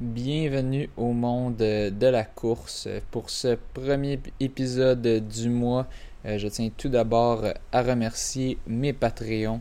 bienvenue 0.00 0.88
au 0.96 1.12
monde 1.12 1.56
de 1.56 2.06
la 2.06 2.24
course. 2.24 2.88
Pour 3.10 3.30
ce 3.30 3.56
premier 3.74 4.20
épisode 4.38 5.26
du 5.28 5.48
mois, 5.48 5.86
euh, 6.24 6.38
je 6.38 6.46
tiens 6.46 6.70
tout 6.76 6.88
d'abord 6.88 7.44
à 7.72 7.82
remercier 7.82 8.58
mes 8.68 8.92
Patreons. 8.92 9.60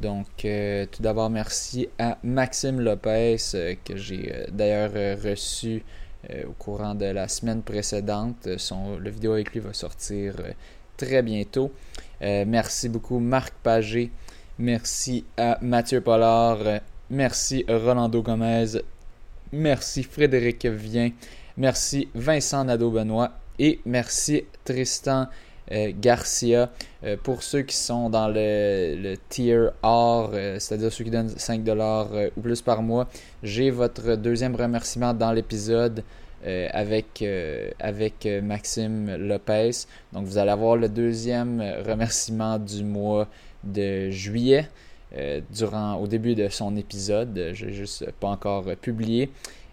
Donc, 0.00 0.44
euh, 0.44 0.86
tout 0.90 1.02
d'abord, 1.02 1.30
merci 1.30 1.88
à 1.98 2.18
Maxime 2.24 2.80
Lopez, 2.80 3.36
euh, 3.54 3.74
que 3.84 3.96
j'ai 3.96 4.46
d'ailleurs 4.50 5.22
reçu 5.22 5.84
au 6.46 6.52
courant 6.52 6.94
de 6.94 7.06
la 7.06 7.28
semaine 7.28 7.62
précédente. 7.62 8.58
Son, 8.58 8.98
le 8.98 9.08
vidéo 9.08 9.32
avec 9.32 9.52
lui 9.52 9.60
va 9.60 9.72
sortir 9.72 10.34
très 10.98 11.22
bientôt. 11.22 11.72
merci 12.20 12.90
beaucoup, 12.90 13.20
Marc 13.20 13.54
Pagé. 13.62 14.10
Merci 14.58 15.24
à 15.38 15.56
Mathieu 15.62 16.02
Pollard. 16.02 16.80
Merci 17.08 17.64
Rolando 17.66 18.20
Gomez. 18.20 18.82
Merci 19.52 20.04
Frédéric 20.04 20.64
Vien. 20.66 21.10
Merci 21.56 22.08
Vincent 22.14 22.64
Nadeau-Benoît. 22.64 23.32
Et 23.58 23.80
merci 23.84 24.44
Tristan 24.64 25.26
euh, 25.72 25.92
Garcia. 26.00 26.70
Euh, 27.04 27.16
pour 27.22 27.42
ceux 27.42 27.62
qui 27.62 27.76
sont 27.76 28.10
dans 28.10 28.28
le, 28.28 29.14
tier 29.28 29.58
R, 29.82 30.30
euh, 30.32 30.58
c'est-à-dire 30.58 30.92
ceux 30.92 31.04
qui 31.04 31.10
donnent 31.10 31.34
5$ 31.36 32.30
ou 32.36 32.40
plus 32.40 32.62
par 32.62 32.80
mois, 32.82 33.08
j'ai 33.42 33.70
votre 33.70 34.14
deuxième 34.14 34.54
remerciement 34.54 35.14
dans 35.14 35.32
l'épisode. 35.32 36.04
avec 36.70 37.22
Maxime 38.42 39.16
Lopez. 39.16 39.72
Donc 40.12 40.24
vous 40.24 40.38
allez 40.38 40.52
avoir 40.52 40.76
le 40.76 40.88
deuxième 40.88 41.60
remerciement 41.86 42.58
du 42.58 42.82
mois 42.82 43.28
de 43.62 44.08
juillet. 44.10 44.66
Euh, 45.16 45.40
durant, 45.50 45.96
au 45.96 46.06
début 46.06 46.36
de 46.36 46.48
son 46.48 46.76
épisode. 46.76 47.50
Je 47.52 47.66
n'ai 47.66 47.72
juste 47.72 48.08
pas 48.20 48.28
encore 48.28 48.64
publié. 48.80 49.30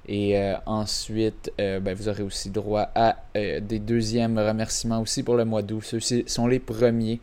Et 0.08 0.36
euh, 0.36 0.56
ensuite, 0.66 1.52
euh, 1.62 1.80
ben, 1.80 1.94
vous 1.94 2.10
aurez 2.10 2.24
aussi 2.24 2.50
droit 2.50 2.90
à 2.96 3.18
des 3.36 3.78
deuxièmes 3.78 4.40
remerciements 4.40 5.02
aussi 5.02 5.22
pour 5.22 5.36
le 5.36 5.46
mois 5.46 5.62
d'août. 5.62 5.84
Ceux-ci 5.84 6.24
sont 6.26 6.48
les 6.48 6.60
premiers. 6.60 7.20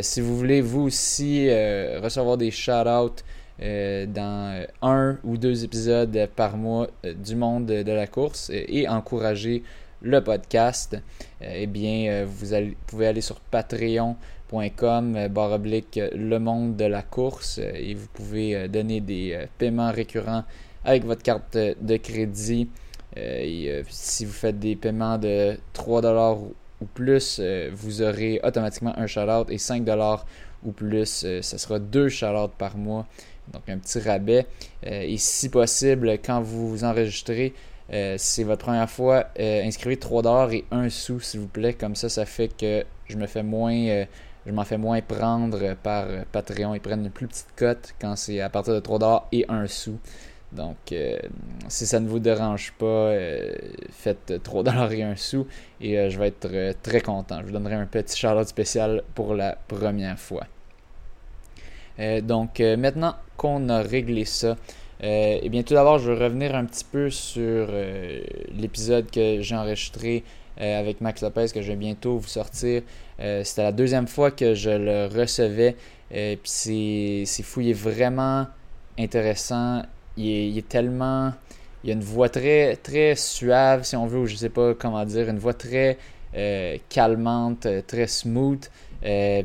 si 0.00 0.20
vous 0.20 0.36
voulez 0.36 0.60
vous 0.62 0.82
aussi 0.82 1.48
recevoir 1.48 2.36
des 2.38 2.50
shout-outs 2.50 3.22
dans 3.60 4.66
un 4.82 5.18
ou 5.22 5.36
deux 5.36 5.62
épisodes 5.62 6.28
par 6.34 6.56
mois 6.56 6.88
du 7.04 7.36
monde 7.36 7.66
de 7.66 7.92
la 7.92 8.08
course 8.08 8.50
et 8.52 8.88
encourager 8.88 9.62
le 10.00 10.20
podcast, 10.24 10.96
eh 11.40 11.66
bien, 11.66 12.24
vous, 12.24 12.46
vous 12.46 12.74
pouvez 12.86 13.06
aller 13.06 13.20
sur 13.20 13.38
Patreon 13.38 14.16
.com 14.54 15.16
euh, 15.16 15.28
barre 15.28 15.52
oblique 15.52 16.00
le 16.14 16.38
monde 16.38 16.76
de 16.76 16.84
la 16.84 17.02
course 17.02 17.58
euh, 17.58 17.72
et 17.74 17.94
vous 17.94 18.06
pouvez 18.12 18.54
euh, 18.54 18.68
donner 18.68 19.00
des 19.00 19.46
paiements 19.58 19.90
récurrents 19.90 20.44
avec 20.84 21.04
votre 21.04 21.22
carte 21.22 21.56
de 21.56 21.96
crédit. 21.96 22.68
Et, 23.16 23.82
si 23.88 24.24
vous 24.24 24.32
faites 24.32 24.58
des 24.58 24.76
paiements 24.76 25.18
de 25.18 25.56
3$ 25.72 26.38
ou 26.80 26.86
plus, 26.92 27.40
vous 27.72 28.02
aurez 28.02 28.40
automatiquement 28.42 28.92
un 28.98 29.06
shout-out 29.06 29.50
et 29.50 29.56
5$ 29.56 30.20
ou 30.64 30.72
plus, 30.72 31.06
ce 31.06 31.40
sera 31.58 31.78
deux 31.78 32.08
shout 32.08 32.50
par 32.58 32.76
mois. 32.76 33.06
Donc 33.52 33.62
un 33.68 33.78
petit 33.78 34.00
rabais. 34.00 34.46
et 34.82 35.16
si 35.16 35.48
possible, 35.48 36.18
quand 36.24 36.42
vous 36.42 36.68
vous 36.68 36.84
enregistrez, 36.84 37.54
c'est 37.88 38.42
votre 38.42 38.64
première 38.64 38.90
fois, 38.90 39.28
inscrivez 39.38 39.96
3$ 39.96 40.52
et 40.52 40.64
1 40.70 40.90
sou 40.90 41.18
s'il 41.20 41.40
vous 41.40 41.46
plaît. 41.46 41.72
Comme 41.72 41.94
ça, 41.94 42.10
ça 42.10 42.26
fait 42.26 42.48
que 42.48 42.84
je 43.06 43.16
me 43.16 43.26
fais 43.26 43.44
moins 43.44 44.04
je 44.46 44.52
m'en 44.52 44.64
fais 44.64 44.78
moins 44.78 45.00
prendre 45.00 45.74
par 45.82 46.06
Patreon. 46.32 46.74
Ils 46.74 46.80
prennent 46.80 47.04
une 47.04 47.10
plus 47.10 47.26
petite 47.26 47.54
cote 47.56 47.94
quand 48.00 48.16
c'est 48.16 48.40
à 48.40 48.50
partir 48.50 48.74
de 48.74 48.80
3$ 48.80 49.22
et 49.32 49.44
1 49.48 49.66
sou. 49.66 49.98
Donc, 50.54 50.76
euh, 50.92 51.18
si 51.68 51.86
ça 51.86 51.98
ne 51.98 52.08
vous 52.08 52.20
dérange 52.20 52.72
pas, 52.78 52.86
euh, 52.86 53.52
faites 53.90 54.32
3$ 54.42 54.92
et 54.92 55.02
1 55.02 55.16
sou 55.16 55.46
et 55.80 55.98
euh, 55.98 56.10
je 56.10 56.18
vais 56.18 56.28
être 56.28 56.80
très 56.82 57.00
content. 57.00 57.40
Je 57.40 57.46
vous 57.46 57.52
donnerai 57.52 57.74
un 57.74 57.86
petit 57.86 58.16
charlotte 58.16 58.48
spécial 58.48 59.02
pour 59.14 59.34
la 59.34 59.58
première 59.68 60.18
fois. 60.18 60.46
donc, 62.22 62.60
maintenant 62.60 63.14
qu'on 63.36 63.68
a 63.68 63.80
réglé 63.80 64.24
ça, 64.24 64.56
eh 65.00 65.48
bien, 65.48 65.62
tout 65.62 65.74
d'abord, 65.74 65.98
je 65.98 66.10
vais 66.10 66.24
revenir 66.24 66.54
un 66.54 66.64
petit 66.64 66.84
peu 66.84 67.10
sur 67.10 67.68
l'épisode 68.52 69.10
que 69.10 69.40
j'ai 69.42 69.56
enregistré 69.56 70.24
euh, 70.60 70.78
avec 70.78 71.00
Max 71.00 71.20
Lopez 71.22 71.46
que 71.52 71.62
je 71.62 71.68
vais 71.68 71.76
bientôt 71.76 72.18
vous 72.18 72.28
sortir. 72.28 72.82
Euh, 73.20 73.42
c'était 73.42 73.64
la 73.64 73.72
deuxième 73.72 74.06
fois 74.06 74.30
que 74.30 74.54
je 74.54 74.70
le 74.70 75.06
recevais. 75.06 75.76
Euh, 76.14 76.36
puis 76.40 77.24
c'est 77.26 77.42
fou, 77.42 77.60
il 77.60 77.70
est 77.70 77.72
vraiment 77.72 78.46
intéressant. 78.98 79.82
Il 80.16 80.56
est, 80.56 80.68
tellement. 80.68 81.32
Il 81.82 81.90
a 81.90 81.94
une 81.94 82.02
voix 82.02 82.28
très, 82.28 82.76
très 82.76 83.16
suave, 83.16 83.82
si 83.82 83.96
on 83.96 84.06
veut, 84.06 84.20
ou 84.20 84.26
je 84.26 84.36
sais 84.36 84.48
pas 84.48 84.74
comment 84.74 85.04
dire, 85.04 85.28
une 85.28 85.38
voix 85.38 85.54
très 85.54 85.98
calmante, 86.88 87.66
très 87.86 88.06
smooth. 88.06 88.64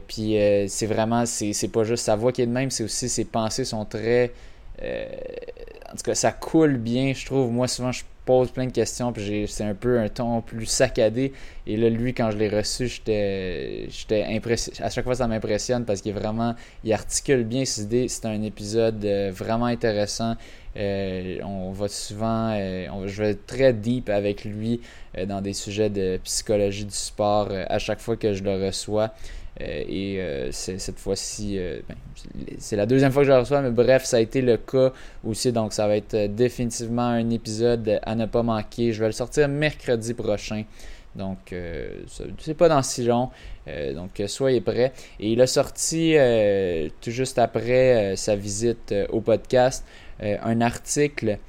puis 0.08 0.38
c'est 0.68 0.86
vraiment, 0.86 1.26
c'est 1.26 1.72
pas 1.72 1.84
juste 1.84 2.06
sa 2.06 2.16
voix 2.16 2.32
qui 2.32 2.44
est 2.44 2.48
de 2.48 2.52
même, 2.52 2.70
c'est 2.70 2.84
aussi 2.84 3.10
ses 3.10 3.26
pensées 3.26 3.66
sont 3.66 3.86
très. 3.86 4.32
en 4.80 5.96
tout 5.98 6.04
cas, 6.04 6.16
ça 6.16 6.32
coule 6.32 6.78
bien, 6.78 7.14
je 7.16 7.26
trouve. 7.26 7.52
Moi, 7.52 7.68
souvent, 7.68 7.92
je 7.92 8.04
pose 8.26 8.52
plein 8.52 8.68
de 8.68 8.72
questions, 8.72 9.12
puis 9.12 9.46
c'est 9.48 9.64
un 9.64 9.74
peu 9.74 10.00
un 10.00 10.08
ton 10.08 10.42
plus 10.42 10.66
saccadé. 10.66 11.34
Et 11.66 11.78
là, 11.78 11.90
lui, 11.90 12.14
quand 12.14 12.32
je 12.32 12.38
l'ai 12.38 12.50
reçu, 12.50 12.88
j'étais 12.88 13.88
impressionné. 14.28 14.82
À 14.82 14.90
chaque 14.90 15.04
fois, 15.04 15.16
ça 15.16 15.28
m'impressionne 15.28 15.86
parce 15.86 16.02
qu'il 16.02 16.14
vraiment, 16.14 16.56
il 16.84 16.94
articule 16.94 17.44
bien 17.44 17.66
ses 17.66 17.84
idées. 17.84 18.08
C'est 18.08 18.26
un 18.26 18.42
épisode 18.44 19.04
euh, 19.04 19.32
vraiment 19.34 19.66
intéressant. 19.66 20.36
Euh, 20.78 21.40
on 21.44 21.72
va 21.72 21.88
souvent, 21.88 22.52
euh, 22.54 23.08
je 23.08 23.24
vais 23.24 23.34
très 23.34 23.74
deep 23.74 24.10
avec 24.10 24.46
lui 24.46 24.82
dans 25.28 25.42
des 25.42 25.54
sujets 25.54 25.90
de 25.90 26.20
psychologie 26.24 26.86
du 26.86 26.94
sport 26.94 27.50
à 27.52 27.80
chaque 27.80 28.00
fois 28.00 28.16
que 28.16 28.34
je 28.34 28.44
le 28.44 28.64
reçois. 28.64 29.12
Euh, 29.62 29.84
et 29.88 30.22
euh, 30.22 30.52
cette 30.52 31.00
fois-ci, 31.00 31.58
euh, 31.58 31.80
ben, 31.88 31.96
c'est 32.58 32.76
la 32.76 32.86
deuxième 32.86 33.12
fois 33.12 33.24
que 33.24 33.28
je 33.28 33.34
le 33.34 33.40
reçois, 33.40 33.62
mais 33.62 33.72
bref, 33.72 34.06
ça 34.06 34.18
a 34.18 34.20
été 34.20 34.42
le 34.42 34.58
cas 34.58 34.94
aussi. 35.26 35.52
Donc, 35.52 35.74
ça 35.74 35.88
va 35.88 35.98
être 35.98 36.16
définitivement 36.34 37.08
un 37.08 37.30
épisode 37.30 38.00
à 38.04 38.16
ne 38.16 38.26
pas 38.26 38.44
manquer. 38.44 38.94
Je 38.94 39.00
vais 39.00 39.08
le 39.08 39.12
sortir 39.12 39.48
mercredi 39.50 40.14
prochain. 40.14 40.64
Donc, 41.16 41.54
c'est 42.38 42.54
pas 42.54 42.70
dans 42.70 42.84
si 42.84 43.04
long. 43.04 43.30
donc, 43.96 44.22
soyez 44.28 44.62
prêts. 44.62 44.94
Et 45.20 45.32
il 45.32 45.42
a 45.42 45.48
sorti 45.48 46.16
tout 47.02 47.12
juste 47.12 47.40
après 47.40 48.16
sa 48.16 48.36
visite 48.36 48.94
au 49.10 49.20
podcast 49.20 49.84
un 50.22 50.62
article 50.62 51.40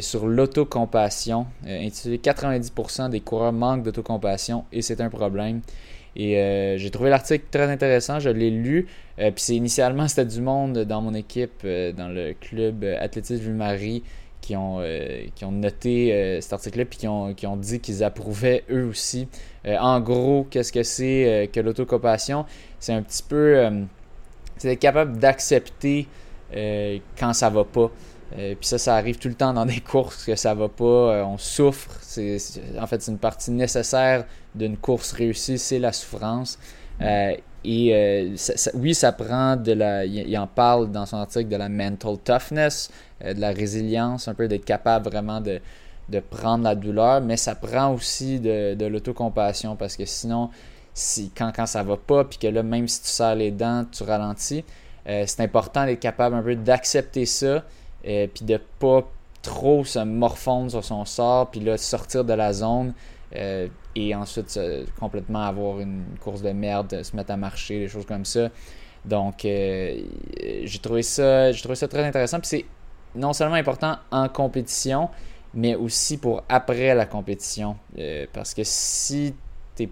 sur 0.00 0.26
l'autocompassion 0.26 1.46
intitulé 1.66 2.18
90% 2.18 3.10
des 3.10 3.20
coureurs 3.20 3.52
manquent 3.52 3.84
d'autocompassion 3.84 4.64
et 4.72 4.82
c'est 4.82 5.00
un 5.00 5.08
problème. 5.08 5.62
Et 6.16 6.38
euh, 6.38 6.78
j'ai 6.78 6.90
trouvé 6.90 7.10
l'article 7.10 7.44
très 7.50 7.70
intéressant, 7.70 8.18
je 8.18 8.30
l'ai 8.30 8.50
lu. 8.50 8.86
Euh, 9.18 9.30
puis 9.30 9.44
c'est 9.44 9.54
initialement 9.54 10.08
c'était 10.08 10.24
du 10.24 10.40
monde 10.40 10.78
dans 10.80 11.02
mon 11.02 11.14
équipe, 11.14 11.62
euh, 11.64 11.92
dans 11.92 12.08
le 12.08 12.34
club 12.40 12.84
athlétisme 12.98 13.44
Ville-Marie, 13.44 14.02
qui 14.40 14.56
ont, 14.56 14.80
qui 15.34 15.44
ont 15.44 15.50
noté 15.50 16.38
cet 16.40 16.52
article-là 16.52 16.84
puis 16.84 16.98
qui 17.00 17.08
ont, 17.08 17.34
qui 17.34 17.48
ont 17.48 17.56
dit 17.56 17.80
qu'ils 17.80 18.04
approuvaient 18.04 18.62
eux 18.70 18.84
aussi. 18.84 19.26
en 19.66 19.98
gros, 19.98 20.46
qu'est-ce 20.48 20.70
que 20.70 20.84
c'est 20.84 21.50
que 21.52 21.58
l'autocompassion? 21.58 22.44
C'est 22.78 22.92
un 22.92 23.02
petit 23.02 23.24
peu. 23.24 23.68
c'est 24.56 24.74
être 24.74 24.78
capable 24.78 25.18
d'accepter 25.18 26.06
quand 27.18 27.32
ça 27.32 27.50
va 27.50 27.64
pas. 27.64 27.90
Euh, 28.32 28.54
puis 28.58 28.66
ça, 28.66 28.78
ça 28.78 28.96
arrive 28.96 29.18
tout 29.18 29.28
le 29.28 29.34
temps 29.34 29.52
dans 29.52 29.66
des 29.66 29.80
courses 29.92 30.24
que 30.24 30.34
ça 30.34 30.54
va 30.54 30.68
pas, 30.68 30.84
euh, 30.84 31.24
on 31.24 31.38
souffre. 31.38 31.90
C'est, 32.00 32.38
en 32.78 32.86
fait, 32.86 33.02
c'est 33.02 33.12
une 33.12 33.18
partie 33.18 33.50
nécessaire 33.50 34.24
d'une 34.54 34.76
course 34.76 35.12
réussie, 35.12 35.58
c'est 35.58 35.78
la 35.78 35.92
souffrance. 35.92 36.58
Euh, 37.02 37.34
et 37.64 38.32
oui, 38.74 38.94
ça 38.94 39.12
prend 39.12 39.56
de 39.56 39.72
la. 39.72 40.04
Il, 40.04 40.38
en 40.38 40.46
parle 40.46 40.90
dans 40.90 41.04
son 41.04 41.16
article 41.16 41.48
de 41.48 41.56
la 41.56 41.68
mental 41.68 42.16
toughness, 42.18 42.90
de 43.20 43.40
la 43.40 43.50
résilience, 43.50 44.28
un 44.28 44.34
peu 44.34 44.46
d'être 44.46 44.64
capable 44.64 45.10
vraiment 45.10 45.40
de, 45.40 45.60
de, 46.08 46.20
prendre 46.20 46.62
la 46.62 46.76
douleur, 46.76 47.20
mais 47.22 47.36
ça 47.36 47.56
prend 47.56 47.92
aussi 47.92 48.38
de, 48.38 48.74
de 48.74 48.86
l'autocompassion 48.86 49.74
parce 49.74 49.96
que 49.96 50.04
sinon, 50.04 50.50
si, 50.94 51.32
quand, 51.36 51.50
quand 51.54 51.66
ça 51.66 51.82
va 51.82 51.96
pas, 51.96 52.24
puis 52.24 52.38
que 52.38 52.46
là, 52.46 52.62
même 52.62 52.86
si 52.86 53.02
tu 53.02 53.08
serres 53.08 53.34
les 53.34 53.50
dents, 53.50 53.84
tu 53.90 54.04
ralentis, 54.04 54.64
c'est 55.04 55.40
important 55.40 55.86
d'être 55.86 56.00
capable 56.00 56.36
un 56.36 56.42
peu 56.42 56.54
d'accepter 56.54 57.26
ça 57.26 57.64
euh, 58.06 58.26
puis 58.32 58.44
de 58.44 58.60
pas 58.78 59.02
trop 59.42 59.84
se 59.84 59.98
morfondre 59.98 60.70
sur 60.70 60.84
son 60.84 61.04
sort, 61.04 61.50
puis 61.50 61.60
là, 61.60 61.76
sortir 61.76 62.24
de 62.24 62.32
la 62.32 62.52
zone 62.52 62.92
euh, 63.34 63.68
et 63.94 64.14
ensuite 64.14 64.58
complètement 64.98 65.42
avoir 65.42 65.80
une 65.80 66.04
course 66.20 66.42
de 66.42 66.50
merde, 66.50 67.02
se 67.02 67.14
mettre 67.16 67.32
à 67.32 67.36
marcher, 67.36 67.80
des 67.80 67.88
choses 67.88 68.06
comme 68.06 68.24
ça. 68.24 68.48
Donc, 69.04 69.44
euh, 69.44 70.00
j'ai 70.64 70.78
trouvé 70.78 71.02
ça, 71.02 71.52
trouvé 71.54 71.74
ça 71.76 71.88
très 71.88 72.04
intéressant. 72.04 72.40
Puis 72.40 72.48
c'est 72.48 72.64
non 73.14 73.32
seulement 73.32 73.54
important 73.54 73.96
en 74.10 74.28
compétition, 74.28 75.08
mais 75.54 75.74
aussi 75.74 76.18
pour 76.18 76.42
après 76.48 76.94
la 76.94 77.06
compétition. 77.06 77.76
parce 78.32 78.52
que 78.52 78.62
si 78.64 79.34
tu 79.76 79.84
n'es 79.84 79.90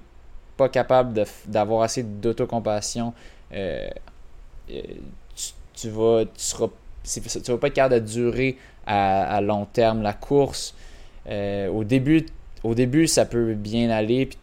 pas 0.56 0.68
capable 0.68 1.24
d'avoir 1.46 1.82
assez 1.82 2.02
d'autocompassion, 2.02 3.14
tu, 3.50 4.74
tu, 5.74 5.88
vas, 5.90 6.24
tu 6.24 6.30
seras 6.42 6.68
tu 7.04 7.52
vas 7.52 7.58
pas 7.58 7.68
être 7.68 7.74
capable 7.74 7.94
de 8.02 8.06
durer 8.06 8.56
à, 8.86 9.40
long 9.40 9.66
terme 9.66 10.02
la 10.02 10.12
course. 10.12 10.74
au, 11.28 11.84
début, 11.84 12.26
au 12.62 12.74
début, 12.74 13.06
ça 13.06 13.24
peut 13.24 13.54
bien 13.54 13.90
aller, 13.90 14.26
puis 14.26 14.38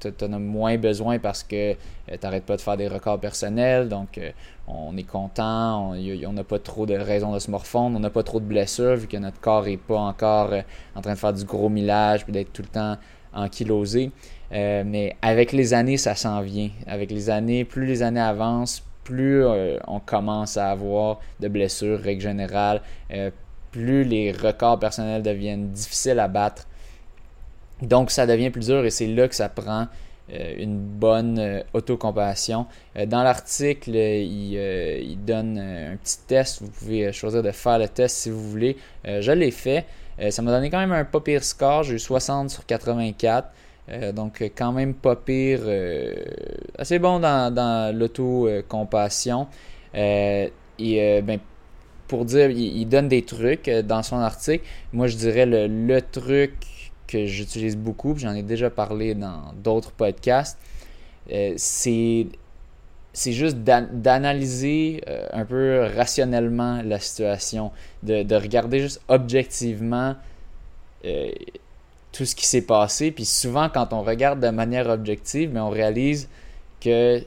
tu 0.00 0.24
en 0.24 0.32
as 0.32 0.38
moins 0.38 0.76
besoin 0.76 1.18
parce 1.18 1.42
que 1.42 1.72
tu 1.72 2.18
n'arrêtes 2.22 2.44
pas 2.44 2.56
de 2.56 2.60
faire 2.60 2.76
des 2.76 2.88
records 2.88 3.20
personnels. 3.20 3.88
Donc, 3.88 4.20
on 4.66 4.96
est 4.96 5.02
content, 5.04 5.92
on 5.92 6.32
n'a 6.32 6.44
pas 6.44 6.58
trop 6.58 6.86
de 6.86 6.94
raisons 6.94 7.32
de 7.32 7.38
se 7.38 7.50
morfondre, 7.50 7.96
on 7.96 8.00
n'a 8.00 8.10
pas 8.10 8.22
trop 8.22 8.40
de 8.40 8.44
blessures 8.44 8.96
vu 8.96 9.06
que 9.06 9.16
notre 9.16 9.40
corps 9.40 9.64
n'est 9.64 9.76
pas 9.76 9.98
encore 9.98 10.52
en 10.94 11.00
train 11.00 11.14
de 11.14 11.18
faire 11.18 11.32
du 11.32 11.44
gros 11.44 11.68
millage 11.68 12.24
puis 12.24 12.32
d'être 12.32 12.52
tout 12.52 12.62
le 12.62 12.68
temps 12.68 12.96
ankylosé. 13.32 14.10
Euh, 14.52 14.82
mais 14.86 15.16
avec 15.22 15.52
les 15.52 15.74
années, 15.74 15.96
ça 15.96 16.14
s'en 16.14 16.40
vient. 16.40 16.70
Avec 16.86 17.10
les 17.10 17.30
années, 17.30 17.64
plus 17.64 17.86
les 17.86 18.02
années 18.02 18.20
avancent, 18.20 18.82
plus 19.08 19.42
euh, 19.42 19.78
on 19.86 20.00
commence 20.00 20.58
à 20.58 20.70
avoir 20.70 21.20
de 21.40 21.48
blessures, 21.48 21.98
règle 21.98 22.20
générale, 22.20 22.82
euh, 23.10 23.30
plus 23.72 24.04
les 24.04 24.32
records 24.32 24.78
personnels 24.78 25.22
deviennent 25.22 25.70
difficiles 25.70 26.18
à 26.18 26.28
battre. 26.28 26.66
Donc 27.80 28.10
ça 28.10 28.26
devient 28.26 28.50
plus 28.50 28.66
dur 28.66 28.84
et 28.84 28.90
c'est 28.90 29.06
là 29.06 29.26
que 29.26 29.34
ça 29.34 29.48
prend 29.48 29.86
une 30.58 30.78
bonne 30.78 31.62
autocompassion. 31.72 32.66
dans 33.06 33.22
l'article, 33.22 33.92
il, 33.94 34.52
il, 34.52 35.24
donne 35.24 35.58
un 35.58 35.96
petit 35.96 36.18
test. 36.26 36.60
Vous 36.60 36.68
pouvez 36.68 37.10
choisir 37.14 37.42
de 37.42 37.50
faire 37.50 37.78
le 37.78 37.88
test 37.88 38.14
si 38.14 38.30
vous 38.30 38.50
voulez. 38.50 38.76
je 39.06 39.32
l'ai 39.32 39.50
fait. 39.50 39.86
ça 40.28 40.42
m'a 40.42 40.50
donné 40.50 40.68
quand 40.68 40.80
même 40.80 40.92
un 40.92 41.06
pas 41.06 41.20
pire 41.20 41.42
score. 41.42 41.84
J'ai 41.84 41.94
eu 41.94 41.98
60 41.98 42.50
sur 42.50 42.66
84. 42.66 43.48
Euh, 43.90 44.12
donc, 44.12 44.42
quand 44.56 44.72
même 44.72 44.94
pas 44.94 45.16
pire. 45.16 45.60
Euh, 45.64 46.14
assez 46.78 46.98
bon 46.98 47.20
dans, 47.20 47.52
dans 47.52 47.96
l'auto-compassion. 47.96 49.46
Euh, 49.94 50.48
et 50.78 51.22
ben, 51.22 51.40
pour 52.06 52.24
dire, 52.24 52.50
il, 52.50 52.86
donne 52.86 53.08
des 53.08 53.22
trucs 53.22 53.68
dans 53.68 54.02
son 54.02 54.18
article. 54.18 54.64
Moi, 54.92 55.08
je 55.08 55.16
dirais 55.16 55.46
le, 55.46 56.00
truc 56.00 56.52
que 57.06 57.26
j'utilise 57.26 57.76
beaucoup, 57.76 58.14
j'en 58.16 58.34
ai 58.34 58.42
déjà 58.42 58.70
parlé 58.70 59.14
dans 59.14 59.52
d'autres 59.62 59.92
podcasts, 59.92 60.58
c'est 61.56 62.26
c'est 63.14 63.32
juste 63.32 63.56
d'analyser 63.58 65.00
un 65.32 65.44
peu 65.44 65.88
rationnellement 65.96 66.82
la 66.84 67.00
situation, 67.00 67.72
de, 68.02 68.22
de 68.22 68.36
regarder 68.36 68.80
juste 68.80 69.00
objectivement 69.08 70.14
tout 72.12 72.24
ce 72.24 72.34
qui 72.34 72.46
s'est 72.46 72.62
passé. 72.62 73.10
Puis 73.10 73.24
souvent, 73.24 73.68
quand 73.68 73.92
on 73.92 74.02
regarde 74.02 74.40
de 74.40 74.48
manière 74.48 74.88
objective, 74.88 75.50
mais 75.52 75.60
on 75.60 75.70
réalise 75.70 76.28
que 76.80 77.22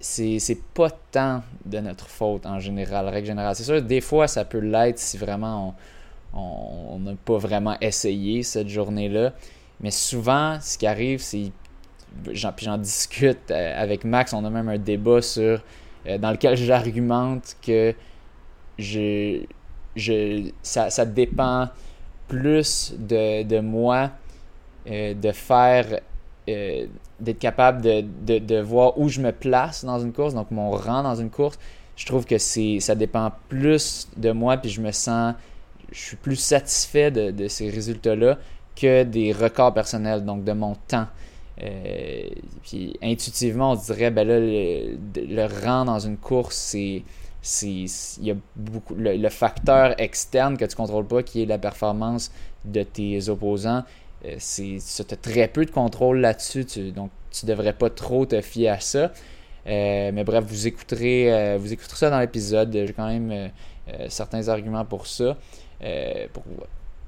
c'est, 0.00 0.58
pas 0.74 0.90
tant 1.10 1.42
de 1.64 1.78
notre 1.78 2.08
faute 2.08 2.46
en 2.46 2.58
général, 2.58 3.08
règle 3.08 3.28
générale. 3.28 3.54
C'est 3.54 3.64
sûr, 3.64 3.80
des 3.80 4.00
fois, 4.00 4.26
ça 4.26 4.44
peut 4.44 4.58
l'être 4.58 4.98
si 4.98 5.16
vraiment 5.16 5.74
on 6.34 6.98
n'a 6.98 7.12
pas 7.24 7.36
vraiment 7.36 7.76
essayé 7.80 8.42
cette 8.42 8.68
journée-là. 8.68 9.32
Mais 9.80 9.90
souvent, 9.90 10.58
ce 10.60 10.78
qui 10.78 10.86
arrive, 10.86 11.20
c'est. 11.20 11.52
Puis 12.24 12.36
j'en 12.36 12.78
discute 12.78 13.50
euh, 13.50 13.82
avec 13.82 14.04
Max, 14.04 14.32
on 14.32 14.44
a 14.44 14.50
même 14.50 14.68
un 14.68 14.78
débat 14.78 15.22
sur. 15.22 15.62
Euh, 16.06 16.18
dans 16.18 16.30
lequel 16.30 16.56
j'argumente 16.56 17.56
que 17.64 17.94
je, 18.78 19.44
je, 19.94 20.50
ça, 20.62 20.90
ça 20.90 21.04
dépend 21.04 21.68
plus 22.32 22.94
de, 22.98 23.60
moi, 23.60 24.10
euh, 24.90 25.12
de 25.12 25.32
faire, 25.32 26.00
euh, 26.48 26.86
d'être 27.20 27.38
capable 27.38 27.82
de, 27.82 28.60
voir 28.62 28.98
où 28.98 29.10
je 29.10 29.20
me 29.20 29.32
place 29.32 29.84
dans 29.84 30.00
une 30.00 30.14
course, 30.14 30.32
donc 30.32 30.50
mon 30.50 30.70
rang 30.70 31.02
dans 31.02 31.14
une 31.14 31.28
course. 31.28 31.58
Je 31.94 32.06
trouve 32.06 32.24
que 32.24 32.38
c'est, 32.38 32.80
ça 32.80 32.94
dépend 32.94 33.32
plus 33.50 34.08
de 34.16 34.30
moi, 34.32 34.56
puis 34.56 34.70
je 34.70 34.80
me 34.80 34.92
sens, 34.92 35.34
je 35.92 36.00
suis 36.00 36.16
plus 36.16 36.36
satisfait 36.36 37.10
de, 37.10 37.48
ces 37.48 37.68
résultats-là 37.68 38.38
que 38.76 39.02
des 39.02 39.32
records 39.32 39.74
personnels, 39.74 40.24
donc 40.24 40.42
de 40.42 40.52
mon 40.52 40.74
temps. 40.88 41.08
Euh, 41.62 42.22
puis 42.62 42.96
intuitivement, 43.02 43.72
on 43.72 43.74
dirait, 43.74 44.10
ben 44.10 44.26
là, 44.26 44.38
le 44.38 45.66
rang 45.66 45.84
dans 45.84 45.98
une 45.98 46.16
course, 46.16 46.56
c'est 46.56 47.02
il 47.62 47.88
y 48.20 48.30
a 48.30 48.36
beaucoup 48.56 48.94
le, 48.94 49.28
facteur 49.28 50.00
externe 50.00 50.56
que 50.56 50.64
tu 50.64 50.76
contrôles 50.76 51.06
pas 51.06 51.22
qui 51.22 51.42
est 51.42 51.46
la 51.46 51.58
performance 51.58 52.30
de 52.64 52.82
tes 52.82 53.28
opposants 53.28 53.82
euh, 54.24 54.36
c'est 54.38 54.78
tu 54.78 55.14
as 55.14 55.16
très 55.16 55.48
peu 55.48 55.64
de 55.64 55.70
contrôle 55.70 56.20
là-dessus 56.20 56.64
donc 56.94 57.10
tu 57.30 57.46
devrais 57.46 57.72
pas 57.72 57.90
trop 57.90 58.26
te 58.26 58.40
fier 58.40 58.68
à 58.68 58.80
ça. 58.80 59.12
Euh, 59.66 60.10
mais 60.12 60.24
bref 60.24 60.44
vous 60.46 60.66
écouterez 60.66 61.32
euh, 61.32 61.58
vous 61.58 61.72
écouterez 61.72 61.96
ça 61.96 62.10
dans 62.10 62.20
l'épisode. 62.20 62.72
J'ai 62.72 62.92
quand 62.92 63.08
même 63.08 63.50
certains 64.08 64.48
arguments 64.48 64.84
pour 64.84 65.06
ça 65.06 65.36
pour 66.32 66.44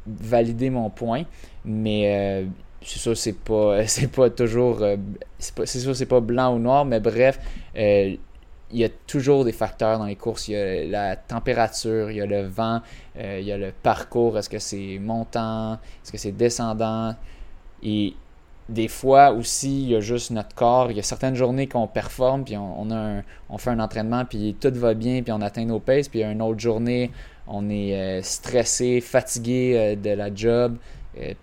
valider 0.07 0.71
mon 0.71 0.91
point. 0.91 1.25
Mais 1.65 2.47
c'est 2.83 2.99
sûr 2.99 3.17
c'est 3.17 3.39
pas 3.39 3.87
c'est 3.87 4.11
pas 4.11 4.31
toujours 4.31 4.83
c'est 5.39 5.67
sûr 5.67 5.95
c'est 5.95 6.07
pas 6.07 6.21
blanc 6.21 6.57
ou 6.57 6.59
noir 6.59 6.85
mais 6.85 7.01
bref 7.01 7.39
il 8.75 8.81
y 8.81 8.85
a 8.85 8.89
toujours 8.89 9.45
des 9.45 9.53
facteurs 9.53 10.01
dans 10.01 10.07
les 10.07 10.17
courses. 10.17 10.49
Il 10.49 10.55
y 10.55 10.57
a 10.57 10.85
la 10.85 11.17
température, 11.17 12.11
il 12.11 12.17
y 12.17 12.21
a 12.21 12.27
le 12.27 12.43
vent, 12.43 12.83
euh, 13.17 13.39
il 13.41 13.47
y 13.47 13.53
a 13.53 13.57
le 13.57 13.71
parcours. 13.71 14.37
Est-ce 14.37 14.51
que 14.51 14.59
c'est 14.59 14.99
montant? 15.01 15.75
Est-ce 15.75 16.11
que 16.11 16.19
c'est 16.19 16.33
descendant? 16.33 17.15
Et 17.85 18.15
des 18.69 18.89
fois 18.89 19.31
aussi, 19.31 19.85
il 19.85 19.91
y 19.91 19.95
a 19.95 20.01
juste 20.01 20.33
notre 20.33 20.57
corps. 20.57 20.91
Il 20.91 20.97
y 20.97 21.01
a 21.01 21.05
certaines 21.05 21.37
journées 21.37 21.69
qu'on 21.69 21.87
performe, 21.87 22.43
puis 22.45 22.57
on, 22.57 23.23
fait 23.59 23.71
un 23.71 23.79
entraînement, 23.79 24.25
puis 24.25 24.57
tout 24.61 24.73
va 24.75 24.95
bien, 24.95 25.23
puis 25.23 25.31
on 25.31 25.41
atteint 25.41 25.65
nos 25.65 25.79
paces. 25.79 26.09
Puis 26.09 26.19
il 26.19 26.23
y 26.23 26.25
a 26.25 26.33
une 26.33 26.43
autre 26.43 26.59
journée, 26.59 27.13
on 27.47 27.71
est 27.71 27.95
euh, 27.95 28.23
stressé, 28.23 29.01
fatigué 29.01 29.75
euh, 29.77 29.95
de 29.95 30.11
la 30.11 30.35
job, 30.35 30.77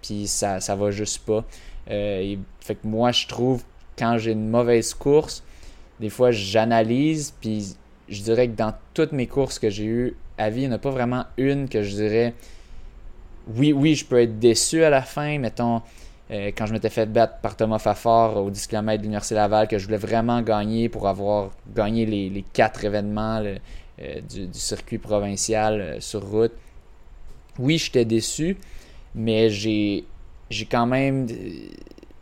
puis 0.02 0.28
ça, 0.28 0.60
ça 0.60 0.76
va 0.76 0.92
juste 0.92 1.26
pas. 1.26 1.46
fait 1.88 2.76
que 2.76 2.86
moi, 2.86 3.14
je 3.14 3.26
trouve, 3.28 3.64
quand 3.98 4.18
j'ai 4.18 4.34
une 4.34 4.50
mauvaise 4.50 4.94
course, 4.94 5.44
des 6.02 6.10
fois, 6.10 6.32
j'analyse, 6.32 7.34
puis 7.40 7.76
je 8.10 8.22
dirais 8.22 8.48
que 8.50 8.56
dans 8.56 8.74
toutes 8.94 9.14
mes 9.14 9.28
courses 9.28 9.60
que 9.60 9.70
j'ai 9.70 9.86
eues 9.86 10.16
à 10.38 10.50
vie, 10.50 10.64
il 10.64 10.68
n'y 10.68 10.74
en 10.74 10.76
a 10.76 10.80
pas 10.80 10.90
vraiment 10.90 11.26
une 11.38 11.70
que 11.70 11.84
je 11.84 11.96
dirais 11.96 12.34
oui, 13.48 13.74
oui, 13.74 13.96
je 13.96 14.06
peux 14.06 14.22
être 14.22 14.40
déçu 14.40 14.84
à 14.84 14.90
la 14.90 15.02
fin. 15.02 15.38
Mettons, 15.40 15.82
euh, 16.32 16.52
quand 16.56 16.66
je 16.66 16.74
m'étais 16.74 16.90
fait 16.90 17.06
battre 17.06 17.40
par 17.42 17.56
Thomas 17.56 17.80
Fafard 17.80 18.38
au 18.38 18.50
10 18.50 18.68
km 18.68 18.98
de 18.98 19.04
l'Université 19.04 19.36
Laval, 19.36 19.68
que 19.68 19.78
je 19.78 19.86
voulais 19.86 19.98
vraiment 19.98 20.42
gagner 20.42 20.90
pour 20.90 21.08
avoir 21.08 21.52
gagné 21.76 22.06
les, 22.06 22.46
quatre 22.54 22.86
événements 22.86 23.44
euh, 23.44 24.22
du, 24.22 24.48
circuit 24.54 24.98
provincial 24.98 25.82
euh, 25.82 26.00
sur 26.00 26.24
route. 26.24 26.54
Oui, 27.60 27.78
j'étais 27.78 28.06
déçu, 28.06 28.58
mais 29.16 29.50
j'ai 29.50 30.06
quand 30.70 30.86
même 30.86 31.28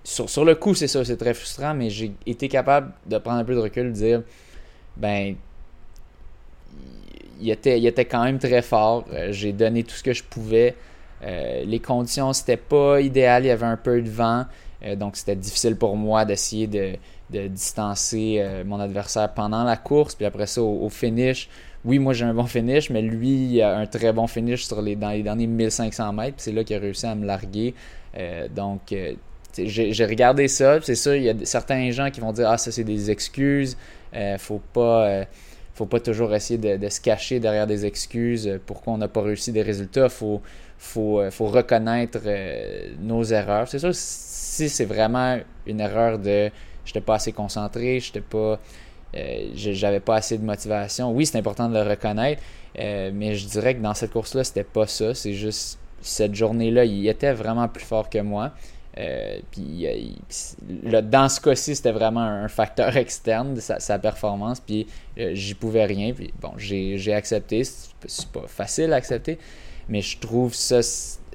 sur, 0.03 0.45
le 0.45 0.55
coup, 0.55 0.73
c'est 0.73 0.87
ça, 0.87 1.03
c'est 1.03 1.17
très 1.17 1.33
frustrant, 1.33 1.73
mais 1.73 1.89
j'ai 1.89 2.11
été 2.25 2.47
capable 2.47 2.93
de 3.05 3.17
prendre 3.17 3.37
un 3.37 3.43
peu 3.43 3.53
de 3.53 3.59
recul, 3.59 3.87
de 3.87 3.91
dire, 3.91 4.23
ben, 4.97 5.35
il 7.39 7.49
était, 7.49 7.79
il 7.79 7.85
était 7.85 8.05
quand 8.05 8.23
même 8.23 8.39
très 8.39 8.61
fort. 8.61 9.05
Euh, 9.13 9.31
j'ai 9.31 9.53
donné 9.53 9.83
tout 9.83 9.95
ce 9.95 10.03
que 10.03 10.13
je 10.13 10.23
pouvais. 10.23 10.75
Euh, 11.23 11.63
les 11.65 11.79
conditions, 11.79 12.33
c'était 12.33 12.57
pas 12.57 13.01
idéal. 13.01 13.45
Il 13.45 13.47
y 13.47 13.51
avait 13.51 13.65
un 13.65 13.77
peu 13.77 14.01
de 14.01 14.09
vent. 14.09 14.45
Euh, 14.83 14.95
donc, 14.95 15.15
c'était 15.15 15.35
difficile 15.35 15.75
pour 15.75 15.95
moi 15.95 16.25
d'essayer 16.25 16.67
de, 16.67 16.97
distancer 17.29 18.43
mon 18.65 18.79
adversaire 18.79 19.31
pendant 19.35 19.63
la 19.63 19.77
course. 19.77 20.15
Puis 20.15 20.25
après 20.25 20.47
ça, 20.47 20.63
au, 20.63 20.89
finish, 20.89 21.47
oui, 21.85 21.99
moi 21.99 22.13
j'ai 22.13 22.25
un 22.25 22.33
bon 22.33 22.47
finish, 22.47 22.89
mais 22.89 23.03
lui, 23.03 23.29
il 23.29 23.61
a 23.61 23.77
un 23.77 23.85
très 23.85 24.11
bon 24.11 24.25
finish 24.25 24.65
sur 24.65 24.81
les, 24.81 24.95
dans 24.95 25.11
les 25.11 25.21
derniers 25.21 25.45
1500 25.45 26.11
mètres. 26.13 26.37
C'est 26.37 26.51
là 26.51 26.63
qu'il 26.63 26.75
a 26.75 26.79
réussi 26.79 27.05
à 27.05 27.13
me 27.13 27.27
larguer. 27.27 27.75
donc, 28.55 28.91
j'ai 29.57 30.05
regardé 30.05 30.47
ça, 30.47 30.79
c'est 30.81 30.95
ça, 30.95 31.15
il 31.15 31.23
y 31.23 31.29
a 31.29 31.33
certains 31.43 31.91
gens 31.91 32.11
qui 32.11 32.21
vont 32.21 32.31
dire 32.31 32.49
Ah, 32.49 32.57
ça 32.57 32.71
c'est 32.71 32.83
des 32.83 33.11
excuses, 33.11 33.77
euh, 34.15 34.37
faut 34.37 34.61
pas. 34.73 35.07
Euh, 35.07 35.25
faut 35.75 35.85
pas 35.85 36.01
toujours 36.01 36.35
essayer 36.35 36.57
de, 36.57 36.89
se 36.89 36.99
cacher 36.99 37.39
derrière 37.39 37.65
des 37.65 37.85
excuses 37.85 38.49
euh, 38.49 38.59
pourquoi 38.65 38.91
on 38.91 38.97
n'a 38.97 39.07
pas 39.07 39.21
réussi 39.21 39.53
des 39.53 39.61
résultats. 39.61 40.09
Faut, 40.09 40.41
faut, 40.77 41.21
faut 41.31 41.47
reconnaître 41.47 42.19
nos 42.99 43.23
erreurs. 43.23 43.69
C'est 43.69 43.79
sûr, 43.79 43.91
si 43.93 44.67
c'est 44.67 44.83
vraiment 44.83 45.39
une 45.65 45.79
erreur 45.79 46.19
de 46.19 46.51
j'étais 46.83 46.99
pas 46.99 47.15
assez 47.15 47.31
concentré, 47.31 48.01
j'étais 48.01 48.19
pas. 48.19 48.59
j'avais 49.55 50.01
pas 50.01 50.15
assez 50.15 50.37
de 50.37 50.43
motivation. 50.43 51.13
Oui, 51.13 51.25
c'est 51.25 51.37
important 51.37 51.69
de 51.69 51.75
le 51.75 51.89
reconnaître, 51.89 52.41
mais 52.75 53.35
je 53.35 53.47
dirais 53.47 53.75
que 53.75 53.81
dans 53.81 53.93
cette 53.93 54.11
course-là, 54.11 54.43
c'était 54.43 54.65
pas 54.65 54.85
ça. 54.85 55.13
C'est 55.13 55.33
juste 55.33 55.79
cette 56.01 56.35
journée-là, 56.35 56.85
il 56.85 57.07
était 57.07 57.33
vraiment 57.33 57.67
plus 57.67 57.83
fort 57.83 58.09
que 58.09 58.19
moi. 58.19 58.51
Euh, 58.99 59.39
puis 59.51 59.87
euh, 59.87 61.01
dans 61.01 61.29
ce 61.29 61.39
cas-ci, 61.39 61.75
c'était 61.75 61.91
vraiment 61.91 62.21
un 62.21 62.47
facteur 62.49 62.97
externe 62.97 63.53
de 63.53 63.59
sa, 63.61 63.99
performance, 63.99 64.59
puis 64.59 64.87
euh, 65.17 65.31
j'y 65.33 65.53
pouvais 65.53 65.85
rien. 65.85 66.13
Bon, 66.41 66.51
j'ai 66.57 67.13
accepté. 67.13 67.63
C'est 67.63 68.27
pas 68.29 68.47
facile 68.47 68.93
à 68.93 68.97
accepter, 68.97 69.37
mais 69.87 70.01
je 70.01 70.19
trouve 70.19 70.53
ça 70.53 70.79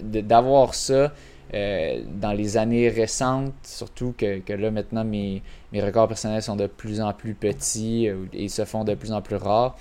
d'avoir 0.01 0.75
ça 0.75 1.13
dans 1.53 2.33
les 2.37 2.57
années 2.57 2.89
récentes, 2.89 3.55
surtout 3.63 4.13
que, 4.19 4.53
là 4.55 4.73
maintenant 4.73 5.05
mes, 5.05 5.41
mes, 5.73 5.81
records 5.81 6.09
personnels 6.09 6.43
sont 6.43 6.57
de 6.57 6.67
plus 6.67 7.01
en 7.01 7.13
plus 7.13 7.35
petits 7.35 8.09
et 8.33 8.49
se 8.49 8.65
font 8.65 8.83
de 8.83 8.97
plus 8.97 9.13
en 9.13 9.23
plus 9.23 9.37
rares. 9.37 9.77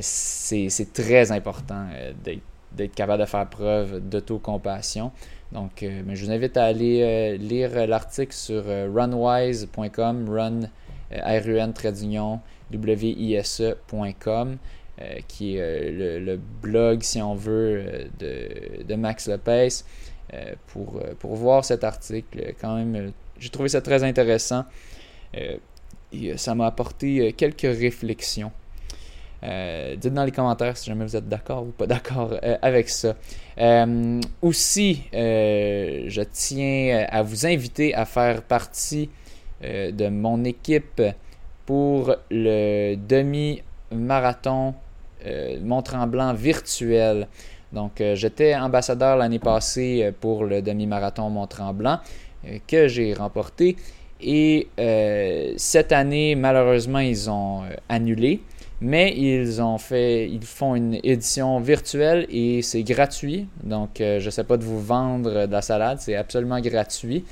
c'est 0.00 0.92
très 0.94 1.32
important 1.32 1.86
d'être 2.24 2.94
capable 2.94 3.20
de 3.20 3.26
faire 3.26 3.46
preuve 3.46 4.00
d'autocompassion. 4.00 5.12
Donc, 5.52 5.82
mais 5.82 6.16
je 6.16 6.24
vous 6.24 6.32
invite 6.32 6.56
à 6.56 6.64
aller 6.64 7.38
lire 7.38 7.86
l'article 7.86 8.32
sur 8.32 8.64
runwise.com, 8.64 10.28
run, 10.28 10.60
r 11.10 11.48
u 11.48 11.58
n 11.58 11.72
wise.com. 12.72 14.56
qui 15.28 15.56
est 15.56 15.90
le, 15.92 16.40
blog, 16.62 17.02
si 17.02 17.22
on 17.22 17.34
veut, 17.34 18.08
de, 18.18 18.94
Max 18.96 19.28
Lopez. 19.28 19.68
Euh, 20.34 20.54
pour, 20.66 20.96
euh, 20.96 21.14
pour 21.20 21.36
voir 21.36 21.64
cet 21.64 21.84
article. 21.84 22.54
Quand 22.60 22.74
même, 22.74 22.96
euh, 22.96 23.10
j'ai 23.38 23.48
trouvé 23.48 23.68
ça 23.68 23.80
très 23.80 24.02
intéressant. 24.02 24.64
et 26.12 26.36
ça 26.36 26.54
m'a 26.54 26.66
apporté 26.66 27.32
quelques 27.34 27.60
réflexions. 27.60 28.50
Dites 29.42 30.14
dans 30.14 30.24
les 30.24 30.32
commentaires 30.32 30.76
si 30.76 30.86
jamais 30.86 31.04
vous 31.04 31.16
êtes 31.16 31.28
d'accord 31.28 31.62
ou 31.62 31.70
pas 31.70 31.86
d'accord 31.86 32.34
avec 32.62 32.88
ça. 32.88 33.14
aussi, 34.42 35.02
je 35.12 36.22
tiens 36.32 37.06
à 37.08 37.22
vous 37.22 37.46
inviter 37.46 37.94
à 37.94 38.04
faire 38.04 38.42
partie 38.42 39.10
de 39.62 40.08
mon 40.08 40.44
équipe 40.44 41.02
pour 41.64 42.14
le 42.30 42.96
demi-marathon 42.96 44.74
Mont-Tremblant 45.62 46.34
virtuel. 46.34 47.28
Donc, 47.72 48.00
euh, 48.00 48.14
j'étais 48.14 48.54
ambassadeur 48.54 49.16
l'année 49.16 49.38
passée 49.38 50.02
euh, 50.02 50.12
pour 50.18 50.44
le 50.44 50.62
demi-marathon 50.62 51.28
Mont-Tremblant 51.30 51.98
euh, 52.46 52.58
que 52.66 52.88
j'ai 52.88 53.12
remporté. 53.14 53.76
Et 54.18 54.68
cette 55.58 55.92
année, 55.92 56.36
malheureusement, 56.36 57.00
ils 57.00 57.28
ont 57.28 57.64
annulé. 57.86 58.40
Mais 58.80 59.14
ils 59.16 59.62
ont 59.62 59.78
fait, 59.78 60.28
ils 60.28 60.44
font 60.44 60.74
une 60.74 60.98
édition 61.02 61.60
virtuelle 61.60 62.26
et 62.28 62.60
c'est 62.62 62.82
gratuit. 62.82 63.48
Donc, 63.62 63.96
je 63.98 64.24
ne 64.24 64.30
sais 64.30 64.44
pas 64.44 64.58
de 64.58 64.64
vous 64.64 64.80
vendre 64.80 65.46
de 65.46 65.52
la 65.52 65.62
salade, 65.62 65.98
c'est 66.00 66.14
absolument 66.14 66.60
gratuit. 66.60 67.24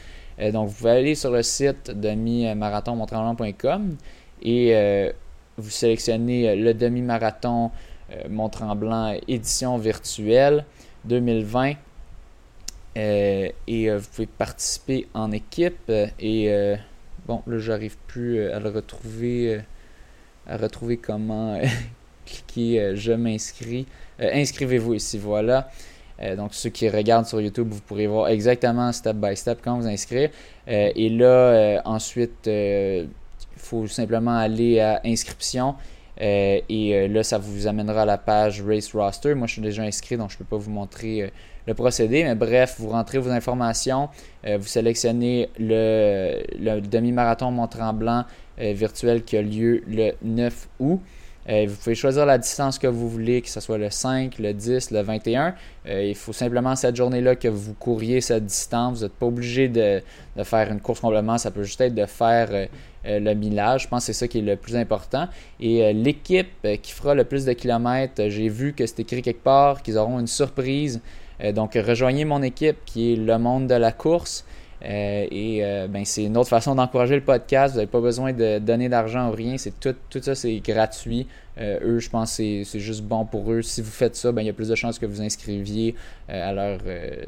donc, 0.52 0.68
vous 0.68 0.74
pouvez 0.74 0.90
aller 0.90 1.14
sur 1.14 1.30
le 1.30 1.42
site 1.42 1.90
demi-marathon-mont-tremblant.com 1.90 3.96
et 4.42 5.12
vous 5.56 5.70
sélectionnez 5.70 6.56
le 6.56 6.74
demi-marathon 6.74 7.70
euh, 8.12 8.28
Mont-Tremblant 8.28 9.18
édition 9.28 9.78
virtuelle 9.78 10.64
2020. 11.04 11.74
Euh, 12.96 13.48
et 13.66 13.90
euh, 13.90 13.98
vous 13.98 14.06
pouvez 14.14 14.26
participer 14.26 15.08
en 15.14 15.32
équipe. 15.32 15.90
et 16.20 16.76
bon, 17.26 17.42
là, 17.46 17.58
j'arrive 17.58 17.96
plus 18.06 18.50
à 18.50 18.60
le 18.60 18.70
retrouver, 18.70 19.60
à 20.46 20.56
retrouver 20.56 20.96
comment 20.96 21.58
cliquer 22.26 22.92
je 22.94 23.12
m'inscris. 23.12 23.86
Inscrivez-vous 24.18 24.94
ici, 24.94 25.18
voilà. 25.18 25.68
donc, 26.36 26.54
ceux 26.54 26.70
qui 26.70 26.88
regardent 26.88 27.26
sur 27.26 27.40
YouTube, 27.40 27.68
vous 27.70 27.80
pourrez 27.80 28.06
voir 28.06 28.28
exactement 28.28 28.92
step 28.92 29.16
by 29.16 29.36
step 29.36 29.58
quand 29.62 29.78
vous 29.78 29.88
inscrire. 29.88 30.30
et 30.66 31.08
là, 31.08 31.82
ensuite, 31.84 32.46
il 32.46 33.08
faut 33.56 33.86
simplement 33.86 34.36
aller 34.36 34.80
à 34.80 35.00
inscription 35.04 35.74
euh, 36.20 36.60
et 36.68 36.94
euh, 36.94 37.08
là, 37.08 37.22
ça 37.22 37.38
vous 37.38 37.66
amènera 37.66 38.02
à 38.02 38.04
la 38.04 38.18
page 38.18 38.62
Race 38.62 38.92
Roster. 38.94 39.34
Moi, 39.34 39.46
je 39.46 39.54
suis 39.54 39.62
déjà 39.62 39.82
inscrit, 39.82 40.16
donc 40.16 40.30
je 40.30 40.36
ne 40.36 40.38
peux 40.38 40.44
pas 40.44 40.56
vous 40.56 40.70
montrer 40.70 41.22
euh, 41.22 41.28
le 41.66 41.74
procédé. 41.74 42.24
Mais 42.24 42.34
bref, 42.34 42.76
vous 42.78 42.90
rentrez 42.90 43.18
vos 43.18 43.30
informations, 43.30 44.10
vous 44.44 44.66
sélectionnez 44.66 45.48
le, 45.58 46.42
le 46.58 46.80
demi-marathon 46.80 47.50
Mont-Tremblant 47.50 48.24
virtuel 48.58 49.22
qui 49.24 49.36
a 49.36 49.42
lieu 49.42 49.82
le 49.86 50.12
9 50.22 50.68
août. 50.80 51.00
vous 51.48 51.76
pouvez 51.82 51.94
choisir 51.94 52.24
la 52.26 52.38
distance 52.38 52.78
que 52.78 52.86
vous 52.86 53.08
voulez, 53.08 53.42
que 53.42 53.48
ce 53.48 53.60
soit 53.60 53.78
le 53.78 53.90
5, 53.90 54.38
le 54.38 54.52
10, 54.52 54.90
le 54.90 55.02
21. 55.02 55.54
il 55.86 56.14
faut 56.14 56.32
simplement 56.32 56.76
cette 56.76 56.96
journée-là 56.96 57.36
que 57.36 57.48
vous 57.48 57.74
couriez 57.74 58.20
cette 58.20 58.46
distance. 58.46 58.98
Vous 58.98 59.04
n'êtes 59.04 59.14
pas 59.14 59.26
obligé 59.26 59.68
de, 59.68 60.02
faire 60.44 60.70
une 60.70 60.80
course 60.80 61.00
complètement. 61.00 61.38
Ça 61.38 61.50
peut 61.50 61.64
juste 61.64 61.80
être 61.80 61.94
de 61.94 62.06
faire 62.06 62.68
euh, 63.06 63.20
le 63.20 63.34
millage. 63.34 63.82
Je 63.82 63.88
pense 63.88 64.06
que 64.06 64.12
c'est 64.12 64.18
ça 64.18 64.28
qui 64.28 64.38
est 64.38 64.42
le 64.42 64.56
plus 64.56 64.76
important. 64.76 65.28
Et 65.60 65.84
euh, 65.84 65.92
l'équipe 65.92 66.48
euh, 66.64 66.76
qui 66.76 66.92
fera 66.92 67.14
le 67.14 67.24
plus 67.24 67.44
de 67.44 67.52
kilomètres, 67.52 68.28
j'ai 68.28 68.48
vu 68.48 68.72
que 68.72 68.86
c'est 68.86 69.00
écrit 69.00 69.20
quelque 69.20 69.42
part 69.42 69.82
qu'ils 69.82 69.98
auront 69.98 70.18
une 70.20 70.26
surprise. 70.26 71.00
donc, 71.52 71.74
rejoignez 71.74 72.24
mon 72.24 72.42
équipe 72.42 72.76
qui 72.86 73.12
est 73.12 73.16
le 73.16 73.38
monde 73.38 73.66
de 73.66 73.74
la 73.74 73.92
course. 73.92 74.44
Et 74.84 75.86
ben, 75.88 76.04
c'est 76.04 76.24
une 76.24 76.36
autre 76.36 76.50
façon 76.50 76.74
d'encourager 76.74 77.14
le 77.14 77.22
podcast. 77.22 77.72
Vous 77.72 77.78
n'avez 77.78 77.90
pas 77.90 78.00
besoin 78.00 78.32
de 78.32 78.58
donner 78.58 78.88
d'argent 78.88 79.30
ou 79.30 79.32
rien. 79.32 79.56
C'est 79.56 79.78
tout, 79.80 79.94
tout 80.10 80.20
ça, 80.22 80.34
c'est 80.34 80.56
gratuit. 80.60 81.26
eux, 81.58 81.98
je 81.98 82.10
pense 82.10 82.36
que 82.36 82.64
c'est 82.64 82.80
juste 82.80 83.02
bon 83.02 83.24
pour 83.24 83.50
eux. 83.50 83.62
Si 83.62 83.80
vous 83.80 83.90
faites 83.90 84.16
ça, 84.16 84.32
ben, 84.32 84.42
il 84.42 84.46
y 84.46 84.50
a 84.50 84.52
plus 84.52 84.68
de 84.68 84.74
chances 84.74 84.98
que 84.98 85.06
vous 85.06 85.22
inscriviez 85.22 85.94
à 86.28 86.52
leur 86.52 86.78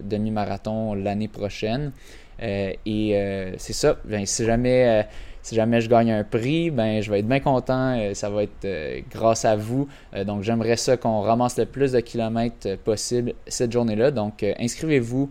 demi-marathon 0.00 0.94
l'année 0.94 1.28
prochaine. 1.28 1.92
et 2.40 3.54
c'est 3.56 3.72
ça. 3.72 3.96
Ben, 4.04 4.26
si 4.26 4.44
jamais 4.44 5.06
si 5.46 5.54
jamais 5.54 5.80
je 5.80 5.88
gagne 5.88 6.10
un 6.10 6.24
prix, 6.24 6.72
ben 6.72 7.00
je 7.00 7.08
vais 7.08 7.20
être 7.20 7.28
bien 7.28 7.38
content. 7.38 7.96
Euh, 7.96 8.14
ça 8.14 8.28
va 8.28 8.42
être 8.42 8.64
euh, 8.64 9.00
grâce 9.12 9.44
à 9.44 9.54
vous. 9.54 9.86
Euh, 10.12 10.24
donc 10.24 10.42
j'aimerais 10.42 10.74
ça 10.74 10.96
qu'on 10.96 11.20
ramasse 11.20 11.56
le 11.56 11.66
plus 11.66 11.92
de 11.92 12.00
kilomètres 12.00 12.76
possible 12.78 13.32
cette 13.46 13.70
journée-là. 13.70 14.10
Donc 14.10 14.44
inscrivez-vous 14.58 15.30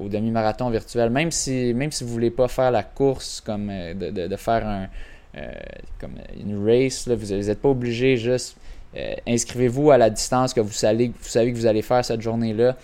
au 0.00 0.08
demi-marathon 0.08 0.70
virtuel, 0.70 1.10
même 1.10 1.30
si 1.30 1.74
même 1.74 1.92
si 1.92 2.02
vous 2.04 2.10
voulez 2.10 2.30
pas 2.30 2.48
faire 2.48 2.70
la 2.70 2.82
course 2.82 3.42
comme 3.44 3.66
de, 3.66 4.36
faire 4.36 4.66
un 4.66 4.86
comme 6.00 6.14
une 6.34 6.66
race, 6.66 7.06
vous 7.06 7.34
n'êtes 7.34 7.60
pas 7.60 7.68
obligé 7.68 8.16
juste 8.16 8.56
inscrivez-vous 9.26 9.90
à 9.90 9.98
la 9.98 10.08
distance 10.08 10.54
que 10.54 10.60
vous 10.60 10.72
savez, 10.72 11.08
vous 11.08 11.28
savez 11.28 11.52
que 11.52 11.58
vous 11.58 11.66
allez 11.66 11.82
faire 11.82 12.02
cette 12.02 12.22
journée-là. 12.22 12.76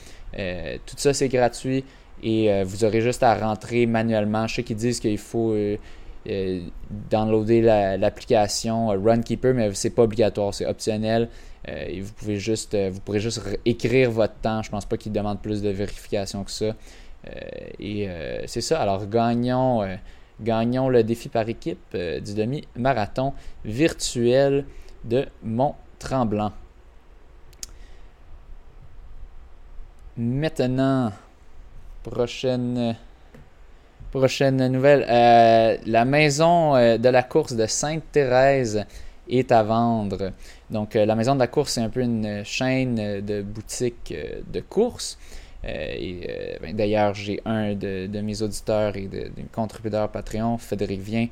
tout 0.84 0.96
ça 0.98 1.14
c'est 1.14 1.28
gratuit 1.28 1.82
et 2.22 2.62
vous 2.62 2.84
aurez 2.84 3.00
juste 3.00 3.22
à 3.22 3.34
rentrer 3.34 3.86
manuellement. 3.86 4.46
Je 4.46 4.56
sais 4.56 4.62
qu'ils 4.62 4.76
disent 4.76 5.00
qu'il 5.00 5.16
faut 5.16 5.54
euh, 6.28 6.60
downloader 7.10 7.62
l'application 7.98 8.92
euh, 8.92 8.96
Runkeeper, 8.96 9.54
mais 9.54 9.74
c'est 9.74 9.90
pas 9.90 10.02
obligatoire, 10.02 10.54
c'est 10.54 10.66
optionnel. 10.66 11.28
Euh, 11.68 11.84
et 11.86 12.00
vous 12.00 12.12
pouvez 12.12 12.38
juste, 12.38 12.76
vous 12.76 13.00
pourrez 13.00 13.20
juste 13.20 13.40
écrire 13.64 14.10
votre 14.10 14.34
temps. 14.34 14.62
Je 14.62 14.70
pense 14.70 14.84
pas 14.84 14.96
qu'il 14.96 15.12
demande 15.12 15.40
plus 15.40 15.62
de 15.62 15.70
vérification 15.70 16.44
que 16.44 16.50
ça. 16.50 16.74
et 17.78 18.08
c'est 18.46 18.60
ça. 18.60 18.80
Alors 18.80 19.06
gagnons, 19.06 19.86
gagnons 20.40 20.88
le 20.88 21.04
défi 21.04 21.28
par 21.28 21.48
équipe 21.48 21.96
du 21.96 22.34
demi-marathon 22.34 23.32
virtuel 23.64 24.64
de 25.04 25.26
Mont-Tremblant. 25.42 26.52
Maintenant, 30.16 31.12
prochaine 32.02 32.96
Prochaine 34.12 34.68
nouvelle. 34.68 35.06
Euh, 35.08 35.78
la 35.86 36.04
maison 36.04 36.76
euh, 36.76 36.98
de 36.98 37.08
la 37.08 37.22
course 37.22 37.54
de 37.54 37.64
Sainte-Thérèse 37.64 38.84
est 39.38 39.52
à 39.52 39.62
vendre. 39.62 40.32
Donc, 40.70 40.96
euh, 40.96 41.04
la 41.04 41.14
maison 41.14 41.34
de 41.34 41.40
la 41.40 41.46
course, 41.46 41.72
c'est 41.72 41.80
un 41.80 41.88
peu 41.88 42.00
une 42.00 42.44
chaîne 42.44 43.20
de 43.20 43.42
boutiques 43.42 44.14
de 44.52 44.60
course. 44.60 45.18
Ben, 45.62 46.74
d'ailleurs, 46.74 47.14
j'ai 47.14 47.40
un 47.44 47.74
de, 47.74 48.20
mes 48.20 48.42
auditeurs 48.42 48.96
et 48.96 49.06
de, 49.06 49.24
de 49.24 49.42
contributeurs 49.52 50.08
Patreon, 50.08 50.58
Frédéric 50.58 51.00
Vien, 51.00 51.28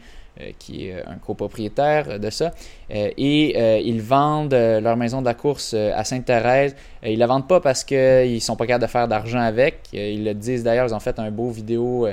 qui 0.59 0.87
est 0.87 1.03
un 1.05 1.17
copropriétaire 1.17 2.21
de 2.21 2.31
ça. 2.31 2.53
et 2.89 3.81
ils 3.81 4.01
vendent 4.01 4.55
leur 4.55 4.97
maison 4.97 5.21
de 5.21 5.27
la 5.27 5.35
course 5.35 5.75
à 5.75 6.05
Sainte-Thérèse. 6.05 6.77
ils 7.05 7.19
la 7.19 7.27
vendent 7.27 7.49
pas 7.49 7.61
parce 7.61 7.83
qu'ils 7.83 8.35
ne 8.35 8.39
sont 8.39 8.55
pas 8.55 8.67
capables 8.67 8.85
de 8.85 8.91
faire 8.91 9.09
d'argent 9.09 9.41
avec. 9.41 9.81
ils 9.93 10.25
le 10.25 10.35
disent 10.35 10.63
d'ailleurs, 10.63 10.87
ils 10.87 10.95
ont 10.95 11.01
fait 11.01 11.19
un 11.19 11.33
beau 11.33 11.51
vidéo 11.51 12.07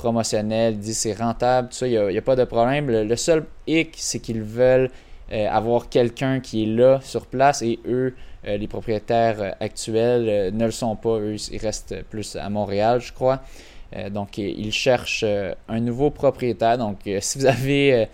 promotionnel, 0.00 0.78
dit 0.78 0.94
c'est 0.94 1.12
rentable, 1.12 1.68
tout 1.68 1.76
ça, 1.76 1.86
il 1.86 2.08
n'y 2.08 2.18
a, 2.18 2.22
pas 2.22 2.36
de 2.36 2.44
problème. 2.44 2.90
Le, 2.90 3.16
seul 3.16 3.44
hic, 3.66 3.94
c'est 3.96 4.18
qu'ils 4.18 4.42
veulent 4.42 4.90
euh, 5.32 5.48
avoir 5.48 5.88
quelqu'un 5.88 6.40
qui 6.40 6.64
est 6.64 6.66
là 6.66 6.98
sur 7.02 7.26
place 7.26 7.62
et 7.62 7.78
eux, 7.86 8.16
euh, 8.48 8.56
les 8.56 8.66
propriétaires 8.66 9.40
euh, 9.40 9.50
actuels, 9.60 10.52
ne 10.52 10.64
le 10.64 10.70
sont 10.72 10.96
pas. 10.96 11.18
Eux, 11.20 11.36
ils 11.52 11.58
restent 11.58 12.02
plus 12.10 12.34
à 12.34 12.50
Montréal, 12.50 13.00
je 13.00 13.12
crois. 13.12 13.40
donc, 14.10 14.38
ils 14.38 14.72
cherchent 14.72 15.24
un 15.68 15.80
nouveau 15.80 16.10
propriétaire. 16.10 16.78
Donc, 16.78 16.98
si 17.20 17.38
vous 17.38 17.46
avez 17.46 18.08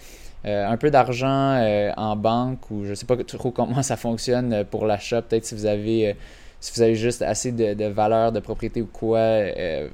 un 0.44 0.76
peu 0.76 0.90
d'argent 0.90 1.58
en 1.96 2.16
banque 2.16 2.70
ou 2.70 2.84
je 2.84 2.90
ne 2.90 2.94
sais 2.94 3.06
pas 3.06 3.16
trop 3.16 3.50
comment 3.50 3.82
ça 3.82 3.96
fonctionne 3.96 4.64
pour 4.70 4.86
l'achat, 4.86 5.22
peut-être 5.22 5.44
si 5.44 5.54
vous 5.54 5.66
avez 5.66 6.16
si 6.60 6.72
vous 6.74 6.82
avez 6.82 6.94
juste 6.94 7.20
assez 7.22 7.52
de, 7.52 7.84
valeur 7.86 8.32
de 8.32 8.40
propriété 8.40 8.80
ou 8.80 8.86
quoi, 8.86 9.40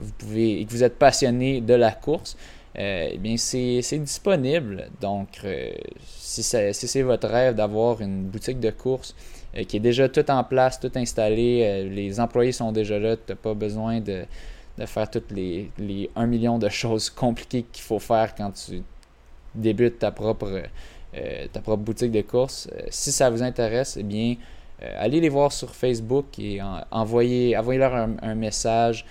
vous 0.01 0.13
pouvez, 0.19 0.61
et 0.61 0.65
que 0.65 0.71
vous 0.71 0.85
êtes 0.85 0.99
passionné 0.99 1.61
de 1.61 1.75
la 1.75 1.91
course, 1.91 2.37
euh, 2.79 3.11
eh 3.13 3.19
bien 3.19 3.37
c'est 3.37 3.99
disponible. 3.99 4.89
Donc, 5.01 5.41
euh, 5.45 5.73
si 6.07 6.43
c'est 6.43 7.03
votre 7.03 7.29
rêve 7.29 7.55
d'avoir 7.55 8.01
une 8.01 8.25
boutique 8.25 8.61
de 8.61 8.71
course 8.71 9.15
qui 9.69 9.77
est 9.77 9.81
déjà 9.81 10.09
tout 10.09 10.31
en 10.31 10.43
place, 10.45 10.81
tout 10.81 10.91
installé, 10.95 11.87
les 11.91 12.19
employés 12.19 12.53
sont 12.53 12.73
déjà 12.73 12.99
là, 12.99 13.17
tu 13.17 13.23
n'as 13.29 13.37
pas 13.37 13.53
besoin 13.53 14.01
de, 14.01 14.25
faire 14.87 15.11
toutes 15.11 15.31
les, 15.31 15.71
les 15.79 16.09
1 16.17 16.27
million 16.27 16.59
de 16.59 16.71
choses 16.71 17.11
compliquées 17.25 17.67
qu'il 17.71 17.83
faut 17.83 17.99
faire 17.99 18.35
quand 18.35 18.51
tu 18.53 18.83
débutes 19.55 19.99
ta 19.99 20.11
propre, 20.11 20.63
boutique 21.77 22.13
de 22.13 22.23
course. 22.23 22.71
si 22.89 23.13
ça 23.13 23.29
vous 23.29 23.43
intéresse, 23.43 23.99
eh 24.01 24.03
bien, 24.03 24.37
allez 24.97 25.21
les 25.21 25.29
voir 25.29 25.53
sur 25.53 25.75
Facebook 25.75 26.39
et 26.39 26.61
envoyez, 26.91 27.55
leur 27.55 27.95
un, 27.95 28.35
message. 28.35 29.05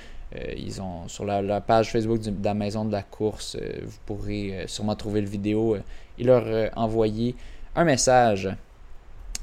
Ils 0.57 0.81
ont 0.81 1.07
sur 1.07 1.25
la, 1.25 1.61
page 1.61 1.91
Facebook 1.91 2.21
de 2.21 2.33
la 2.43 2.53
maison 2.53 2.85
de 2.85 2.91
la 2.91 3.03
course, 3.03 3.57
vous 3.83 3.97
pourrez 4.05 4.63
sûrement 4.67 4.95
trouver 4.95 5.21
le 5.21 5.27
vidéo 5.27 5.77
et 6.17 6.23
leur 6.23 6.71
envoyer 6.77 7.35
un 7.75 7.83
message. 7.83 8.49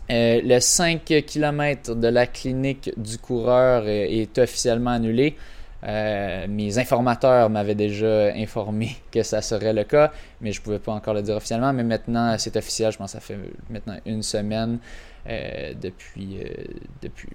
le 0.09 0.59
5 0.61 1.05
km 1.05 1.95
de 1.95 2.09
la 2.09 2.27
clinique 2.27 2.91
du 2.97 3.19
coureur 3.19 3.87
est 3.87 4.39
officiellement 4.39 4.93
annulé. 4.93 5.37
Euh, 5.85 6.47
mes 6.49 6.77
informateurs 6.79 7.49
m'avaient 7.51 7.77
déjà 7.77 8.33
informé 8.35 8.97
que 9.13 9.23
ça 9.23 9.43
serait 9.43 9.73
le 9.73 9.85
cas, 9.85 10.13
mais 10.41 10.53
je 10.53 10.61
ne 10.61 10.65
pouvais 10.65 10.79
pas 10.79 10.93
encore 10.93 11.15
le 11.15 11.23
dire 11.23 11.37
officiellement. 11.37 11.73
Mais 11.73 11.85
maintenant, 11.85 12.37
c'est 12.39 12.57
officiel. 12.57 12.93
Je 12.93 12.99
pense 12.99 13.13
que 13.13 13.19
ça 13.19 13.21
fait 13.21 13.39
maintenant 13.71 13.97
une 14.05 14.23
semaine 14.23 14.79
euh, 15.29 15.75
depuis, 15.81 16.39
euh, 16.41 16.65
depuis 17.03 17.29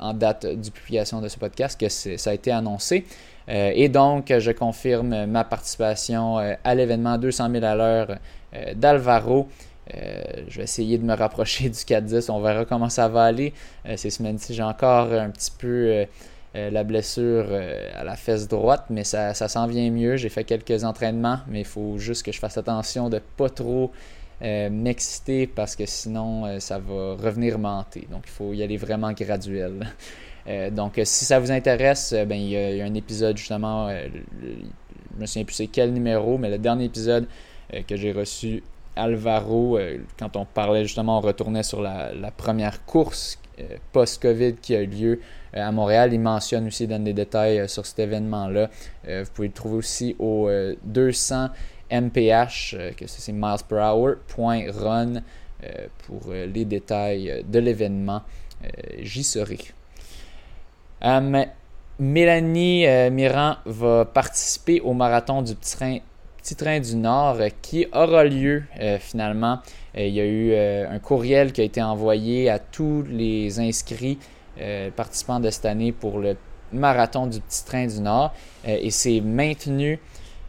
en 0.00 0.14
date 0.14 0.46
de 0.46 0.70
publication 0.70 1.20
de 1.20 1.28
ce 1.28 1.38
podcast 1.38 1.78
que 1.78 1.88
ça 1.88 2.30
a 2.30 2.34
été 2.34 2.50
annoncé. 2.50 3.04
et 3.48 3.88
donc, 3.88 4.32
je 4.36 4.50
confirme 4.50 5.26
ma 5.26 5.44
participation 5.44 6.38
à 6.38 6.74
l'événement 6.74 7.18
200 7.18 7.50
000 7.52 7.64
à 7.64 7.74
l'heure 7.74 8.18
d'Alvaro. 8.74 9.48
je 9.92 10.56
vais 10.56 10.64
essayer 10.64 10.98
de 10.98 11.04
me 11.04 11.14
rapprocher 11.14 11.68
du 11.68 11.78
4-10. 11.78 12.30
On 12.30 12.40
verra 12.40 12.64
comment 12.64 12.88
ça 12.88 13.08
va 13.08 13.24
aller. 13.24 13.52
ces 13.96 14.10
semaines-ci, 14.10 14.54
j'ai 14.54 14.62
encore 14.62 15.12
un 15.12 15.30
petit 15.30 15.52
peu 15.56 16.06
euh, 16.56 16.68
la 16.70 16.82
blessure 16.82 17.46
euh, 17.48 17.88
à 17.94 18.02
la 18.02 18.16
fesse 18.16 18.48
droite, 18.48 18.86
mais 18.90 19.04
ça, 19.04 19.34
ça 19.34 19.46
s'en 19.46 19.68
vient 19.68 19.88
mieux. 19.90 20.16
J'ai 20.16 20.28
fait 20.28 20.42
quelques 20.42 20.82
entraînements, 20.82 21.38
mais 21.46 21.60
il 21.60 21.66
faut 21.66 21.96
juste 21.96 22.24
que 22.24 22.32
je 22.32 22.40
fasse 22.40 22.58
attention 22.58 23.08
de 23.08 23.16
ne 23.16 23.20
pas 23.20 23.48
trop 23.48 23.92
euh, 24.42 24.70
m'exciter 24.70 25.46
parce 25.46 25.76
que 25.76 25.86
sinon 25.86 26.58
ça 26.60 26.78
va 26.78 27.14
revenir 27.14 27.58
mentir. 27.58 28.04
Donc 28.10 28.22
il 28.26 28.30
faut 28.30 28.52
y 28.52 28.62
aller 28.62 28.76
vraiment 28.76 29.12
graduel. 29.12 29.86
donc 30.72 31.00
si 31.04 31.24
ça 31.24 31.38
vous 31.38 31.50
intéresse, 31.50 32.12
ben, 32.12 32.36
il, 32.36 32.50
y 32.50 32.80
a, 32.80 32.84
un 32.84 32.94
épisode 32.94 33.36
justement, 33.36 33.90
je 33.90 35.20
me 35.20 35.26
souviens 35.26 35.44
plus 35.44 35.54
c'est 35.54 35.66
quel 35.66 35.92
numéro, 35.92 36.38
mais 36.38 36.50
le 36.50 36.58
dernier 36.58 36.86
épisode 36.86 37.26
que 37.86 37.96
j'ai 37.96 38.12
reçu 38.12 38.62
Alvaro, 38.96 39.78
quand 40.18 40.36
on 40.36 40.44
parlait 40.44 40.84
justement, 40.84 41.18
on 41.18 41.20
retournait 41.20 41.62
sur 41.62 41.82
la, 41.82 42.12
la 42.14 42.30
première 42.30 42.84
course 42.84 43.38
post-Covid 43.92 44.54
qui 44.54 44.74
a 44.74 44.82
eu 44.82 44.86
lieu 44.86 45.20
euh, 45.56 45.66
à 45.66 45.72
Montréal. 45.72 46.12
Il 46.12 46.20
mentionne 46.20 46.66
aussi, 46.66 46.86
donne 46.86 47.04
des 47.04 47.12
détails 47.12 47.60
euh, 47.60 47.68
sur 47.68 47.86
cet 47.86 47.98
événement-là. 47.98 48.70
Euh, 49.08 49.24
vous 49.24 49.30
pouvez 49.32 49.48
le 49.48 49.54
trouver 49.54 49.76
aussi 49.76 50.16
au 50.18 50.48
200 50.84 51.48
mph, 51.90 52.94
que 52.96 53.06
c'est 53.06 53.32
miles 53.32 53.64
per 53.68 53.76
hour, 53.76 54.16
run, 54.38 55.22
pour 56.06 56.32
les 56.32 56.64
détails 56.64 57.44
de 57.46 57.58
l'événement. 57.58 58.22
J'y 58.98 59.24
serai. 59.24 59.58
Mélanie 61.98 62.86
Mirand 63.10 63.56
va 63.66 64.04
participer 64.06 64.80
au 64.80 64.94
marathon 64.94 65.42
du 65.42 65.54
petit 65.54 65.76
train, 66.56 66.80
du 66.80 66.96
Nord 66.96 67.38
qui 67.60 67.86
aura 67.92 68.24
lieu 68.24 68.64
finalement. 69.00 69.58
il 69.94 70.08
y 70.08 70.20
a 70.20 70.24
eu 70.24 70.54
un 70.54 70.98
courriel 70.98 71.52
qui 71.52 71.60
a 71.60 71.64
été 71.64 71.82
envoyé 71.82 72.48
à 72.48 72.58
tous 72.58 73.04
les 73.08 73.60
inscrits 73.60 74.18
euh, 74.60 74.90
participants 74.90 75.40
de 75.40 75.48
cette 75.48 75.64
année 75.64 75.90
pour 75.90 76.18
le 76.18 76.36
marathon 76.72 77.26
du 77.26 77.40
Petit 77.40 77.64
Train 77.64 77.86
du 77.86 78.00
Nord 78.00 78.34
euh, 78.68 78.76
et 78.78 78.90
c'est 78.90 79.20
maintenu 79.22 79.94
euh, 79.94 79.96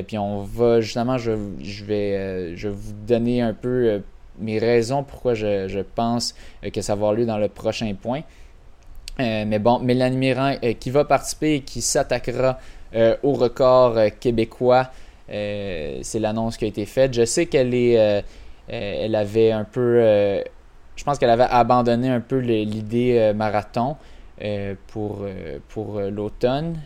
puis 0.07 0.17
on 0.17 0.43
va 0.43 0.79
justement, 0.81 1.17
je, 1.17 1.31
vais, 1.31 2.55
je 2.55 2.69
vais 2.69 2.75
vous 2.75 2.93
donner 3.05 3.41
un 3.41 3.53
peu 3.53 4.01
mes 4.39 4.57
raisons 4.57 5.03
pourquoi 5.03 5.33
je, 5.33 5.81
pense 5.81 6.33
euh, 6.63 6.69
que 6.69 6.81
ça 6.81 6.93
va 6.93 6.99
avoir 6.99 7.13
lieu 7.13 7.25
dans 7.25 7.37
le 7.37 7.49
prochain 7.49 7.93
point. 7.99 8.21
Euh, 9.19 9.43
mais 9.45 9.59
bon, 9.59 9.79
Mélanie 9.79 10.17
Mirand 10.17 10.55
euh, 10.63 10.73
qui 10.73 10.91
va 10.91 11.05
participer 11.05 11.55
et 11.55 11.61
qui 11.61 11.81
s'attaquera 11.81 12.59
au 13.21 13.33
record 13.33 13.99
québécois, 14.19 14.89
c'est 15.27 16.19
l'annonce 16.19 16.57
qui 16.57 16.65
a 16.65 16.67
été 16.67 16.87
faite. 16.87 17.13
Je 17.13 17.23
sais 17.23 17.45
qu'elle 17.45 17.75
est, 17.75 18.23
elle 18.67 19.13
avait 19.13 19.51
un 19.51 19.63
peu, 19.63 20.01
je 20.95 21.03
pense 21.03 21.19
qu'elle 21.19 21.29
avait 21.29 21.45
abandonné 21.51 22.09
un 22.09 22.19
peu 22.19 22.37
l'idée 22.39 23.31
marathon. 23.35 23.95
pour, 24.87 25.23
pour 25.67 25.99
l'automne 25.99 26.79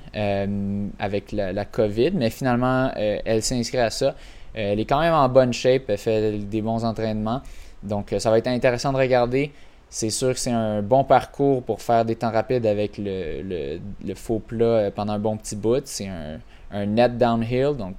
avec 0.99 1.31
la, 1.31 1.53
la, 1.53 1.63
COVID, 1.63 2.11
mais 2.15 2.29
finalement, 2.29 2.91
elle 2.97 3.41
s'inscrit 3.41 3.77
à 3.77 3.89
ça. 3.89 4.15
Euh, 4.55 4.73
elle 4.73 4.79
est 4.79 4.85
quand 4.85 4.99
même 4.99 5.13
en 5.13 5.27
bonne 5.29 5.53
shape, 5.53 5.83
elle 5.87 5.97
fait 5.97 6.37
des 6.37 6.61
bons 6.61 6.83
entraînements. 6.85 7.41
Donc, 7.81 8.13
euh, 8.13 8.19
ça 8.19 8.29
va 8.29 8.37
être 8.37 8.47
intéressant 8.47 8.93
de 8.93 8.97
regarder. 8.97 9.51
C'est 9.93 10.09
sûr 10.09 10.33
que 10.33 10.39
c'est 10.39 10.51
un 10.51 10.81
bon 10.81 11.03
parcours 11.03 11.61
pour 11.61 11.79
faire 11.79 12.03
des 12.03 12.15
temps 12.15 12.31
rapides 12.31 12.65
avec 12.65 12.93
le, 12.97 13.77
faux 14.15 14.39
plat 14.39 14.65
euh, 14.65 14.91
pendant 14.91 15.13
un 15.13 15.19
bon 15.19 15.37
petit 15.37 15.55
bout. 15.55 15.85
C'est 15.85 16.07
un, 16.07 16.85
net 16.87 17.15
downhill. 17.17 17.75
Donc, 17.77 17.95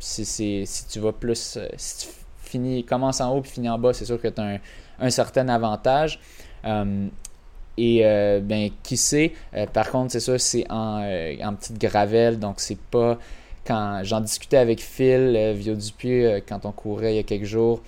si, 0.00 0.24
si 0.24 0.86
tu 0.88 0.98
vas 0.98 1.12
plus. 1.12 1.56
Si 1.76 2.08
tu 2.08 2.14
finis, 2.42 2.84
commences 2.84 3.20
en 3.20 3.32
haut 3.32 3.40
et 3.40 3.46
finis 3.46 3.68
en 3.68 3.78
bas, 3.78 3.92
c'est 3.92 4.04
sûr 4.04 4.20
que 4.20 4.26
tu 4.26 4.40
as 4.40 4.58
un, 4.98 5.10
certain 5.10 5.48
avantage. 5.48 6.18
et 6.64 8.02
ben, 8.42 8.70
qui 8.82 8.96
sait, 8.96 9.32
par 9.72 9.92
contre, 9.92 10.10
c'est 10.10 10.20
sûr, 10.20 10.40
c'est 10.40 10.68
en, 10.68 11.00
en 11.00 11.54
petite 11.54 11.78
gravelle, 11.78 12.40
donc 12.40 12.56
c'est 12.58 12.80
pas 12.80 13.18
quand 13.66 14.00
j'en 14.04 14.20
discutais 14.20 14.56
avec 14.56 14.80
Phil 14.80 15.34
euh, 15.36 15.52
Vieux 15.52 15.74
Dupuis 15.74 16.24
euh, 16.24 16.40
quand 16.46 16.64
on 16.64 16.72
courait 16.72 17.14
il 17.14 17.16
y 17.16 17.20
a 17.20 17.22
quelques 17.24 17.44
jours, 17.44 17.82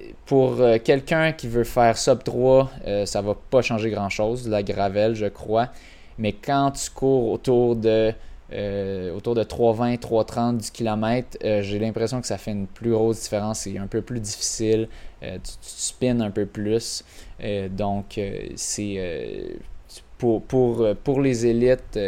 euh, 0.00 0.12
pour 0.26 0.56
quelqu'un 0.84 1.32
qui 1.32 1.48
veut 1.48 1.64
faire 1.64 1.96
sub 1.98 2.22
3, 2.22 2.70
ça 3.04 3.22
va 3.22 3.34
pas 3.34 3.62
changer 3.62 3.90
grand 3.90 4.08
chose, 4.08 4.48
la 4.48 4.62
gravelle, 4.62 5.14
je 5.14 5.26
crois. 5.26 5.68
Mais 6.18 6.32
quand 6.32 6.72
tu 6.72 6.90
cours 6.90 7.30
autour 7.30 7.76
de 7.76 8.12
autour 9.14 9.36
de 9.36 9.44
3,20, 9.44 10.00
3,30 10.00 10.56
du 10.56 10.70
kilomètre, 10.72 11.38
j'ai 11.40 11.78
l'impression 11.78 12.20
que 12.20 12.26
ça 12.26 12.36
fait 12.36 12.50
une 12.50 12.66
plus 12.66 12.90
grosse 12.90 13.20
différence. 13.22 13.60
C'est 13.60 13.78
un 13.78 13.86
peu 13.86 14.02
plus 14.02 14.18
difficile. 14.18 14.88
tu, 15.22 15.96
tu 16.00 16.06
un 16.08 16.30
peu 16.30 16.46
plus. 16.46 17.04
donc, 17.70 18.20
c'est 18.56 19.58
pour, 20.18 20.42
pour, 20.42 20.84
pour 21.04 21.20
les 21.20 21.46
élites 21.46 21.98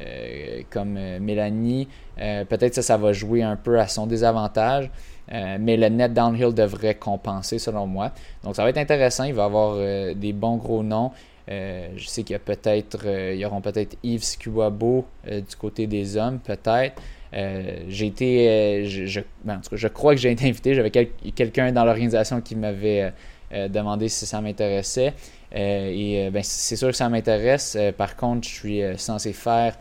euh, 0.00 0.62
comme 0.70 0.96
euh, 0.98 1.20
Mélanie, 1.20 1.86
euh, 2.20 2.44
peut-être 2.44 2.74
que 2.74 2.82
ça, 2.82 2.96
va 2.96 3.12
jouer 3.12 3.42
un 3.42 3.56
peu 3.56 3.78
à 3.78 3.86
son 3.86 4.06
désavantage. 4.06 4.90
mais 5.30 5.76
le 5.76 5.88
net 5.88 6.12
downhill 6.12 6.52
devrait 6.52 6.96
compenser 6.96 7.58
selon 7.58 7.86
moi. 7.86 8.12
Donc 8.42 8.56
ça 8.56 8.62
va 8.62 8.70
être 8.70 8.78
intéressant. 8.78 9.24
Il 9.24 9.34
va 9.34 9.44
y 9.44 9.46
avoir 9.46 9.76
des 10.14 10.32
bons 10.32 10.56
gros 10.56 10.82
noms. 10.82 11.12
je 11.48 12.04
sais 12.06 12.22
qu'il 12.22 12.34
y 12.34 12.36
a 12.36 12.40
peut-être, 12.40 13.06
il 13.06 13.38
y 13.38 13.44
auront 13.46 13.62
peut-être 13.62 13.96
Yves 14.02 14.24
Scuabo 14.24 15.06
du 15.26 15.56
côté 15.58 15.86
des 15.86 16.18
hommes, 16.18 16.40
peut-être. 16.40 17.00
j'ai 17.32 18.06
été, 18.06 18.84
je, 18.86 19.20
ben, 19.44 19.62
je, 19.72 19.88
crois 19.88 20.14
que 20.14 20.20
j'ai 20.20 20.32
été 20.32 20.46
invité. 20.46 20.74
J'avais 20.74 20.90
quelqu'un 20.90 21.72
dans 21.72 21.86
l'organisation 21.86 22.42
qui 22.42 22.54
m'avait 22.54 23.10
demandé 23.50 24.10
si 24.10 24.26
ça 24.26 24.42
m'intéressait. 24.42 25.14
Euh, 25.54 25.90
et 25.92 26.26
euh, 26.26 26.30
ben, 26.30 26.42
c'est 26.42 26.76
sûr 26.76 26.88
que 26.88 26.96
ça 26.96 27.08
m'intéresse. 27.08 27.76
Euh, 27.78 27.92
par 27.92 28.16
contre, 28.16 28.46
je 28.48 28.52
suis 28.52 28.82
censé 28.96 29.32
faire 29.32 29.76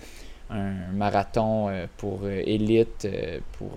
un 0.49 0.73
marathon 0.93 1.71
pour 1.97 2.29
élite 2.29 3.07
pour, 3.57 3.71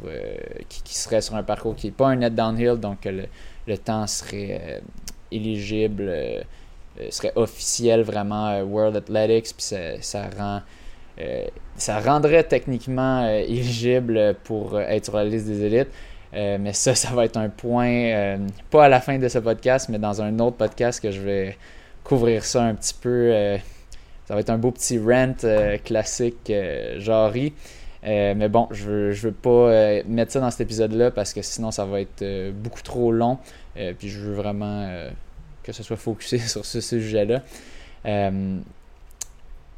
qui, 0.68 0.94
serait 0.94 1.22
sur 1.22 1.34
un 1.36 1.42
parcours 1.42 1.74
qui 1.74 1.86
n'est 1.86 1.92
pas 1.92 2.08
un 2.08 2.16
net 2.16 2.34
downhill, 2.34 2.74
donc 2.74 3.06
le, 3.06 3.78
temps 3.78 4.06
serait 4.06 4.82
éligible, 5.30 6.12
serait 7.08 7.32
officiel 7.34 8.02
vraiment 8.02 8.60
World 8.60 8.96
Athletics, 8.96 9.54
puis 9.56 9.74
ça, 10.00 10.28
rend 10.36 10.60
ça 11.76 12.00
rendrait 12.00 12.44
techniquement 12.44 13.26
éligible 13.26 14.36
pour 14.44 14.78
être 14.78 15.06
sur 15.06 15.16
la 15.16 15.24
liste 15.24 15.46
des 15.46 15.64
élites. 15.64 15.92
mais 16.34 16.74
ça, 16.74 16.94
ça 16.94 17.14
va 17.14 17.24
être 17.24 17.38
un 17.38 17.48
point, 17.48 18.36
pas 18.70 18.84
à 18.84 18.88
la 18.90 19.00
fin 19.00 19.18
de 19.18 19.28
ce 19.28 19.38
podcast, 19.38 19.88
mais 19.88 19.98
dans 19.98 20.20
un 20.20 20.38
autre 20.40 20.56
podcast 20.56 21.00
que 21.00 21.10
je 21.10 21.22
vais 21.22 21.56
couvrir 22.06 22.44
ça 22.44 22.62
un 22.62 22.74
petit 22.74 22.94
peu. 22.94 23.30
Euh, 23.32 23.58
ça 24.26 24.34
va 24.34 24.40
être 24.40 24.50
un 24.50 24.58
beau 24.58 24.70
petit 24.70 24.98
rant 24.98 25.34
euh, 25.44 25.76
classique 25.78 26.50
euh, 26.50 27.00
jarry. 27.00 27.52
mais 28.02 28.48
bon, 28.48 28.68
je 28.70 28.84
veux, 28.84 29.10
veux 29.10 29.32
pas 29.32 30.02
mettre 30.06 30.32
ça 30.32 30.40
dans 30.40 30.50
cet 30.50 30.60
épisode-là 30.60 31.10
parce 31.10 31.32
que 31.32 31.42
sinon 31.42 31.70
ça 31.70 31.84
va 31.84 32.00
être 32.00 32.52
beaucoup 32.52 32.82
trop 32.82 33.10
long. 33.10 33.38
puis 33.74 34.08
je 34.08 34.20
veux 34.20 34.34
vraiment 34.34 34.88
que 35.64 35.72
ce 35.72 35.82
soit 35.82 35.96
focusé 35.96 36.38
sur 36.54 36.64
ce 36.64 36.80
sujet-là. 36.80 37.42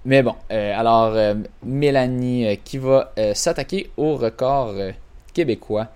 mais 0.04 0.22
bon, 0.22 0.34
alors 0.50 1.16
Mélanie 1.62 2.58
qui 2.64 2.76
va 2.76 3.12
s'attaquer 3.32 3.90
au 3.96 4.16
record 4.16 4.74
québécois 5.32 5.88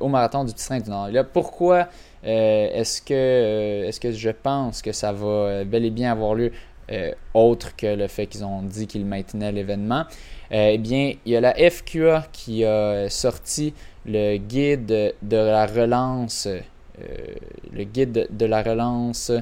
au 0.00 0.08
marathon 0.08 0.44
du 0.44 0.54
Petit 0.54 0.80
du 0.80 0.88
Nord. 0.88 1.08
Là, 1.08 1.24
pourquoi 1.24 1.88
est-ce 2.24 3.02
que, 3.02 3.84
est 3.86 3.98
que 4.00 4.12
je 4.12 4.30
pense 4.30 4.82
que 4.82 4.92
ça 4.92 5.12
va 5.12 5.64
bel 5.64 5.84
et 5.84 5.90
bien 5.90 6.12
avoir 6.12 6.34
lieu 6.34 6.52
autre 7.32 7.74
que 7.76 7.86
le 7.86 8.08
fait 8.08 8.26
qu'ils 8.26 8.44
ont 8.44 8.62
dit 8.62 8.86
qu'ils 8.86 9.06
maintenaient 9.06 9.52
l'événement? 9.52 10.04
eh 10.50 10.78
bien, 10.78 11.14
il 11.24 11.32
y 11.32 11.36
a 11.36 11.40
la 11.40 11.54
FQA 11.54 12.26
qui 12.32 12.64
a 12.64 13.08
sorti 13.08 13.74
le 14.06 14.36
guide 14.36 15.14
de 15.22 15.36
la 15.36 15.66
relance, 15.66 16.48
le 17.72 17.84
guide 17.84 18.28
de 18.30 18.46
la 18.46 18.62
relance 18.62 19.32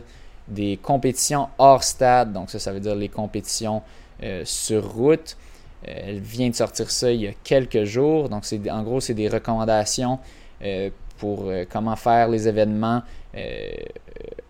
des 0.48 0.78
compétitions 0.82 1.48
hors 1.58 1.84
stade. 1.84 2.32
Donc 2.32 2.50
ça, 2.50 2.58
ça 2.58 2.72
veut 2.72 2.80
dire 2.80 2.94
les 2.94 3.08
compétitions 3.08 3.82
sur 4.44 4.92
route. 4.92 5.36
Euh, 5.88 5.92
elle 6.06 6.20
vient 6.20 6.48
de 6.48 6.54
sortir 6.54 6.90
ça 6.90 7.10
il 7.10 7.22
y 7.22 7.26
a 7.26 7.32
quelques 7.44 7.84
jours. 7.84 8.28
Donc, 8.28 8.44
en 8.70 8.82
gros, 8.82 9.00
c'est 9.00 9.14
des 9.14 9.28
recommandations 9.28 10.18
euh, 10.62 10.90
pour 11.22 11.44
euh, 11.44 11.64
comment 11.70 11.94
faire 11.94 12.26
les 12.26 12.48
événements 12.48 13.00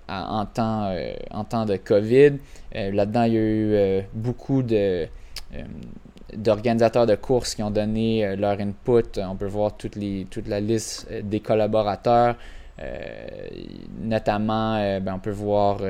en, 0.09 0.47
temps, 0.47 0.91
en 1.31 1.45
temps 1.45 1.67
de 1.67 1.77
COVID. 1.77 2.33
là-dedans, 2.75 3.25
il 3.25 3.33
y 3.35 3.37
a 3.37 3.41
eu 3.41 4.03
beaucoup 4.15 4.63
de, 4.63 5.07
d'organisateurs 6.35 7.07
de 7.07 7.15
courses 7.15 7.55
qui 7.55 7.63
ont 7.63 7.71
donné 7.71 8.35
leur 8.37 8.59
input. 8.59 9.19
On 9.19 9.37
peut 9.37 9.47
voir 9.47 9.77
toute, 9.77 9.97
la 10.47 10.61
liste 10.61 11.07
des 11.13 11.41
collaborateurs. 11.41 12.37
notamment, 14.03 15.01
ben, 15.01 15.15
on 15.15 15.21
peut 15.21 15.31
voir 15.31 15.81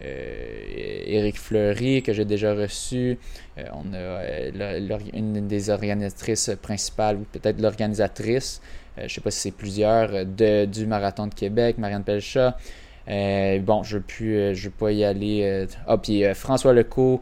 Éric 0.00 1.38
Fleury, 1.38 2.02
que 2.02 2.12
j'ai 2.12 2.24
déjà 2.24 2.54
reçu. 2.54 3.18
Euh, 3.58 3.64
on 3.72 3.92
a 3.92 3.96
euh, 3.96 4.98
une 5.12 5.46
des 5.46 5.70
organisatrices 5.70 6.50
principales, 6.60 7.16
ou 7.16 7.26
peut-être 7.32 7.60
l'organisatrice, 7.60 8.60
euh, 8.60 8.81
je 8.96 9.02
ne 9.02 9.08
sais 9.08 9.20
pas 9.20 9.30
si 9.30 9.40
c'est 9.40 9.50
plusieurs, 9.50 10.26
de, 10.26 10.64
du 10.64 10.86
Marathon 10.86 11.26
de 11.26 11.34
Québec, 11.34 11.78
Marianne 11.78 12.04
Pelchat. 12.04 12.56
bon, 13.06 13.82
je 13.82 13.98
ne 13.98 14.54
veux 14.54 14.70
pas 14.70 14.92
y 14.92 15.04
aller. 15.04 15.66
Ah, 15.86 15.98
puis 15.98 16.22
François 16.34 16.72
Lecault, 16.72 17.20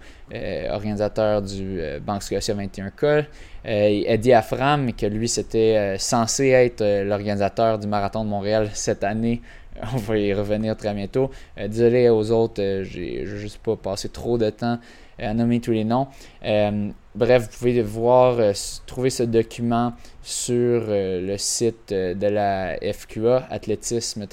organisateur 0.70 1.42
du 1.42 1.80
Banque 2.04 2.22
Scotia 2.22 2.54
21 2.54 2.90
k 2.90 3.26
Eddie 3.64 4.32
Afram, 4.32 4.92
que 4.92 5.06
lui, 5.06 5.28
c'était 5.28 5.96
censé 5.98 6.48
être 6.48 6.84
l'organisateur 7.04 7.78
du 7.78 7.86
Marathon 7.86 8.24
de 8.24 8.30
Montréal 8.30 8.70
cette 8.72 9.04
année, 9.04 9.42
on 9.94 9.96
va 9.98 10.18
y 10.18 10.32
revenir 10.32 10.76
très 10.76 10.94
bientôt. 10.94 11.30
Euh, 11.58 11.68
désolé 11.68 12.08
aux 12.08 12.30
autres, 12.30 12.62
euh, 12.62 12.84
j'ai 12.84 13.26
juste 13.26 13.58
pas 13.58 13.76
passé 13.76 14.08
trop 14.08 14.38
de 14.38 14.50
temps 14.50 14.78
à 15.20 15.34
nommer 15.34 15.60
tous 15.60 15.72
les 15.72 15.84
noms. 15.84 16.08
Euh, 16.44 16.90
bref, 17.14 17.48
vous 17.50 17.58
pouvez 17.58 17.82
voir, 17.82 18.38
trouver 18.86 19.10
ce 19.10 19.22
document 19.22 19.92
sur 20.22 20.84
le 20.88 21.36
site 21.36 21.92
de 21.92 22.26
la 22.26 22.76
FQA, 22.76 23.46
athlétisme 23.50 24.26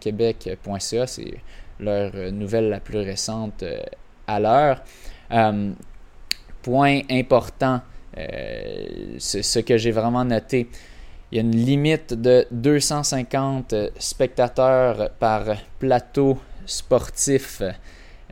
québecca 0.00 0.50
C'est 1.06 1.34
leur 1.80 2.12
nouvelle 2.32 2.68
la 2.68 2.80
plus 2.80 2.98
récente 2.98 3.64
à 4.26 4.40
l'heure. 4.40 4.82
point 6.62 7.00
important, 7.10 7.80
ce 8.16 9.58
que 9.58 9.76
j'ai 9.76 9.90
vraiment 9.90 10.24
noté, 10.24 10.68
il 11.34 11.38
y 11.38 11.38
a 11.38 11.42
une 11.42 11.56
limite 11.56 12.14
de 12.14 12.46
250 12.52 13.74
spectateurs 13.98 15.10
par 15.18 15.56
plateau 15.80 16.38
sportif. 16.64 17.60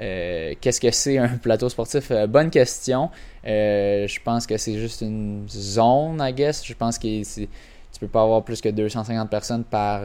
Euh, 0.02 0.54
qu'est-ce 0.60 0.80
que 0.80 0.90
c'est 0.90 1.18
un 1.18 1.38
plateau 1.38 1.68
sportif? 1.68 2.10
Euh, 2.10 2.26
bonne 2.26 2.50
question. 2.50 3.10
Euh, 3.46 4.06
je 4.08 4.20
pense 4.20 4.46
que 4.46 4.56
c'est 4.56 4.78
juste 4.78 5.02
une 5.02 5.44
zone, 5.48 6.18
I 6.20 6.32
guess. 6.32 6.64
Je 6.64 6.74
pense 6.74 6.98
que 6.98 7.22
tu 7.22 7.48
peux 8.00 8.08
pas 8.08 8.22
avoir 8.22 8.42
plus 8.42 8.60
que 8.60 8.68
250 8.68 9.30
personnes 9.30 9.64
par 9.64 10.02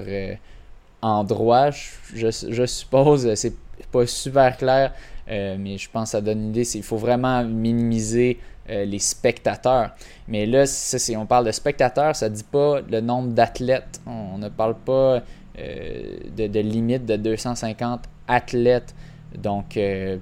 endroit. 1.02 1.72
Je, 1.72 2.30
je 2.50 2.66
suppose, 2.66 3.34
c'est 3.36 3.54
pas 3.92 4.06
super 4.06 4.56
clair, 4.58 4.94
mais 5.28 5.78
je 5.78 5.90
pense 5.90 6.10
que 6.10 6.12
ça 6.12 6.22
donne 6.22 6.44
une 6.44 6.50
idée. 6.50 6.76
Il 6.76 6.84
faut 6.84 6.98
vraiment 6.98 7.44
minimiser 7.44 8.40
les 8.68 9.00
spectateurs. 9.00 9.92
Mais 10.28 10.46
là, 10.46 10.66
si 10.66 11.16
on 11.16 11.26
parle 11.26 11.46
de 11.46 11.52
spectateurs, 11.52 12.16
ça 12.16 12.30
dit 12.30 12.44
pas 12.44 12.82
le 12.82 13.00
nombre 13.00 13.30
d'athlètes. 13.30 14.02
On, 14.06 14.38
ne 14.38 14.50
parle 14.50 14.76
pas 14.76 15.24
euh, 15.60 16.18
de, 16.36 16.60
limite 16.60 17.06
de 17.08 17.16
250 17.16 18.02
athlètes. 18.28 18.94
Donc, 19.36 19.78
euh, 19.78 20.18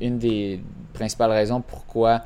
une 0.00 0.18
des 0.18 0.60
principales 0.92 1.32
raisons 1.32 1.60
pourquoi, 1.60 2.22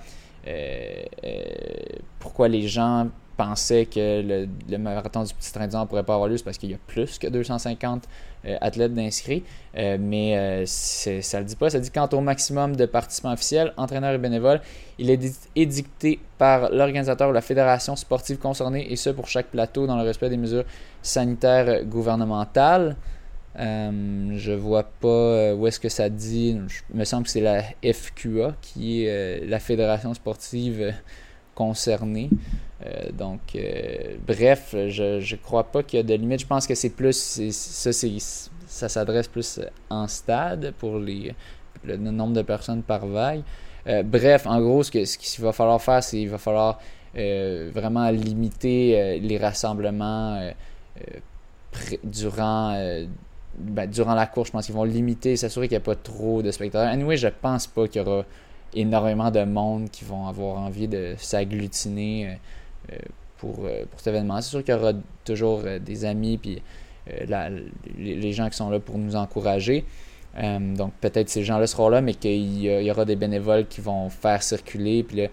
pourquoi 2.21 2.49
les 2.49 2.69
gens 2.69 3.09
pensaient 3.37 3.87
que 3.87 4.47
le, 4.69 4.79
marathon 4.79 5.23
du 5.25 5.35
Petit 5.35 5.53
Train 5.53 5.67
Nord 5.67 5.83
ne 5.83 5.87
pourrait 5.87 6.05
pas 6.05 6.15
avoir 6.15 6.29
lieu, 6.29 6.37
c'est 6.37 6.45
parce 6.45 6.59
qu'il 6.59 6.71
y 6.71 6.75
a 6.75 6.79
plus 6.87 7.19
que 7.19 7.27
250 7.27 8.05
euh, 8.47 8.57
athlètes 8.61 8.95
d'inscrits. 8.95 9.43
Euh, 9.77 9.97
mais 10.01 10.37
euh, 10.37 10.65
ça 10.67 11.11
ne 11.11 11.43
le 11.43 11.49
dit 11.49 11.57
pas. 11.57 11.71
Ça 11.71 11.81
dit 11.81 11.91
quant 11.91 12.09
au 12.13 12.21
maximum 12.21 12.77
de 12.77 12.87
participants 12.87 13.33
officiels, 13.33 13.73
entraîneurs 13.77 14.15
et 14.15 14.19
bénévoles, 14.19 14.61
il 14.99 15.11
est 15.11 15.49
édicté 15.57 16.21
par 16.39 16.71
l'organisateur 16.71 17.29
ou 17.29 17.33
la 17.33 17.41
fédération 17.41 17.97
sportive 17.97 18.39
concernée, 18.39 18.91
et 18.93 18.97
ce 18.97 19.11
pour 19.11 19.29
chaque 19.29 19.47
plateau 19.47 19.87
dans 19.87 19.97
le 19.97 20.03
respect 20.03 20.29
des 20.29 20.37
mesures 20.37 20.65
sanitaires 21.03 21.85
gouvernementales. 21.85 22.97
Je 23.57 24.53
vois 24.53 24.85
pas 24.85 25.55
où 25.55 25.67
est-ce 25.67 25.81
que 25.81 25.89
ça 25.89 26.09
dit. 26.09 26.59
Il 26.91 26.97
me 26.97 27.05
semble 27.05 27.25
que 27.25 27.31
c'est 27.31 27.41
la 27.41 27.63
FQA 27.83 28.55
qui 28.61 29.05
est 29.05 29.47
la 29.47 29.61
fédération 29.61 30.13
sportive 30.15 30.93
concernée. 31.55 32.31
donc, 33.13 33.57
bref, 34.27 34.75
je 34.89 35.19
ne 35.19 35.37
crois 35.37 35.65
pas 35.65 35.83
qu'il 35.83 35.99
y 35.99 36.01
a 36.01 36.03
de 36.03 36.15
limite. 36.15 36.41
Je 36.41 36.47
pense 36.47 36.67
que 36.67 36.75
c'est 36.75 36.91
plus. 36.91 37.51
Ça, 37.51 37.93
ça 38.67 38.89
s'adresse 38.89 39.29
plus 39.29 39.61
en 39.89 40.09
stade 40.09 40.73
pour 40.79 40.99
les, 40.99 41.33
le 41.85 41.97
nombre 41.97 42.33
de 42.33 42.43
personnes 42.43 42.83
par 42.83 43.07
vague. 43.07 43.43
Euh, 43.87 44.03
bref, 44.03 44.47
en 44.47 44.61
gros, 44.61 44.83
ce 44.83 44.91
qu'il 44.91 45.07
ce 45.07 45.43
va 45.43 45.53
falloir 45.53 45.81
faire, 45.81 46.03
c'est 46.03 46.17
qu'il 46.17 46.31
va 46.31 46.39
falloir 46.39 46.81
euh, 47.17 47.71
vraiment 47.73 48.11
limiter 48.11 49.01
euh, 49.01 49.19
les 49.19 49.39
rassemblements 49.39 50.51
durant, 52.03 52.73
ben, 53.59 53.89
durant 53.89 54.15
la 54.15 54.27
course. 54.27 54.49
Je 54.49 54.53
pense 54.53 54.67
qu'ils 54.67 54.75
vont 54.75 54.85
limiter, 54.85 55.37
s'assurer 55.37 55.69
qu'il 55.69 55.77
n'y 55.77 55.83
a 55.83 55.85
pas 55.85 55.97
trop 55.97 56.43
de 56.43 56.51
spectateurs. 56.51 56.89
Anyway, 56.89 57.17
je 57.17 57.29
pense 57.29 57.67
pas 57.67 57.89
qu'il 57.89 58.03
y 58.03 58.05
aura 58.05 58.25
énormément 58.75 59.31
de 59.31 59.45
monde 59.45 59.91
qui 59.91 60.05
vont 60.05 60.27
avoir 60.27 60.59
envie 60.59 60.89
de 60.89 61.15
s'agglutiner 61.19 62.39
pour, 63.39 63.55
pour 63.55 63.99
cet 63.99 64.09
événement. 64.09 64.41
C'est 64.41 64.51
sûr 64.51 64.65
qu'il 64.65 64.75
y 64.75 64.77
aura 64.77 64.93
toujours 65.25 65.63
des 65.81 66.05
amis 66.05 66.39
puis 66.39 66.63
les, 67.97 68.33
gens 68.33 68.49
qui 68.49 68.57
sont 68.57 68.71
là 68.71 68.81
pour 68.81 68.99
nous 68.99 69.17
encourager. 69.17 69.85
donc 70.37 70.93
peut-être 71.01 71.29
ces 71.29 71.45
gens-là 71.45 71.67
seront 71.67 71.89
là, 71.89 72.01
mais 72.01 72.15
qu'il 72.15 72.61
y, 72.63 72.91
aura 72.91 73.05
des 73.05 73.17
bénévoles 73.17 73.67
qui 73.67 73.81
vont 73.81 74.09
faire 74.09 74.43
circuler. 74.43 75.03
Puis 75.03 75.17
là, 75.19 75.29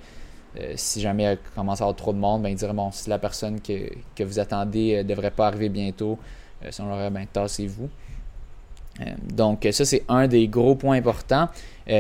si 0.76 1.02
jamais 1.02 1.34
il 1.34 1.56
commence 1.56 1.82
à 1.82 1.86
avoir 1.86 1.96
trop 1.96 2.14
de 2.14 2.20
monde, 2.20 2.44
ben, 2.44 2.50
ils 2.50 2.56
diraient 2.56 2.74
bon, 2.74 2.92
si 2.92 3.10
la 3.10 3.20
personne 3.20 3.62
que, 3.62 3.90
que 4.16 4.24
vous 4.24 4.40
attendez 4.40 4.98
ne 4.98 5.04
devrait 5.04 5.32
pas 5.32 5.48
arriver 5.48 5.70
bientôt, 5.70 6.20
si 6.70 6.82
on 6.82 6.88
leur 6.88 7.10
ben, 7.10 7.26
tassez-vous. 7.32 7.90
Donc, 9.22 9.68
ça, 9.72 9.86
c'est 9.86 10.04
un 10.08 10.28
des 10.28 10.48
gros 10.48 10.76
points 10.76 10.98
importants. 10.98 11.50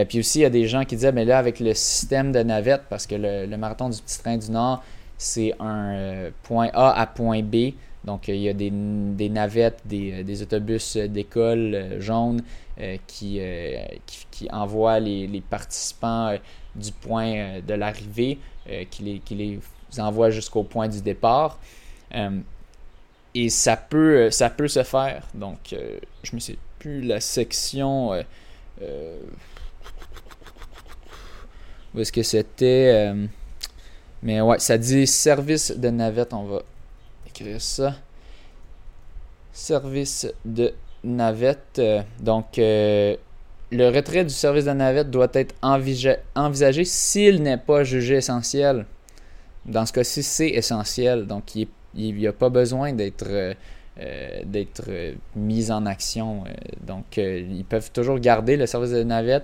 puis 0.10 0.20
aussi, 0.20 0.40
il 0.40 0.42
y 0.44 0.46
a 0.46 0.50
des 0.50 0.68
gens 0.68 0.86
qui 0.86 0.96
disaient, 0.96 1.12
mais 1.12 1.26
là, 1.26 1.38
avec 1.38 1.60
le 1.60 1.74
système 1.74 2.32
de 2.32 2.40
navette, 2.40 2.84
parce 2.90 3.08
que 3.08 3.16
le, 3.16 3.58
marathon 3.58 3.90
du 3.90 4.02
Petit 4.02 4.20
Train 4.20 4.38
du 4.38 4.52
Nord, 4.52 4.84
c'est 5.18 5.54
un 5.60 6.30
point 6.44 6.70
A 6.74 7.00
à 7.00 7.08
point 7.08 7.42
B. 7.42 7.74
Donc, 8.04 8.28
il 8.28 8.38
y 8.38 8.50
a 8.50 8.54
des, 8.54 8.72
navettes, 9.30 9.82
des, 9.86 10.42
autobus 10.42 10.98
d'école 10.98 11.98
jaunes 12.00 12.42
qui, 13.08 13.40
qui, 14.32 14.48
envoient 14.52 15.00
les, 15.00 15.44
participants 15.48 16.36
du 16.76 16.92
point 16.92 17.60
de 17.66 17.74
l'arrivée, 17.74 18.40
qui 18.90 19.04
les, 19.04 19.20
qui, 19.20 19.36
les, 19.36 19.60
envoient 20.00 20.32
jusqu'au 20.32 20.64
point 20.64 20.88
du 20.88 21.02
départ. 21.02 21.60
et 23.36 23.50
ça 23.50 23.78
peut, 23.78 24.32
ça 24.32 24.50
peut 24.50 24.68
se 24.68 24.84
faire. 24.84 25.28
Donc, 25.36 25.76
je 26.24 26.36
me 26.36 26.40
sais 26.40 26.58
la 26.86 27.20
section. 27.20 28.12
où 31.94 32.00
est-ce 32.00 32.12
que 32.12 32.24
c'était 32.24 33.13
Mais 34.24 34.41
ouais, 34.41 34.60
ça 34.60 34.78
dit 34.78 35.08
service 35.08 35.72
de 35.72 35.89
navette. 35.89 36.34
On 36.34 36.44
va 36.46 36.62
ça. 37.60 37.96
Service 39.54 40.28
de 40.46 40.74
navette. 41.04 41.80
Euh, 41.80 42.02
donc, 42.20 42.58
euh, 42.58 43.15
le 43.72 43.89
retrait 43.89 44.24
du 44.24 44.34
service 44.34 44.65
de 44.65 44.72
navette 44.72 45.10
doit 45.10 45.30
être 45.34 45.56
envisagé 45.62 46.86
s'il 46.86 47.41
n'est 47.41 47.58
pas 47.58 47.84
jugé 47.84 48.15
essentiel. 48.15 48.86
Dans 49.65 49.86
ce 49.86 49.94
cas-ci, 49.94 50.24
c'est 50.24 50.50
essentiel. 50.50 51.28
Donc, 51.28 51.56
il 51.56 51.67
n'y 51.96 52.28
a 52.28 52.34
pas 52.34 52.50
besoin 52.50 52.94
d'être 52.94 53.56
d'être 54.45 54.89
mis 55.36 55.69
en 55.69 55.86
action. 55.86 56.43
donc, 56.88 57.17
ils 57.17 57.65
peuvent 57.67 57.91
toujours 57.91 58.19
garder 58.19 58.56
le 58.58 58.65
service 58.65 58.91
de 58.91 59.04
navette. 59.04 59.43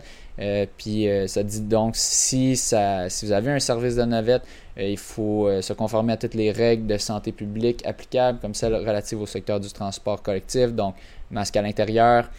puis, 0.78 1.08
ça 1.28 1.44
dit 1.44 1.62
donc, 1.62 1.96
si, 1.96 2.56
ça, 2.56 3.10
si 3.10 3.26
vous 3.26 3.34
avez 3.34 3.52
un 3.52 3.60
service 3.60 3.96
de 3.96 4.04
navette, 4.04 4.44
il 4.78 4.98
faut 4.98 5.50
se 5.62 5.74
conformer 5.74 6.14
à 6.14 6.18
toutes 6.18 6.34
les 6.34 6.52
règles 6.52 6.88
de 6.88 6.98
santé 6.98 7.32
publique 7.32 7.86
applicables, 7.86 8.40
comme 8.40 8.54
celles 8.54 8.76
relatives 8.76 9.22
au 9.22 9.26
secteur 9.26 9.60
du 9.60 9.70
transport 9.70 10.24
collectif, 10.24 10.74
donc 10.74 10.96
masque 11.30 11.56
à 11.58 11.62
l'intérieur, 11.62 12.30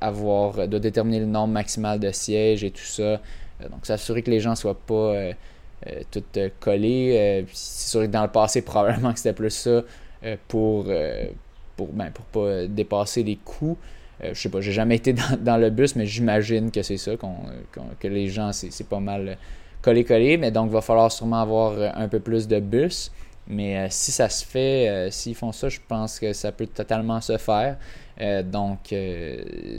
avoir 0.00 0.66
de 0.66 0.78
déterminer 0.78 1.20
le 1.20 1.26
nombre 1.26 1.52
maximal 1.52 2.00
de 2.00 2.10
sièges 2.10 2.64
et 2.64 2.70
tout 2.70 2.80
ça. 2.80 3.20
donc, 3.70 3.84
s'assurer 3.84 4.22
que 4.22 4.30
les 4.30 4.40
gens 4.40 4.50
ne 4.50 4.56
soient 4.56 4.78
pas 4.86 5.14
euh, 5.86 6.00
tout 6.10 6.22
euh. 6.36 6.48
Euh, 6.66 7.42
c'est 7.52 7.90
sûr 7.90 8.00
que 8.02 8.06
dans 8.06 8.22
le 8.22 8.30
passé, 8.30 8.62
probablement 8.62 9.12
que 9.12 9.18
c'était 9.18 9.34
plus 9.34 9.50
ça 9.50 9.82
pour, 10.48 10.86
pour, 11.76 11.88
ben, 11.92 12.10
pour 12.10 12.24
pas 12.26 12.66
dépasser 12.66 13.22
les 13.22 13.36
coûts. 13.36 13.76
je 14.22 14.34
sais 14.34 14.48
pas, 14.48 14.60
j'ai 14.60 14.72
jamais 14.72 14.96
été 14.96 15.14
dans, 15.40 15.56
le 15.56 15.70
bus, 15.70 15.96
mais 15.96 16.06
j'imagine 16.06 16.70
que 16.70 16.82
c'est 16.82 16.96
ça, 16.96 17.12
que 17.16 18.08
les 18.08 18.28
gens, 18.28 18.52
c'est 18.52 18.88
pas 18.88 19.00
mal 19.00 19.36
collé-collé. 19.82 20.36
Mais 20.36 20.50
donc, 20.50 20.68
il 20.68 20.72
va 20.72 20.80
falloir 20.80 21.10
sûrement 21.12 21.40
avoir 21.40 21.96
un 21.96 22.08
peu 22.08 22.20
plus 22.20 22.48
de 22.48 22.60
bus. 22.60 23.12
Mais 23.48 23.86
si 23.90 24.10
ça 24.10 24.28
se 24.28 24.44
fait, 24.44 25.08
s'ils 25.10 25.36
font 25.36 25.52
ça, 25.52 25.68
je 25.68 25.78
pense 25.86 26.18
que 26.18 26.32
ça 26.32 26.50
peut 26.50 26.66
totalement 26.66 27.20
se 27.20 27.36
faire. 27.36 27.76
donc, 28.44 28.94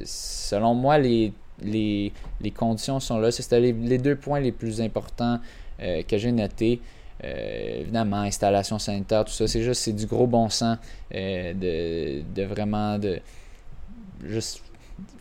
selon 0.05 0.73
moi, 0.73 0.97
les, 0.97 1.33
les, 1.63 2.11
conditions 2.55 2.99
sont 2.99 3.17
là. 3.17 3.31
C'était 3.31 3.59
les, 3.59 3.97
deux 3.97 4.15
points 4.15 4.39
les 4.39 4.51
plus 4.51 4.81
importants 4.81 5.39
euh, 5.81 6.03
que 6.03 6.17
j'ai 6.17 6.31
noté. 6.31 6.81
Euh, 7.23 7.81
évidemment, 7.81 8.17
installation 8.17 8.77
sanitaire, 8.77 9.25
tout 9.25 9.31
ça, 9.31 9.47
c'est 9.47 9.63
juste 9.63 9.81
c'est 9.81 9.93
du 9.93 10.05
gros 10.05 10.27
bon 10.27 10.49
sens 10.49 10.77
euh, 11.15 11.53
de, 12.23 12.43
vraiment 12.43 12.99
de 12.99 13.19
juste 14.23 14.61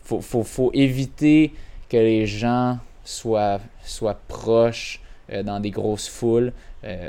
faut, 0.03 0.21
faut, 0.21 0.71
éviter 0.73 1.53
que 1.89 1.97
les 1.97 2.25
gens 2.27 2.77
soient, 3.03 3.59
soient 3.83 4.19
proches 4.27 5.01
dans 5.43 5.59
des 5.59 5.71
grosses 5.71 6.07
foules. 6.07 6.53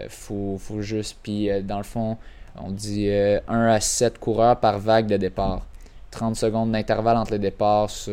faut, 0.08 0.58
faut 0.58 0.82
juste, 0.82 1.16
puis 1.22 1.48
dans 1.62 1.78
le 1.78 1.84
fond, 1.84 2.16
on 2.60 2.72
dit 2.72 3.08
1 3.08 3.40
à 3.48 3.80
7 3.80 4.18
coureurs 4.18 4.58
par 4.58 4.80
vague 4.80 5.06
de 5.06 5.16
départ. 5.16 5.64
30 6.10 6.36
secondes 6.36 6.72
d'intervalle 6.72 7.16
entre 7.16 7.32
les 7.32 7.38
départs, 7.38 7.90
ça, 7.90 8.10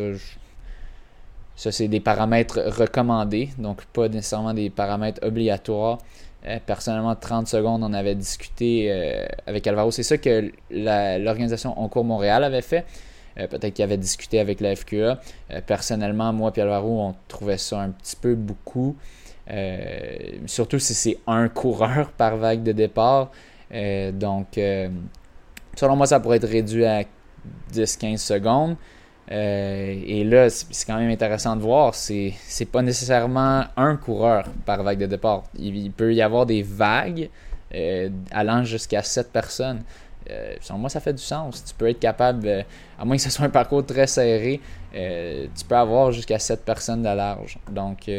ça, 1.56 1.72
c'est 1.72 1.88
des 1.88 2.02
paramètres 2.02 2.60
recommandés, 2.60 3.50
donc 3.58 3.86
pas 3.86 4.10
nécessairement 4.10 4.54
des 4.54 4.70
paramètres 4.70 5.26
obligatoires. 5.26 6.00
Euh, 6.48 6.60
personnellement, 6.66 7.16
30 7.16 7.48
secondes, 7.48 7.84
on 7.84 7.94
avait 7.94 8.16
discuté 8.16 8.88
euh, 8.90 9.26
avec 9.48 9.66
Alvaro. 9.68 9.92
C'est 9.92 10.04
ça 10.04 10.18
que 10.18 10.52
l'organisation 10.70 11.80
Encours 11.80 12.04
Montréal 12.04 12.44
avait 12.44 12.62
fait. 12.62 12.86
Euh, 13.38 13.48
peut-être 13.48 13.74
qu'il 13.74 13.84
avait 13.84 13.98
discuté 13.98 14.40
avec 14.40 14.62
la 14.62 14.76
FQA. 14.76 15.20
personnellement, 15.66 16.32
moi 16.34 16.52
et 16.56 16.62
Alvaro, 16.62 17.02
on 17.02 17.16
trouvait 17.28 17.58
ça 17.58 17.82
un 17.82 17.90
petit 17.90 18.16
peu 18.16 18.36
beaucoup. 18.36 18.96
surtout 20.46 20.80
si 20.80 20.94
c'est 20.94 21.18
un 21.28 21.50
coureur 21.50 22.12
par 22.12 22.38
vague 22.38 22.64
de 22.64 22.72
départ. 22.72 23.32
donc, 24.14 24.60
selon 25.76 25.96
moi, 25.96 26.06
ça 26.06 26.20
pourrait 26.20 26.38
être 26.38 26.48
réduit 26.48 26.86
à 26.86 27.04
10-15 27.74 28.18
secondes. 28.18 28.76
Euh, 29.32 30.02
et 30.06 30.24
là, 30.24 30.50
c'est 30.50 30.86
quand 30.86 30.98
même 30.98 31.10
intéressant 31.10 31.56
de 31.56 31.62
voir, 31.62 31.96
c'est 31.96 32.34
pas 32.72 32.82
nécessairement 32.82 33.66
un 33.76 33.96
coureur 33.98 34.46
par 34.66 34.84
vague 34.84 35.00
de 35.00 35.08
départ. 35.08 35.44
Il, 35.58 35.92
peut 35.92 36.14
y 36.14 36.22
avoir 36.22 36.46
des 36.46 36.62
vagues 36.62 37.30
euh, 37.74 38.10
allant 38.32 38.64
jusqu'à 38.64 39.02
7 39.02 39.32
personnes. 39.32 39.82
Euh, 40.30 40.56
selon 40.62 40.80
moi, 40.80 40.90
ça 40.90 41.00
fait 41.00 41.14
du 41.14 41.22
sens. 41.22 41.64
Tu 41.66 41.74
peux 41.74 41.90
être 41.90 42.00
capable, 42.00 42.66
à 43.00 43.06
moins 43.06 43.16
que 43.16 43.22
ce 43.22 43.30
soit 43.30 43.46
un 43.46 43.50
parcours 43.50 43.86
très 43.86 44.08
serré, 44.08 44.62
tu 44.94 45.66
peux 45.68 45.76
avoir 45.76 46.12
jusqu'à 46.12 46.40
7 46.40 46.64
personnes 46.64 47.02
de 47.02 47.10
large. 47.10 47.58
Donc, 47.72 48.10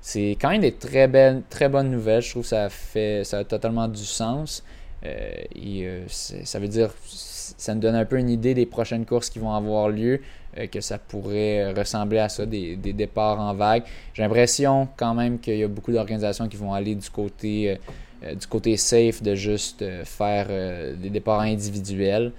c'est 0.00 0.30
quand 0.40 0.50
même 0.50 0.62
des 0.62 0.72
très 0.72 1.06
belles, 1.06 1.42
très 1.48 1.68
bonnes 1.68 1.90
nouvelles. 1.90 2.22
Je 2.22 2.30
trouve 2.30 2.42
que 2.42 2.48
ça 2.48 2.68
fait, 2.70 3.22
ça 3.24 3.38
a 3.38 3.44
totalement 3.44 3.86
du 3.86 4.04
sens. 4.04 4.64
et 5.04 5.88
ça 6.08 6.58
veut 6.58 6.68
dire, 6.68 6.90
ça 7.06 7.74
nous 7.74 7.80
donne 7.80 7.96
un 7.96 8.04
peu 8.04 8.18
une 8.18 8.30
idée 8.30 8.54
des 8.54 8.66
prochaines 8.66 9.04
courses 9.04 9.30
qui 9.30 9.38
vont 9.38 9.52
avoir 9.52 9.88
lieu. 9.88 10.20
Euh, 10.58 10.66
que 10.66 10.80
ça 10.80 10.98
pourrait 10.98 11.72
ressembler 11.72 12.18
à 12.18 12.28
ça, 12.28 12.44
des, 12.44 12.74
départs 12.76 13.38
en 13.38 13.54
vague. 13.54 13.84
J'ai 14.14 14.22
l'impression 14.22 14.88
quand 14.96 15.14
même 15.14 15.38
qu'il 15.38 15.56
y 15.56 15.62
a 15.62 15.68
beaucoup 15.68 15.92
d'organisations 15.92 16.48
qui 16.48 16.56
vont 16.56 16.74
aller 16.74 16.96
du 16.96 17.08
côté, 17.08 17.70
euh, 17.70 17.76
euh, 18.24 18.34
du 18.34 18.46
côté 18.48 18.76
safe 18.76 19.22
de 19.22 19.36
juste 19.36 19.84
faire 20.04 20.48
des 20.96 21.10
départs 21.10 21.40
individuels. 21.40 22.32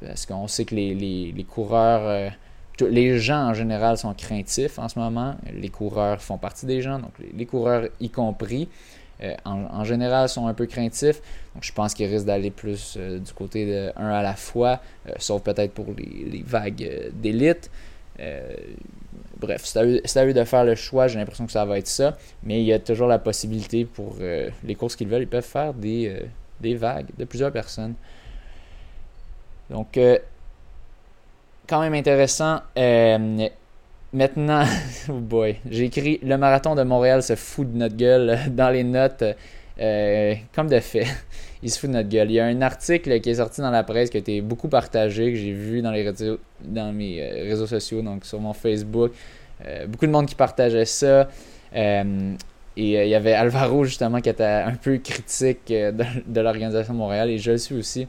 parce 0.00 0.26
qu'on 0.26 0.48
sait 0.48 0.64
que 0.64 0.74
les, 0.74 0.94
les, 1.32 1.44
coureurs 1.44 2.32
les 2.80 3.18
gens 3.18 3.50
en 3.50 3.54
général 3.54 3.96
sont 3.96 4.12
craintifs 4.12 4.78
en 4.78 4.88
ce 4.88 4.98
moment. 4.98 5.36
Les 5.54 5.68
coureurs 5.68 6.20
font 6.20 6.38
partie 6.38 6.66
des 6.66 6.82
gens, 6.82 6.98
donc 6.98 7.12
les 7.34 7.46
coureurs 7.46 7.88
y 8.00 8.10
compris. 8.10 8.68
Euh, 9.22 9.34
en, 9.44 9.84
général, 9.84 10.28
sont 10.28 10.46
un 10.46 10.54
peu 10.54 10.66
craintifs. 10.66 11.20
Donc, 11.54 11.64
je 11.64 11.72
pense 11.72 11.94
qu'ils 11.94 12.06
risquent 12.06 12.26
d'aller 12.26 12.50
plus 12.50 12.96
euh, 12.98 13.18
du 13.18 13.32
côté 13.32 13.66
de 13.66 13.92
un 13.96 14.08
à 14.08 14.22
la 14.22 14.34
fois, 14.34 14.80
euh, 15.08 15.12
sauf 15.18 15.42
peut-être 15.42 15.72
pour 15.72 15.86
les, 15.96 16.42
vagues 16.44 17.10
d'élite. 17.14 17.70
bref, 19.38 19.62
c'est 19.64 19.78
à, 19.78 20.26
eux, 20.26 20.34
de 20.34 20.44
faire 20.44 20.64
le 20.64 20.74
choix. 20.74 21.08
J'ai 21.08 21.18
l'impression 21.18 21.46
que 21.46 21.52
ça 21.52 21.64
va 21.64 21.78
être 21.78 21.88
ça. 21.88 22.16
Mais 22.42 22.60
il 22.60 22.66
y 22.66 22.72
a 22.72 22.78
toujours 22.78 23.08
la 23.08 23.18
possibilité 23.18 23.84
pour 23.84 24.16
les 24.64 24.74
courses 24.74 24.96
qu'ils 24.96 25.08
veulent. 25.08 25.22
Ils 25.22 25.28
peuvent 25.28 25.44
faire 25.44 25.72
des, 25.72 26.22
des 26.60 26.74
vagues 26.74 27.08
de 27.16 27.24
plusieurs 27.24 27.52
personnes. 27.52 27.94
Donc, 29.70 29.98
quand 31.66 31.80
même 31.80 31.94
intéressant. 31.94 32.60
Maintenant, 34.12 34.64
oh 35.08 35.14
boy, 35.14 35.56
j'ai 35.68 35.84
écrit 35.84 36.20
Le 36.22 36.36
marathon 36.38 36.74
de 36.74 36.82
Montréal 36.82 37.22
se 37.22 37.34
fout 37.34 37.70
de 37.70 37.76
notre 37.76 37.96
gueule 37.96 38.38
dans 38.50 38.70
les 38.70 38.84
notes, 38.84 39.24
euh, 39.80 40.34
comme 40.54 40.68
de 40.68 40.78
fait. 40.80 41.06
Il 41.62 41.70
se 41.70 41.80
fout 41.80 41.90
de 41.90 41.94
notre 41.94 42.08
gueule. 42.08 42.30
Il 42.30 42.34
y 42.34 42.40
a 42.40 42.44
un 42.44 42.62
article 42.62 43.20
qui 43.20 43.30
est 43.30 43.34
sorti 43.34 43.60
dans 43.60 43.70
la 43.70 43.82
presse 43.82 44.10
qui 44.10 44.16
a 44.16 44.20
été 44.20 44.40
beaucoup 44.40 44.68
partagé, 44.68 45.32
que 45.32 45.38
j'ai 45.38 45.52
vu 45.52 45.82
dans, 45.82 45.90
les 45.90 46.08
réseaux, 46.08 46.38
dans 46.62 46.92
mes 46.92 47.20
euh, 47.20 47.48
réseaux 47.48 47.66
sociaux, 47.66 48.02
donc 48.02 48.24
sur 48.24 48.40
mon 48.40 48.52
Facebook. 48.52 49.12
Euh, 49.66 49.86
beaucoup 49.86 50.06
de 50.06 50.12
monde 50.12 50.26
qui 50.26 50.34
partageait 50.34 50.84
ça. 50.84 51.28
et 51.74 52.04
il 52.76 52.88
y 52.88 53.14
avait 53.14 53.32
Alvaro 53.32 53.84
justement 53.84 54.20
qui 54.20 54.28
était 54.28 54.44
un 54.44 54.74
peu 54.74 54.98
critique 54.98 55.68
de, 55.68 56.40
l'organisation 56.40 56.94
Montréal 56.94 57.30
et 57.30 57.38
je 57.38 57.52
le 57.52 57.58
suis 57.58 57.74
aussi. 57.74 58.06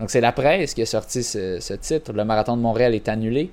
Donc 0.00 0.10
c'est 0.10 0.22
la 0.22 0.32
presse 0.32 0.74
qui 0.74 0.82
a 0.82 0.86
sorti 0.86 1.22
ce 1.22 1.74
titre. 1.74 2.12
Le 2.14 2.24
marathon 2.24 2.56
de 2.56 2.62
Montréal 2.62 2.94
est 2.94 3.08
annulé. 3.08 3.50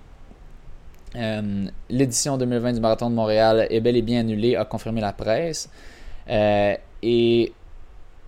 Euh, 1.16 1.68
l'édition 1.90 2.38
2020 2.38 2.74
du 2.74 2.80
Marathon 2.82 3.10
de 3.10 3.16
Montréal 3.16 3.68
est 3.70 3.80
bel 3.80 3.96
et 3.96 4.02
bien 4.02 4.20
annulée, 4.20 4.56
a 4.56 4.66
confirmé 4.66 5.02
la 5.02 5.14
presse. 5.14 5.70
Euh, 6.30 6.76
et 7.02 7.54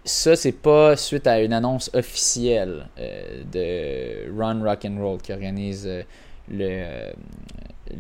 ça, 0.06 0.36
c'est 0.36 0.54
pas 0.54 0.96
suite 0.96 1.28
à 1.28 1.42
une 1.42 1.54
annonce 1.54 1.92
officielle 1.94 2.88
euh, 2.98 3.44
de 3.52 4.40
Run 4.40 4.64
Rock 4.64 4.86
and 4.86 4.98
Roll 5.00 5.22
qui 5.22 5.34
organise 5.34 5.88
le, 6.50 7.12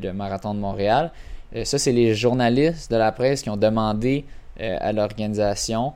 le, 0.02 0.12
Marathon 0.14 0.54
de 0.54 0.60
Montréal. 0.60 1.12
ça, 1.64 1.78
c'est 1.78 1.92
les 1.92 2.16
journalistes 2.16 2.90
de 2.90 2.98
la 2.98 3.12
presse 3.12 3.42
qui 3.42 3.50
ont 3.50 3.58
demandé 3.58 4.26
à 4.60 4.92
l'organisation 4.92 5.94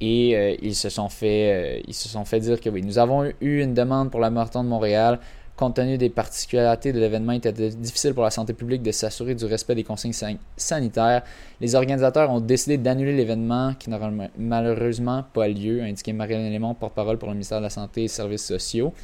et 0.00 0.58
ils 0.62 0.74
se 0.74 0.88
sont 0.88 1.10
fait 1.10 1.82
ils 1.86 1.92
se 1.92 2.08
sont 2.08 2.24
fait 2.24 2.40
dire 2.40 2.60
que 2.60 2.70
oui, 2.70 2.82
nous 2.82 2.98
avons 2.98 3.24
eu 3.40 3.60
une 3.60 3.74
demande 3.74 4.10
pour 4.10 4.20
le 4.20 4.30
Marathon 4.30 4.64
de 4.64 4.68
Montréal 4.68 5.18
Compte 5.60 5.74
tenu 5.76 5.98
des 5.98 6.08
particularités 6.08 6.90
de 6.90 6.98
l'événement, 6.98 7.32
il 7.32 7.36
était 7.36 7.52
difficile 7.52 8.14
pour 8.14 8.24
la 8.24 8.30
santé 8.30 8.54
publique 8.54 8.82
de 8.82 8.92
s'assurer 8.92 9.34
du 9.34 9.44
respect 9.44 9.74
des 9.74 9.84
consignes 9.84 10.14
sanitaires. 10.56 11.22
Les 11.60 11.74
organisateurs 11.74 12.30
ont 12.30 12.40
décidé 12.40 12.78
d'annuler 12.78 13.12
l'événement 13.12 13.74
qui 13.78 13.90
n'aura 13.90 14.10
malheureusement 14.38 15.22
pas 15.34 15.48
lieu, 15.48 15.82
a 15.82 15.84
indiqué 15.84 16.14
Marianne 16.14 16.50
Lémon, 16.50 16.72
porte-parole 16.72 17.18
pour 17.18 17.28
le 17.28 17.34
ministère 17.34 17.58
de 17.58 17.64
la 17.64 17.70
Santé 17.70 18.00
et 18.00 18.04
des 18.04 18.08
Services 18.08 18.46
sociaux. 18.46 18.94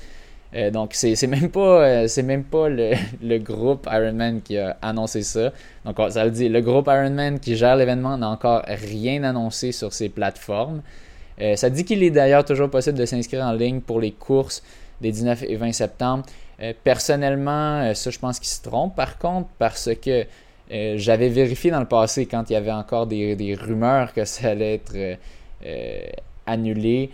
Euh, 0.55 0.71
donc, 0.71 0.95
c'est 0.95 1.27
même 1.27 1.51
pas, 1.51 1.87
euh, 1.87 2.09
même 2.25 2.45
pas 2.45 2.71
le, 2.71 3.37
groupe 3.38 3.87
Ironman 3.92 4.40
qui 4.40 4.57
a 4.57 4.79
annoncé 4.81 5.21
ça. 5.21 5.53
Donc, 5.85 5.99
ça 6.09 6.25
le 6.25 6.31
dit, 6.31 6.49
le 6.49 6.62
groupe 6.62 6.87
Ironman 6.87 7.38
qui 7.38 7.55
gère 7.57 7.77
l'événement 7.77 8.16
n'a 8.16 8.31
encore 8.31 8.62
rien 8.66 9.25
annoncé 9.25 9.73
sur 9.73 9.92
ses 9.92 10.09
plateformes. 10.09 10.81
Euh, 11.38 11.55
ça 11.55 11.69
dit 11.69 11.85
qu'il 11.85 12.03
est 12.03 12.11
d'ailleurs 12.11 12.47
toujours 12.47 12.71
possible 12.71 12.97
de 12.97 13.05
s'inscrire 13.05 13.45
en 13.45 13.53
ligne 13.53 13.83
pour 13.83 14.01
les 14.01 14.12
courses 14.12 14.62
des 15.03 15.12
19 15.12 15.42
et 15.42 15.57
20 15.57 15.73
septembre. 15.73 16.25
Euh, 16.62 16.73
personnellement, 16.85 17.83
euh, 17.83 17.95
ça, 17.95 18.11
je 18.11 18.19
pense 18.19 18.38
qu'il 18.38 18.49
se 18.49 18.62
trompe 18.62 18.97
par 18.97 19.19
contre, 19.19 19.49
parce 19.59 19.90
que 19.95 20.25
euh, 20.73 20.95
j'avais 20.97 21.29
vérifié 21.29 21.71
dans 21.71 21.81
le 21.81 21.87
passé 21.87 22.27
quand 22.27 22.49
il 22.49 22.55
y 22.55 22.57
avait 22.57 22.73
encore 22.73 23.07
des, 23.07 23.55
rumeurs 23.55 24.12
que 24.12 24.25
ça 24.25 24.49
allait 24.49 24.75
être 24.75 25.19
annulé. 26.47 27.11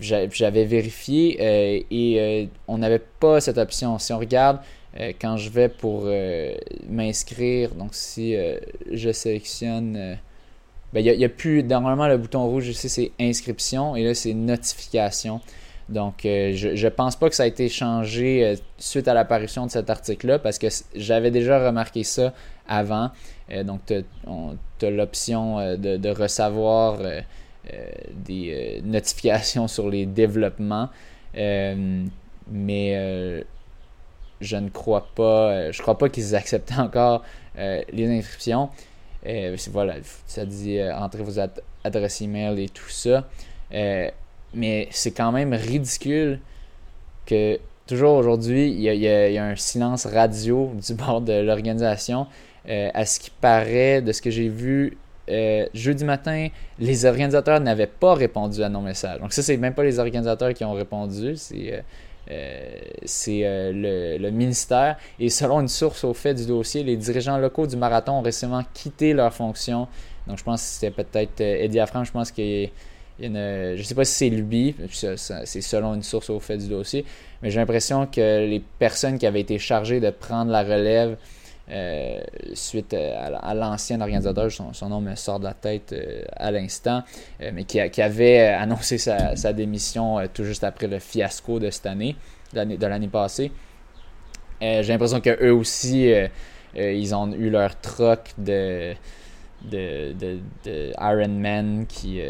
j'avais 0.00 0.64
vérifié 0.64 1.84
et 1.90 2.48
on 2.68 2.78
n'avait 2.78 3.02
pas 3.20 3.40
cette 3.40 3.58
option. 3.58 3.98
Si 3.98 4.12
on 4.12 4.18
regarde, 4.18 4.60
quand 5.20 5.36
je 5.36 5.50
vais 5.50 5.68
pour 5.68 6.08
m'inscrire, 6.88 7.74
donc 7.74 7.90
si 7.92 8.34
je 8.90 9.12
sélectionne, 9.12 10.16
ben, 10.92 11.04
il 11.04 11.18
n'y 11.18 11.24
a, 11.24 11.28
plus, 11.28 11.62
normalement 11.62 12.08
le 12.08 12.16
bouton 12.16 12.46
rouge 12.46 12.68
ici 12.68 12.88
c'est 12.88 13.12
inscription 13.20 13.94
et 13.94 14.04
là 14.04 14.14
c'est 14.14 14.34
notification. 14.34 15.40
Donc, 15.90 16.20
je 16.22 16.84
ne 16.84 16.88
pense 16.88 17.16
pas 17.16 17.28
que 17.28 17.34
ça 17.34 17.42
a 17.42 17.46
été 17.46 17.68
changé 17.68 18.54
suite 18.78 19.08
à 19.08 19.14
l'apparition 19.14 19.66
de 19.66 19.70
cet 19.70 19.90
article-là 19.90 20.38
parce 20.38 20.58
que 20.58 20.68
j'avais 20.94 21.30
déjà 21.30 21.66
remarqué 21.66 22.04
ça 22.04 22.32
avant. 22.68 23.10
donc, 23.64 23.80
tu 23.86 24.86
as, 24.86 24.90
l'option 24.90 25.76
de, 25.76 26.10
recevoir 26.10 26.98
des 28.14 28.80
notifications 28.84 29.68
sur 29.68 29.90
les 29.90 30.06
développements. 30.06 30.88
mais 31.34 32.06
je 34.40 34.56
ne 34.56 34.70
crois 34.70 35.08
pas, 35.14 35.70
je 35.72 35.82
crois 35.82 35.98
pas 35.98 36.08
qu'ils 36.08 36.34
acceptent 36.34 36.72
encore 36.78 37.24
les 37.56 38.18
inscriptions. 38.18 38.70
Euh, 39.26 39.56
voilà, 39.70 39.96
ça 40.26 40.46
dit 40.46 40.78
euh, 40.78 40.96
entrez 40.96 41.22
vos 41.22 41.38
adresses 41.84 42.20
email 42.22 42.62
et 42.62 42.68
tout 42.68 42.88
ça. 42.88 43.28
Euh, 43.72 44.10
mais 44.54 44.88
c'est 44.90 45.12
quand 45.12 45.32
même 45.32 45.54
ridicule 45.54 46.40
que 47.26 47.58
toujours 47.86 48.14
aujourd'hui, 48.14 48.70
il 48.70 48.80
y, 48.80 49.38
a, 49.38 49.44
un 49.44 49.56
silence 49.56 50.06
radio 50.06 50.72
du 50.86 50.94
bord 50.94 51.20
de 51.20 51.40
l'organisation. 51.40 52.26
à 52.68 53.04
ce 53.04 53.20
qui 53.20 53.30
paraît, 53.30 54.02
de 54.02 54.12
ce 54.12 54.22
que 54.22 54.30
j'ai 54.30 54.48
vu 54.48 54.96
jeudi 55.74 56.04
matin, 56.04 56.48
les 56.78 57.04
organisateurs 57.04 57.60
n'avaient 57.60 57.86
pas 57.86 58.14
répondu 58.14 58.62
à 58.62 58.68
nos 58.68 58.80
messages. 58.80 59.20
Donc 59.20 59.32
ça, 59.32 59.42
c'est 59.42 59.56
même 59.56 59.74
pas 59.74 59.84
les 59.84 59.98
organisateurs 59.98 60.54
qui 60.54 60.64
ont 60.64 60.72
répondu, 60.72 61.36
c'est 61.36 61.82
euh, 62.30 62.76
euh, 63.28 64.18
le, 64.18 64.30
ministère. 64.30 64.96
Et 65.18 65.30
selon 65.30 65.60
une 65.60 65.68
source 65.68 66.04
au 66.04 66.14
fait 66.14 66.34
du 66.34 66.46
dossier, 66.46 66.84
les 66.84 66.96
dirigeants 66.96 67.38
locaux 67.38 67.66
du 67.66 67.76
marathon 67.76 68.12
ont 68.12 68.22
récemment 68.22 68.62
quitté 68.72 69.12
leur 69.12 69.32
fonction. 69.34 69.88
Donc 70.26 70.38
je 70.38 70.44
pense 70.44 70.62
que 70.62 70.68
c'était 70.68 70.90
peut-être 70.90 71.40
euh, 71.40 71.64
Eddie 71.64 71.80
Affran, 71.80 72.04
je 72.04 72.12
pense 72.12 72.30
qu'il 72.30 72.70
je 73.20 73.78
ne 73.78 73.82
sais 73.82 73.94
pas 73.94 74.04
si 74.04 74.14
c'est 74.14 74.30
lui, 74.30 74.74
c'est 74.90 75.60
selon 75.60 75.94
une 75.94 76.02
source 76.02 76.30
au 76.30 76.40
fait 76.40 76.56
du 76.56 76.68
dossier, 76.68 77.04
mais 77.42 77.50
j'ai 77.50 77.60
l'impression 77.60 78.06
que 78.06 78.46
les 78.46 78.62
personnes 78.78 79.18
qui 79.18 79.26
avaient 79.26 79.40
été 79.40 79.58
chargées 79.58 80.00
de 80.00 80.10
prendre 80.10 80.50
la 80.50 80.62
relève 80.62 81.16
euh, 81.70 82.18
suite 82.54 82.94
à, 82.94 83.54
l'ancien 83.54 84.00
organisateur, 84.00 84.50
son, 84.50 84.88
nom 84.88 85.00
me 85.00 85.14
sort 85.14 85.38
de 85.38 85.44
la 85.44 85.54
tête 85.54 85.92
euh, 85.92 86.22
à 86.36 86.50
l'instant, 86.50 87.04
euh, 87.40 87.52
mais 87.54 87.62
qui, 87.62 87.78
avait 87.78 88.48
annoncé 88.48 88.98
sa, 88.98 89.52
démission 89.52 90.18
tout 90.34 90.44
juste 90.44 90.64
après 90.64 90.88
le 90.88 90.98
fiasco 90.98 91.60
de 91.60 91.70
cette 91.70 91.86
année, 91.86 92.16
de 92.52 92.86
l'année 92.86 93.08
passée. 93.08 93.52
J'ai 94.60 94.82
l'impression 94.82 95.20
qu'eux 95.20 95.52
aussi, 95.52 96.12
ils 96.74 97.14
ont 97.14 97.32
eu 97.32 97.50
leur 97.50 97.80
troc 97.80 98.32
de, 98.36 98.94
de, 99.62 100.12
de, 100.12 100.92
Iron 101.00 101.28
Man 101.28 101.86
qui, 101.88 102.20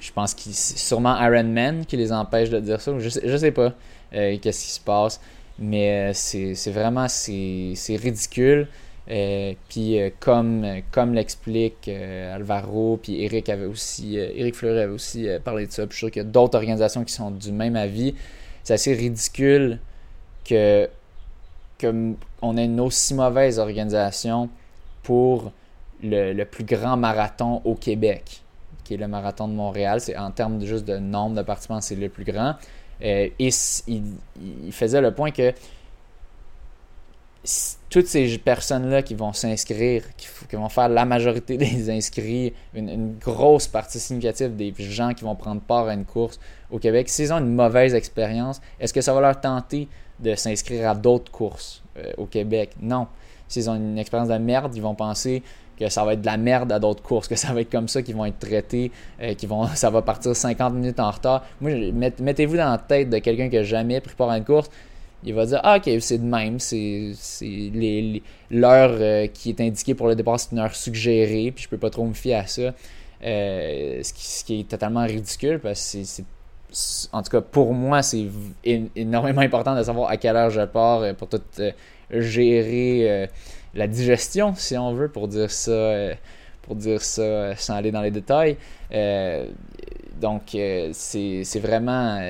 je 0.00 0.12
pense 0.12 0.34
que 0.34 0.42
c'est 0.44 0.78
sûrement 0.78 1.16
Iron 1.20 1.44
Man 1.44 1.86
qui 1.86 1.96
les 1.96 2.12
empêche 2.12 2.50
de 2.50 2.60
dire 2.60 2.80
ça. 2.80 2.92
Je 2.98 3.08
sais, 3.08 3.22
je 3.24 3.36
sais 3.36 3.52
pas 3.52 3.74
qu'est-ce 4.10 4.64
qui 4.64 4.70
se 4.70 4.80
passe. 4.80 5.20
Mais 5.58 6.10
euh, 6.10 6.12
c'est 6.14 6.70
vraiment 6.70 7.08
c'est 7.08 7.74
ridicule. 7.96 8.68
Euh, 9.10 9.54
puis 9.68 9.98
euh, 9.98 10.10
comme, 10.20 10.66
comme 10.92 11.14
l'explique 11.14 11.88
Alvaro, 11.88 12.98
puis 13.02 13.22
Eric 13.24 13.48
avait 13.48 13.64
aussi, 13.64 14.18
Fleury 14.52 14.80
avait 14.80 14.92
aussi 14.92 15.26
parlé 15.44 15.66
de 15.66 15.72
ça. 15.72 15.86
Puis 15.86 15.92
je 15.92 15.96
suis 15.96 16.06
sûr 16.06 16.10
qu'il 16.10 16.22
y 16.22 16.26
a 16.26 16.28
d'autres 16.28 16.56
organisations 16.56 17.04
qui 17.04 17.12
sont 17.12 17.30
du 17.30 17.52
même 17.52 17.76
avis. 17.76 18.14
C'est 18.62 18.74
assez 18.74 18.94
ridicule 18.94 19.78
que, 20.44 20.88
que 21.78 22.14
on 22.42 22.56
ait 22.56 22.66
une 22.66 22.80
aussi 22.80 23.14
mauvaise 23.14 23.58
organisation 23.58 24.48
pour 25.02 25.52
le, 26.02 26.32
le, 26.32 26.44
plus 26.44 26.64
grand 26.64 26.96
marathon 26.96 27.60
au 27.64 27.74
Québec, 27.74 28.42
qui 28.88 28.94
est 28.94 28.96
le 28.96 29.06
marathon 29.06 29.48
de 29.48 29.52
Montréal. 29.52 30.00
C'est 30.00 30.16
en 30.16 30.30
termes 30.30 30.58
de, 30.58 30.64
juste 30.64 30.86
de 30.86 30.96
nombre 30.96 31.36
de 31.36 31.80
c'est 31.80 31.94
le 31.94 32.08
plus 32.08 32.24
grand. 32.24 32.54
Euh, 33.04 33.28
et 33.38 33.50
il, 33.86 34.72
faisait 34.72 35.02
le 35.02 35.12
point 35.12 35.30
que 35.30 35.52
toutes 37.90 38.06
ces 38.06 38.38
personnes-là 38.38 39.02
qui 39.02 39.14
vont 39.14 39.34
s'inscrire, 39.34 40.04
qui, 40.16 40.56
vont 40.56 40.70
faire 40.70 40.88
la 40.88 41.04
majorité 41.04 41.56
des 41.58 41.90
inscrits, 41.90 42.54
une, 42.72 43.18
grosse 43.18 43.68
partie 43.68 44.00
significative 44.00 44.56
des 44.56 44.72
gens 44.78 45.12
qui 45.12 45.22
vont 45.22 45.36
prendre 45.36 45.60
part 45.60 45.86
à 45.86 45.92
une 45.92 46.06
course 46.06 46.40
au 46.70 46.78
Québec, 46.78 47.10
s'ils 47.10 47.30
ont 47.30 47.38
une 47.38 47.54
mauvaise 47.54 47.94
expérience, 47.94 48.58
est-ce 48.80 48.94
que 48.94 49.02
ça 49.02 49.12
va 49.12 49.20
leur 49.20 49.38
tenter 49.38 49.86
de 50.18 50.34
s'inscrire 50.34 50.88
à 50.88 50.94
d'autres 50.94 51.30
courses 51.30 51.82
euh, 51.98 52.10
au 52.16 52.24
Québec? 52.24 52.70
Non. 52.80 53.06
S'ils 53.48 53.68
ont 53.68 53.74
une 53.74 53.98
expérience 53.98 54.28
de 54.30 54.38
merde, 54.38 54.74
ils 54.74 54.82
vont 54.82 54.94
penser 54.94 55.42
que 55.78 55.88
ça 55.88 56.04
va 56.04 56.14
être 56.14 56.20
de 56.20 56.26
la 56.26 56.36
merde 56.36 56.72
à 56.72 56.78
d'autres 56.78 57.02
courses, 57.02 57.28
que 57.28 57.36
ça 57.36 57.52
va 57.52 57.60
être 57.60 57.70
comme 57.70 57.88
ça 57.88 58.02
qu'ils 58.02 58.16
vont 58.16 58.24
être 58.24 58.38
traités, 58.38 58.90
euh, 59.22 59.34
vont, 59.46 59.66
ça 59.74 59.90
va 59.90 60.02
partir 60.02 60.34
50 60.34 60.74
minutes 60.74 61.00
en 61.00 61.10
retard. 61.10 61.44
Moi, 61.60 61.92
mettez-vous 61.92 62.56
dans 62.56 62.70
la 62.70 62.78
tête 62.78 63.10
de 63.10 63.18
quelqu'un 63.18 63.48
qui 63.48 63.56
n'a 63.56 63.62
jamais 63.62 64.00
pris 64.00 64.14
part 64.14 64.30
à 64.30 64.38
une 64.38 64.44
course. 64.44 64.70
Il 65.24 65.34
va 65.34 65.46
dire 65.46 65.60
Ah, 65.64 65.78
ok, 65.78 65.90
c'est 66.00 66.18
de 66.18 66.24
même, 66.24 66.58
c'est 66.58 67.12
l'heure 68.50 68.96
euh, 69.00 69.26
qui 69.26 69.50
est 69.50 69.60
indiquée 69.60 69.94
pour 69.94 70.06
le 70.06 70.14
départ, 70.14 70.38
c'est 70.38 70.52
une 70.52 70.60
heure 70.60 70.74
suggérée, 70.74 71.52
puis 71.54 71.64
je 71.64 71.68
peux 71.68 71.78
pas 71.78 71.90
trop 71.90 72.04
me 72.04 72.14
fier 72.14 72.34
à 72.34 72.46
ça. 72.46 72.74
Euh, 73.24 74.00
ce, 74.02 74.44
qui, 74.44 74.60
est 74.60 74.68
totalement 74.68 75.04
ridicule 75.04 75.58
parce 75.58 75.92
que 75.92 76.04
c'est 76.04 76.24
en 77.12 77.22
tout 77.22 77.30
cas 77.30 77.40
pour 77.40 77.74
moi 77.74 78.00
c'est 78.02 78.26
énormément 78.94 79.40
important 79.40 79.74
de 79.74 79.82
savoir 79.82 80.10
à 80.10 80.16
quelle 80.18 80.36
heure 80.36 80.50
je 80.50 80.60
pars 80.60 81.02
pour 81.16 81.28
tout 81.28 81.40
gérer 82.12 83.28
la 83.74 83.86
digestion, 83.86 84.54
si 84.54 84.76
on 84.76 84.92
veut, 84.92 85.08
pour 85.08 85.28
dire 85.28 85.50
ça, 85.50 85.70
euh, 85.70 86.14
pour 86.62 86.76
euh, 86.86 87.54
sans 87.56 87.74
aller 87.74 87.90
dans 87.90 88.02
les 88.02 88.10
détails. 88.10 88.56
Euh, 88.92 89.46
donc, 90.20 90.56
c'est 90.92 91.60
vraiment 91.60 92.20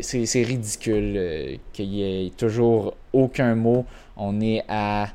c'est 0.00 0.42
ridicule 0.42 1.58
qu'il 1.74 1.92
y 1.92 2.02
ait 2.26 2.30
toujours 2.30 2.94
aucun 3.12 3.54
mot. 3.54 3.84
On 4.16 4.40
est 4.40 4.64
à 4.66 5.08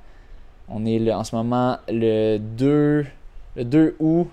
on 0.70 0.86
est 0.86 1.12
en 1.12 1.24
ce 1.24 1.36
moment 1.36 1.78
le 1.90 2.38
2 2.38 3.06
le 3.56 3.64
2 3.64 3.96
août, 4.00 4.28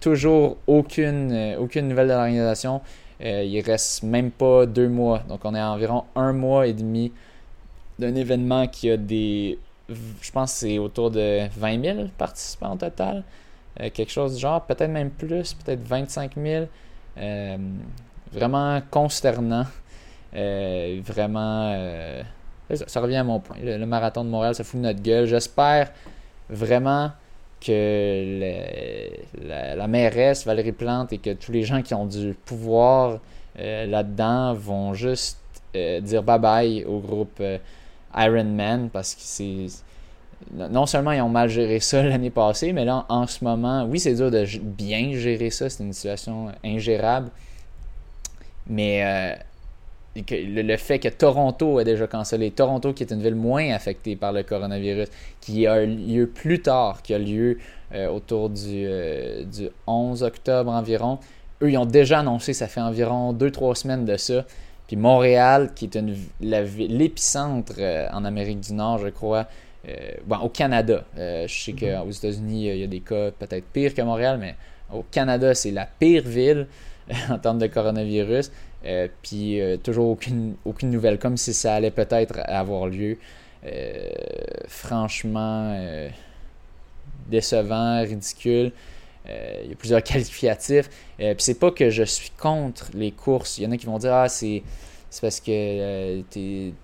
toujours 0.00 0.56
aucune 0.66 1.56
aucune 1.58 1.88
nouvelle 1.88 2.08
de 2.08 2.12
l'organisation. 2.14 2.80
il 3.20 3.60
reste 3.60 4.02
même 4.04 4.30
pas 4.30 4.64
deux 4.64 4.88
mois, 4.88 5.22
donc 5.28 5.40
on 5.44 5.54
est 5.54 5.60
à 5.60 5.70
environ 5.70 6.04
un 6.16 6.32
mois 6.32 6.68
et 6.68 6.72
demi 6.72 7.12
d'un 7.98 8.14
événement 8.14 8.66
qui 8.66 8.90
a 8.90 8.96
des 8.96 9.58
je 9.88 10.30
pense 10.30 10.52
que 10.52 10.58
c'est 10.58 10.78
autour 10.78 11.10
de 11.10 11.48
20 11.56 11.82
000 11.82 11.98
participants 12.18 12.74
au 12.74 12.76
total. 12.76 13.24
Euh, 13.80 13.90
quelque 13.90 14.10
chose 14.10 14.34
du 14.34 14.40
genre, 14.40 14.64
peut-être 14.64 14.90
même 14.90 15.10
plus, 15.10 15.54
peut-être 15.54 15.82
25 15.82 16.32
000. 16.36 16.66
Euh, 17.18 17.56
vraiment 18.32 18.80
consternant. 18.90 19.64
Euh, 20.34 21.00
vraiment. 21.04 21.74
Ça, 22.86 23.00
revient 23.00 23.16
à 23.16 23.24
mon 23.24 23.40
point. 23.40 23.56
Le, 23.62 23.84
marathon 23.86 24.24
de 24.24 24.30
Montréal, 24.30 24.54
ça 24.54 24.62
fout 24.62 24.78
de 24.78 24.84
notre 24.86 25.00
gueule. 25.00 25.26
J'espère 25.26 25.90
vraiment 26.50 27.10
que 27.60 28.38
la, 29.42 29.74
la, 29.74 29.86
mairesse 29.88 30.44
Valérie 30.44 30.72
Plante 30.72 31.12
et 31.12 31.18
que 31.18 31.32
tous 31.32 31.50
les 31.50 31.62
gens 31.62 31.82
qui 31.82 31.94
ont 31.94 32.06
du 32.06 32.36
pouvoir 32.44 33.20
là-dedans 33.56 34.54
vont 34.54 34.94
juste 34.94 35.40
dire 35.74 36.22
bye 36.22 36.38
bye 36.38 36.84
au 36.84 37.00
groupe 37.00 37.42
Iron 38.16 38.44
Man 38.44 38.90
parce 38.92 39.14
que 39.14 39.20
c'est. 39.22 39.66
Non 40.52 40.86
seulement 40.86 41.12
ils 41.12 41.20
ont 41.20 41.28
mal 41.28 41.48
géré 41.48 41.80
ça 41.80 42.02
l'année 42.04 42.30
passée, 42.30 42.72
mais 42.72 42.84
là, 42.84 43.04
en 43.08 43.26
ce 43.26 43.44
moment, 43.44 43.84
oui, 43.84 43.98
c'est 43.98 44.14
dur 44.14 44.30
de 44.30 44.44
bien 44.60 45.12
gérer 45.14 45.50
ça, 45.50 45.68
c'est 45.68 45.82
une 45.82 45.92
situation 45.92 46.48
ingérable. 46.64 47.30
Mais 48.68 49.02
euh, 49.04 49.34
le, 50.30 50.76
fait 50.76 50.98
que 50.98 51.08
Toronto 51.08 51.80
ait 51.80 51.84
déjà 51.84 52.06
cancellé, 52.06 52.50
Toronto 52.50 52.92
qui 52.92 53.02
est 53.02 53.12
une 53.12 53.22
ville 53.22 53.34
moins 53.34 53.72
affectée 53.72 54.16
par 54.16 54.32
le 54.32 54.42
coronavirus, 54.42 55.08
qui 55.40 55.66
a 55.66 55.84
lieu 55.84 56.26
plus 56.26 56.60
tard, 56.60 57.02
qui 57.02 57.14
a 57.14 57.18
lieu 57.18 57.58
euh, 57.94 58.08
autour 58.08 58.50
du, 58.50 58.84
euh, 58.86 59.44
du 59.44 59.68
11 59.86 60.22
octobre 60.22 60.70
environ, 60.70 61.18
eux, 61.62 61.70
ils 61.70 61.78
ont 61.78 61.86
déjà 61.86 62.20
annoncé, 62.20 62.52
ça 62.52 62.68
fait 62.68 62.80
environ 62.80 63.32
2-3 63.32 63.74
semaines 63.74 64.04
de 64.04 64.16
ça, 64.16 64.44
puis 64.88 64.96
Montréal, 64.96 65.72
qui 65.74 65.84
est 65.84 66.02
l'épicentre 66.40 67.74
euh, 67.78 68.08
en 68.10 68.24
Amérique 68.24 68.60
du 68.60 68.72
Nord, 68.72 68.98
je 68.98 69.08
crois, 69.08 69.46
euh, 69.86 69.94
bon, 70.26 70.38
au 70.38 70.48
Canada. 70.48 71.04
Euh, 71.18 71.46
je 71.46 71.62
sais 71.62 71.72
qu'aux 71.72 72.06
mhm. 72.06 72.10
États-Unis, 72.10 72.68
il 72.70 72.78
y 72.78 72.84
a 72.84 72.86
des 72.86 73.00
cas 73.00 73.30
peut-être 73.30 73.66
pires 73.66 73.94
que 73.94 74.00
Montréal, 74.00 74.38
mais 74.40 74.56
au 74.90 75.02
Canada, 75.02 75.54
c'est 75.54 75.72
la 75.72 75.84
pire 75.84 76.22
ville 76.22 76.66
en 77.30 77.38
termes 77.38 77.58
de 77.58 77.66
coronavirus. 77.66 78.50
puis 79.22 79.60
toujours 79.84 80.08
aucune, 80.08 80.54
aucune 80.64 80.90
nouvelle, 80.90 81.18
comme 81.18 81.36
si 81.36 81.52
ça 81.52 81.74
allait 81.74 81.90
peut-être 81.90 82.40
avoir 82.46 82.86
lieu. 82.86 83.18
franchement, 84.68 85.76
décevant, 87.28 88.00
ridicule. 88.00 88.72
Euh, 89.28 89.60
il 89.64 89.70
y 89.70 89.72
a 89.72 89.76
plusieurs 89.76 90.02
qualificatifs. 90.04 90.88
Euh, 91.20 91.34
puis 91.34 91.44
c'est 91.44 91.58
pas 91.58 91.70
que 91.70 91.90
je 91.90 92.02
suis 92.02 92.30
contre 92.30 92.90
les 92.94 93.12
courses. 93.12 93.58
Il 93.58 93.64
y 93.64 93.66
en 93.66 93.70
a 93.72 93.76
qui 93.76 93.86
vont 93.86 93.98
dire 93.98 94.14
Ah, 94.14 94.28
c'est 94.28 94.62
parce 95.20 95.40
que 95.40 95.50
euh, 95.50 96.22
tu 96.30 96.74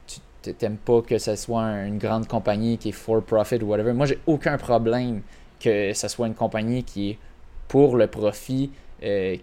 n'aimes 0.60 0.76
pas 0.76 1.02
que 1.02 1.18
ce 1.18 1.36
soit 1.36 1.62
une 1.62 1.98
grande 1.98 2.26
compagnie 2.26 2.78
qui 2.78 2.90
est 2.90 2.92
for 2.92 3.22
profit 3.22 3.56
ou 3.62 3.66
whatever. 3.66 3.92
Moi, 3.92 4.06
j'ai 4.06 4.18
aucun 4.26 4.56
problème 4.56 5.22
que 5.60 5.92
ce 5.92 6.08
soit 6.08 6.26
une 6.26 6.34
compagnie 6.34 6.82
qui 6.84 7.10
est 7.10 7.18
pour 7.68 7.96
le 7.96 8.06
profit, 8.06 8.70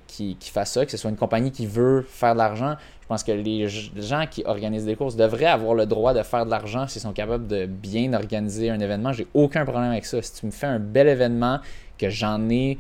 qui, 0.08 0.36
qui 0.40 0.50
fasse 0.50 0.72
ça, 0.74 0.86
que 0.86 0.92
ce 0.92 0.98
soit 0.98 1.10
une 1.10 1.18
compagnie 1.18 1.52
qui 1.52 1.66
veut 1.66 2.02
faire 2.08 2.34
de 2.34 2.40
l'argent. 2.40 2.76
Je 3.02 3.08
pense 3.08 3.24
que 3.24 3.32
les 3.32 3.68
gens 3.68 4.26
qui 4.30 4.44
organisent 4.46 4.86
des 4.86 4.96
courses 4.96 5.16
devraient 5.16 5.46
avoir 5.46 5.74
le 5.74 5.86
droit 5.86 6.14
de 6.14 6.24
faire 6.24 6.46
de 6.46 6.52
l'argent 6.52 6.88
s'ils 6.88 7.02
sont 7.02 7.14
capables 7.14 7.48
de 7.48 7.66
bien 7.66 8.14
organiser 8.14 8.70
un 8.70 8.80
événement. 8.80 9.12
J'ai 9.12 9.28
aucun 9.34 9.66
problème 9.66 9.92
avec 9.92 10.06
ça. 10.06 10.22
Si 10.22 10.34
tu 10.34 10.46
me 10.46 10.52
fais 10.52 10.68
un 10.68 10.80
bel 10.80 11.08
événement, 11.08 11.60
que 12.02 12.10
j'en 12.10 12.50
ai 12.50 12.80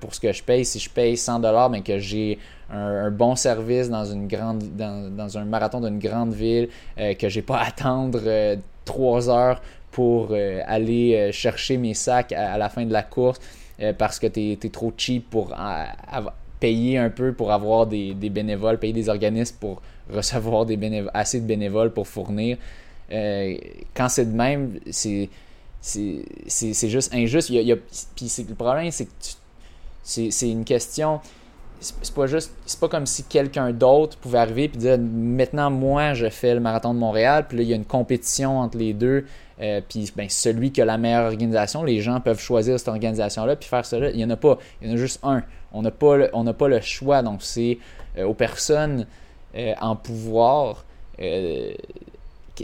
pour 0.00 0.14
ce 0.14 0.20
que 0.20 0.32
je 0.32 0.42
paye, 0.42 0.64
si 0.64 0.78
je 0.78 0.88
paye 0.88 1.14
100$, 1.14 1.70
mais 1.70 1.82
que 1.82 1.98
j'ai 1.98 2.38
un, 2.70 3.10
bon 3.10 3.36
service 3.36 3.88
dans, 3.88 4.04
une 4.04 4.26
grande, 4.26 4.62
dans, 4.76 5.38
un 5.38 5.44
marathon 5.44 5.80
d'une 5.80 5.98
grande 5.98 6.32
ville, 6.32 6.68
euh, 6.98 7.14
que 7.14 7.28
j'ai 7.28 7.42
pas 7.42 7.58
à 7.58 7.68
attendre 7.68 8.20
euh, 8.24 8.56
trois 8.84 9.28
heures 9.28 9.60
pour 9.90 10.28
euh, 10.30 10.60
aller 10.66 11.30
chercher 11.32 11.76
mes 11.76 11.94
sacs 11.94 12.32
à, 12.32 12.58
la 12.58 12.68
fin 12.68 12.84
de 12.84 12.92
la 12.92 13.02
course 13.02 13.40
parce 13.98 14.20
que 14.20 14.28
tu 14.28 14.52
es, 14.52 14.70
trop 14.70 14.92
cheap 14.96 15.30
pour 15.30 15.52
payer 16.60 16.98
un 16.98 17.10
peu 17.10 17.32
pour 17.32 17.50
avoir 17.50 17.86
des, 17.86 18.14
bénévoles, 18.14 18.78
payer 18.78 18.92
des 18.92 19.08
organismes 19.08 19.56
pour 19.58 19.82
recevoir 20.12 20.64
des 20.64 20.78
assez 21.12 21.40
de 21.40 21.46
bénévoles 21.46 21.92
pour 21.92 22.06
fournir. 22.06 22.56
quand 23.10 24.08
c'est 24.08 24.26
de 24.26 24.36
même, 24.36 24.78
c'est 24.90 25.28
juste 25.82 27.14
injuste. 27.14 27.50
Il 27.50 27.66
le 27.68 28.54
problème, 28.54 28.90
c'est 28.92 29.06
que 29.06 29.10
c'est 30.04 30.50
une 30.50 30.64
question 30.64 31.20
c'est 31.80 32.14
pas 32.14 32.26
juste 32.26 32.52
c'est 32.64 32.80
pas 32.80 32.88
comme 32.88 33.06
si 33.06 33.24
quelqu'un 33.24 33.72
d'autre 33.72 34.16
pouvait 34.16 34.38
arriver 34.38 34.64
et 34.64 34.68
dire 34.68 34.98
maintenant 34.98 35.70
moi 35.70 36.14
je 36.14 36.28
fais 36.28 36.54
le 36.54 36.60
marathon 36.60 36.94
de 36.94 36.98
Montréal 36.98 37.46
puis 37.48 37.58
là 37.58 37.62
il 37.62 37.68
y 37.68 37.72
a 37.72 37.76
une 37.76 37.84
compétition 37.84 38.60
entre 38.60 38.78
les 38.78 38.92
deux 38.92 39.26
euh, 39.60 39.80
puis 39.88 40.12
ben, 40.16 40.28
celui 40.28 40.72
qui 40.72 40.80
a 40.80 40.84
la 40.84 40.98
meilleure 40.98 41.26
organisation 41.26 41.82
les 41.84 42.00
gens 42.00 42.20
peuvent 42.20 42.40
choisir 42.40 42.78
cette 42.78 42.88
organisation 42.88 43.44
là 43.44 43.54
puis 43.56 43.68
faire 43.68 43.86
cela. 43.86 44.10
Il 44.10 44.18
y 44.18 44.24
en 44.24 44.30
a 44.30 44.36
pas. 44.36 44.58
Il 44.80 44.88
y 44.88 44.90
en 44.90 44.94
a 44.94 44.96
juste 44.96 45.20
un. 45.22 45.42
On 45.72 45.82
n'a 45.82 45.90
pas 45.90 46.16
le, 46.16 46.52
pas 46.52 46.68
le 46.68 46.80
choix. 46.80 47.22
Donc 47.22 47.42
c'est 47.42 47.78
euh, 48.18 48.24
aux 48.24 48.34
personnes 48.34 49.06
euh, 49.56 49.74
en 49.80 49.96
pouvoir 49.96 50.84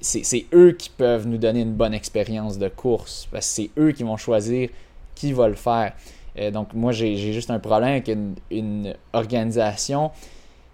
c'est 0.02 0.46
eux 0.52 0.72
qui 0.72 0.88
peuvent 0.88 1.26
nous 1.26 1.38
donner 1.38 1.60
une 1.60 1.74
bonne 1.74 1.94
expérience 1.94 2.58
de 2.58 2.68
course 2.68 3.28
parce 3.30 3.46
que 3.46 3.54
c'est 3.54 3.70
eux 3.78 3.92
qui 3.92 4.02
vont 4.02 4.16
choisir 4.16 4.68
qui 5.14 5.32
va 5.32 5.46
le 5.46 5.54
faire 5.54 5.92
euh, 6.40 6.50
donc, 6.50 6.72
moi, 6.74 6.92
j'ai 6.92 7.16
juste 7.16 7.50
un 7.50 7.58
problème 7.58 7.90
avec 7.90 8.10
une, 8.50 8.94
organisation 9.12 10.10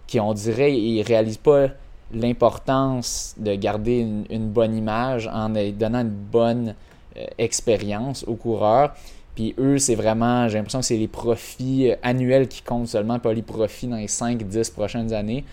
qui, 0.06 0.20
on 0.20 0.32
dirait, 0.32 0.70
ne 0.70 1.04
réalise 1.04 1.38
pas 1.38 1.68
l'importance 2.12 3.34
de 3.38 3.54
garder 3.54 4.06
une, 4.30 4.48
bonne 4.48 4.76
image 4.76 5.26
en 5.26 5.48
donnant 5.48 6.02
une 6.02 6.08
bonne 6.08 6.74
euh, 7.16 7.24
expérience 7.38 8.24
aux 8.28 8.36
coureurs. 8.36 8.94
Puis 9.34 9.54
eux, 9.58 9.78
c'est 9.78 9.96
vraiment, 9.96 10.48
j'ai 10.48 10.56
l'impression 10.58 10.80
que 10.80 10.86
c'est 10.86 10.96
les 10.96 11.08
profits 11.08 11.90
euh, 11.90 11.96
annuels 12.02 12.46
qui 12.46 12.62
comptent 12.62 12.88
seulement, 12.88 13.18
pas 13.18 13.32
les 13.32 13.42
profits 13.42 13.88
dans 13.88 13.96
les 13.96 14.06
5-10 14.06 14.72
prochaines 14.72 15.12
années. 15.12 15.44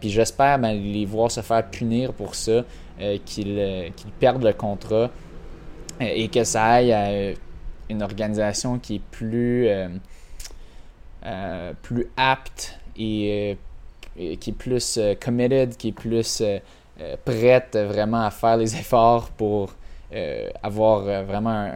puis 0.00 0.10
j'espère 0.10 0.58
ben, 0.58 0.72
les 0.72 1.06
voir 1.06 1.30
se 1.30 1.40
faire 1.40 1.68
punir 1.68 2.12
pour 2.12 2.34
ça, 2.34 2.64
qu'ils 3.24 3.92
perdent 4.20 4.44
le 4.44 4.52
contrat 4.52 5.10
et 6.00 6.28
que 6.28 6.44
ça 6.44 6.64
aille 6.64 6.92
à 6.92 7.34
une 7.90 8.02
organisation 8.02 8.78
qui 8.78 8.96
est 8.96 9.02
plus, 9.10 9.68
euh, 9.68 9.88
euh, 11.26 11.72
plus 11.82 12.08
apte 12.16 12.78
et, 12.96 13.56
euh, 14.18 14.36
qui 14.36 14.50
est 14.50 14.54
plus 14.54 14.98
committed, 15.20 15.76
qui 15.76 15.88
est 15.88 15.92
plus 15.92 16.42
prête 17.24 17.76
vraiment 17.76 18.24
à 18.24 18.30
faire 18.30 18.56
les 18.56 18.76
efforts 18.80 19.30
pour 19.30 19.74
avoir 20.62 21.24
vraiment 21.24 21.68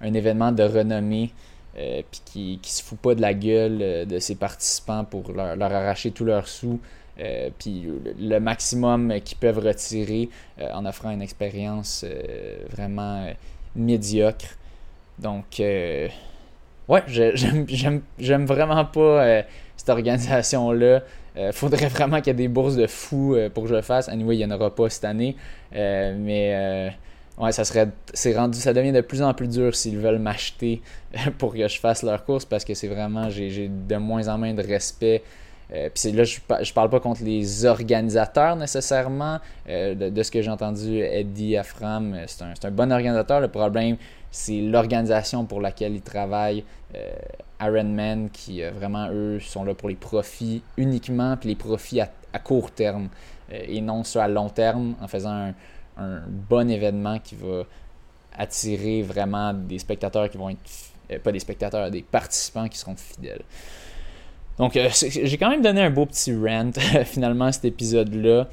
un, 0.00 0.14
événement 0.14 0.52
de 0.52 0.62
renommée. 0.62 1.32
puis 1.74 2.20
qui, 2.24 2.58
qui 2.62 2.72
se 2.72 2.82
fout 2.82 2.98
pas 2.98 3.14
de 3.14 3.20
la 3.20 3.34
gueule 3.34 4.06
de 4.06 4.18
ses 4.18 4.36
participants 4.36 5.04
pour 5.04 5.32
leur, 5.32 5.60
arracher 5.60 6.10
tous 6.10 6.24
leurs 6.24 6.48
sous, 6.48 6.80
puis 7.58 7.86
le, 8.18 8.38
maximum 8.38 9.20
qu'ils 9.20 9.36
peuvent 9.36 9.58
retirer 9.58 10.30
en 10.58 10.86
offrant 10.86 11.10
une 11.10 11.20
expérience 11.20 12.06
vraiment 12.70 13.30
médiocre. 13.76 14.56
Donc, 15.18 15.60
euh, 15.60 16.08
ouais, 16.88 17.02
j'aime 17.06 18.46
vraiment 18.46 18.84
pas 18.84 19.00
euh, 19.00 19.42
cette 19.76 19.88
organisation-là. 19.88 21.02
Euh, 21.36 21.52
faudrait 21.52 21.88
vraiment 21.88 22.18
qu'il 22.18 22.28
y 22.28 22.30
ait 22.30 22.34
des 22.34 22.48
bourses 22.48 22.76
de 22.76 22.86
fous 22.86 23.36
pour 23.54 23.64
que 23.64 23.68
je 23.68 23.74
le 23.74 23.82
fasse. 23.82 24.08
Anyway, 24.08 24.36
il 24.36 24.38
n'y 24.38 24.52
en 24.52 24.54
aura 24.54 24.74
pas 24.74 24.88
cette 24.88 25.04
année. 25.04 25.36
mais 25.72 26.92
ouais, 27.38 27.52
ça 27.52 27.64
serait. 27.64 27.88
C'est 28.12 28.36
rendu. 28.36 28.58
Ça 28.58 28.72
devient 28.72 28.92
de 28.92 29.00
plus 29.00 29.22
en 29.22 29.34
plus 29.34 29.48
dur 29.48 29.74
s'ils 29.74 29.98
veulent 29.98 30.18
m'acheter 30.18 30.82
pour 31.38 31.54
que 31.54 31.68
je 31.68 31.78
fasse 31.78 32.02
leur 32.02 32.24
course 32.24 32.44
parce 32.44 32.64
que 32.64 32.74
c'est 32.74 32.88
vraiment. 32.88 33.28
J'ai 33.30 33.68
de 33.68 33.96
moins 33.96 34.28
en 34.28 34.38
moins 34.38 34.54
de 34.54 34.62
respect. 34.62 35.22
Puis 35.68 36.12
là, 36.12 36.24
je, 36.24 36.38
je 36.62 36.72
parle 36.72 36.88
pas 36.88 37.00
contre 37.00 37.22
les 37.22 37.64
organisateurs 37.66 38.56
nécessairement. 38.56 39.38
de, 39.66 40.22
ce 40.22 40.30
que 40.30 40.40
j'ai 40.40 40.50
entendu, 40.50 41.00
Eddie 41.00 41.56
Afram, 41.56 42.16
c'est 42.26 42.42
un, 42.42 42.54
un, 42.62 42.70
bon 42.70 42.90
organisateur. 42.90 43.40
Le 43.40 43.48
problème, 43.48 43.96
c'est 44.30 44.60
l'organisation 44.60 45.44
pour 45.44 45.60
laquelle 45.60 45.94
ils 45.94 46.02
travaillent. 46.02 46.64
Euh, 46.94 47.10
Ironman, 47.60 48.30
qui 48.30 48.62
euh, 48.62 48.70
vraiment, 48.70 49.08
eux, 49.10 49.40
sont 49.40 49.64
là 49.64 49.74
pour 49.74 49.88
les 49.88 49.96
profits 49.96 50.62
uniquement, 50.76 51.36
puis 51.36 51.50
les 51.50 51.54
profits 51.54 52.00
à, 52.00 52.08
court 52.38 52.70
terme, 52.70 53.08
euh, 53.52 53.60
et 53.66 53.80
non 53.80 54.04
ceux 54.04 54.20
à 54.20 54.28
long 54.28 54.48
terme, 54.48 54.94
en 55.00 55.08
faisant 55.08 55.52
un, 55.96 56.20
bon 56.28 56.70
événement 56.70 57.18
qui 57.18 57.34
va 57.34 57.64
attirer 58.38 59.02
vraiment 59.02 59.52
des 59.52 59.80
spectateurs 59.80 60.30
qui 60.30 60.38
vont 60.38 60.50
être, 60.50 61.22
pas 61.22 61.32
des 61.32 61.40
spectateurs, 61.40 61.90
des 61.90 62.02
participants 62.02 62.68
qui 62.68 62.78
seront 62.78 62.94
fidèles. 62.94 63.42
Donc, 64.58 64.78
j'ai 64.92 65.38
quand 65.38 65.50
même 65.50 65.62
donné 65.62 65.82
un 65.82 65.90
beau 65.90 66.06
petit 66.06 66.34
rant, 66.34 66.72
finalement, 67.04 67.46
à 67.46 67.52
cet 67.52 67.64
épisode-là. 67.64 68.48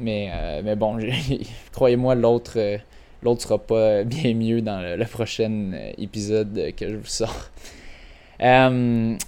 mais, 0.00 0.30
mais 0.64 0.76
bon, 0.76 0.98
croyez-moi, 1.72 2.14
l'autre 2.14 2.80
L'autre 3.22 3.42
sera 3.42 3.58
pas 3.58 4.02
bien 4.04 4.34
mieux 4.34 4.62
dans 4.62 4.80
le, 4.80 5.04
prochain 5.04 5.72
euh, 5.74 5.92
épisode 5.98 6.72
que 6.76 6.88
je 6.88 6.96
vous 6.96 7.06
sors. 7.06 7.34
Euh, 8.42 9.18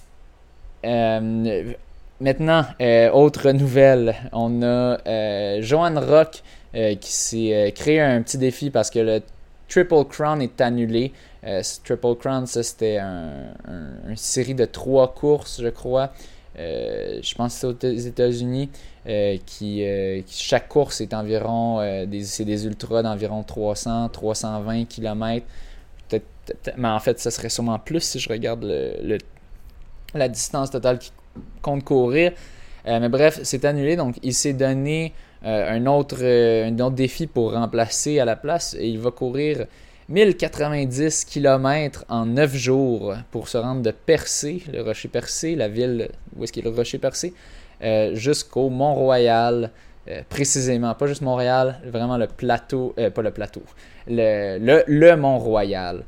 euh, 0.87 1.73
maintenant, 2.19 2.65
autre 3.13 3.51
nouvelle. 3.51 4.15
On 4.31 4.63
a 4.63 5.61
Johan 5.61 6.01
Rock 6.01 6.41
qui 6.73 7.11
s'est 7.11 7.71
créé 7.75 8.01
un 8.01 8.23
petit 8.23 8.39
défi 8.39 8.71
parce 8.71 8.89
que 8.89 8.97
le 8.97 9.21
Triple 9.69 10.05
Crown 10.09 10.41
est 10.41 10.59
annulé. 10.61 11.13
Triple 11.83 12.15
Crown, 12.15 12.45
ça 12.47 12.63
c'était 12.63 12.99
une 12.99 14.15
série 14.15 14.55
de 14.55 14.65
trois 14.65 15.13
courses, 15.13 15.61
je 15.61 15.69
crois. 15.69 16.11
je 16.55 17.35
pense 17.35 17.53
que 17.61 17.75
c'est 17.79 17.87
aux 17.87 18.07
États-Unis. 18.07 18.69
Euh, 19.05 19.37
qui, 19.45 19.83
euh, 19.83 20.21
chaque 20.29 20.69
course 20.69 21.01
est 21.01 21.13
environ 21.13 21.81
euh, 21.81 22.05
c'est 22.21 22.45
des 22.45 22.65
ultras 22.65 23.03
d'environ 23.03 23.43
300, 23.43 24.07
320 24.07 24.85
km. 24.85 25.45
Peut-être, 26.07 26.73
mais 26.77 26.87
en 26.87 26.99
fait, 26.99 27.19
ça 27.19 27.29
serait 27.29 27.49
sûrement 27.49 27.79
plus 27.79 27.99
si 27.99 28.19
je 28.19 28.29
regarde 28.29 28.63
la 30.13 30.29
distance 30.29 30.71
totale 30.71 30.99
qu'il 30.99 31.11
compte 31.61 31.83
courir. 31.83 32.31
mais 32.85 33.09
bref, 33.09 33.41
c'est 33.43 33.65
annulé, 33.65 33.97
donc 33.97 34.19
il 34.23 34.33
s'est 34.33 34.53
donné 34.53 35.13
un 35.43 35.85
autre 35.87 36.89
défi 36.89 37.27
pour 37.27 37.53
remplacer 37.53 38.19
à 38.19 38.25
la 38.25 38.35
place 38.35 38.75
et 38.79 38.87
il 38.87 38.99
va 38.99 39.11
courir 39.11 39.65
1090 40.09 41.25
km 41.25 42.05
en 42.09 42.25
9 42.25 42.55
jours 42.55 43.15
pour 43.31 43.47
se 43.47 43.57
rendre 43.57 43.81
de 43.81 43.91
Percé, 43.91 44.63
le 44.71 44.81
rocher 44.81 45.07
Percé, 45.07 45.55
la 45.55 45.67
ville 45.67 46.09
où 46.35 46.43
est-ce 46.43 46.51
qu'il 46.51 46.65
est 46.65 46.69
le 46.69 46.75
rocher 46.75 46.97
Percé, 46.97 47.33
euh, 47.83 48.15
jusqu'au 48.15 48.69
Mont-Royal, 48.69 49.71
euh, 50.07 50.21
précisément, 50.29 50.93
pas 50.95 51.07
juste 51.07 51.21
Montréal, 51.21 51.79
vraiment 51.85 52.17
le 52.17 52.27
plateau, 52.27 52.93
euh, 52.97 53.09
pas 53.09 53.21
le 53.21 53.31
plateau, 53.31 53.63
le, 54.07 55.15
Mont-Royal. 55.15 56.03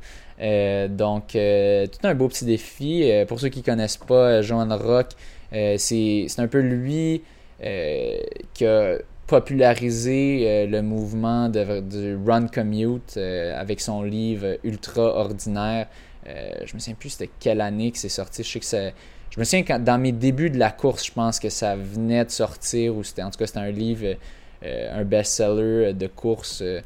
donc, 0.90 1.28
tout 1.28 2.06
un 2.06 2.14
beau 2.14 2.28
petit 2.28 2.44
défi. 2.44 3.10
pour 3.28 3.40
ceux 3.40 3.48
qui 3.48 3.60
ne 3.60 3.64
connaissent 3.64 3.96
pas 3.96 4.42
Joan 4.42 4.72
Rock, 4.72 5.08
c'est 5.50 6.26
un 6.38 6.46
peu 6.48 6.60
lui 6.60 7.22
qui 7.58 8.66
a 8.66 8.98
popularisé 9.26 10.66
le 10.66 10.82
mouvement 10.82 11.48
de, 11.48 11.80
du 11.80 12.16
Run 12.26 12.46
Commute 12.46 13.16
avec 13.16 13.80
son 13.80 14.02
livre 14.02 14.58
Ultra 14.62 15.02
Ordinaire. 15.02 15.88
je 16.24 16.74
me 16.74 16.78
souviens 16.78 16.94
plus 16.94 17.10
c'était 17.10 17.30
quelle 17.40 17.60
année 17.60 17.90
que 17.90 17.98
c'est 17.98 18.08
sorti. 18.08 18.42
Je 18.42 18.48
sais 18.48 18.60
que 18.60 18.64
c'est 18.64 18.94
je 19.36 19.40
me 19.40 19.44
souviens 19.44 19.64
quand, 19.64 19.82
dans 19.82 19.98
mes 19.98 20.12
débuts 20.12 20.50
de 20.50 20.58
la 20.58 20.70
course, 20.70 21.06
je 21.06 21.12
pense 21.12 21.38
que 21.38 21.50
ça 21.50 21.76
venait 21.76 22.24
de 22.24 22.30
sortir, 22.30 22.96
ou 22.96 23.04
c'était 23.04 23.22
en 23.22 23.30
tout 23.30 23.38
cas 23.38 23.46
c'était 23.46 23.58
un 23.58 23.70
livre, 23.70 24.16
euh, 24.64 25.00
un 25.00 25.04
best-seller 25.04 25.92
de 25.92 26.06
course 26.06 26.62
euh, 26.62 26.80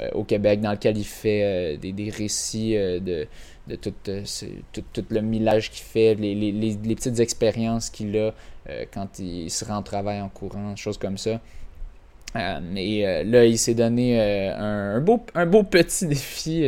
euh, 0.00 0.08
au 0.14 0.24
Québec 0.24 0.60
dans 0.62 0.72
lequel 0.72 0.96
il 0.96 1.04
fait 1.04 1.76
des, 1.76 2.10
récits 2.10 2.74
de, 2.74 3.26
de 3.66 3.76
tout, 3.76 3.92
tout, 4.72 5.04
le 5.10 5.20
millage 5.20 5.70
qu'il 5.70 5.84
fait, 5.84 6.14
les, 6.14 6.34
les, 6.34 6.52
les, 6.52 6.94
petites 6.94 7.20
expériences 7.20 7.90
qu'il 7.90 8.16
a 8.16 8.32
quand 8.94 9.18
il 9.18 9.50
se 9.50 9.64
rend 9.64 9.80
au 9.80 9.82
travail 9.82 10.20
en 10.20 10.28
courant, 10.28 10.76
choses 10.76 10.96
comme 10.96 11.18
ça. 11.18 11.40
Et 12.36 13.24
là, 13.24 13.44
il 13.44 13.58
s'est 13.58 13.74
donné 13.74 14.20
un, 14.50 15.00
beau, 15.00 15.24
un 15.34 15.46
beau 15.46 15.62
petit 15.62 16.06
défi 16.08 16.64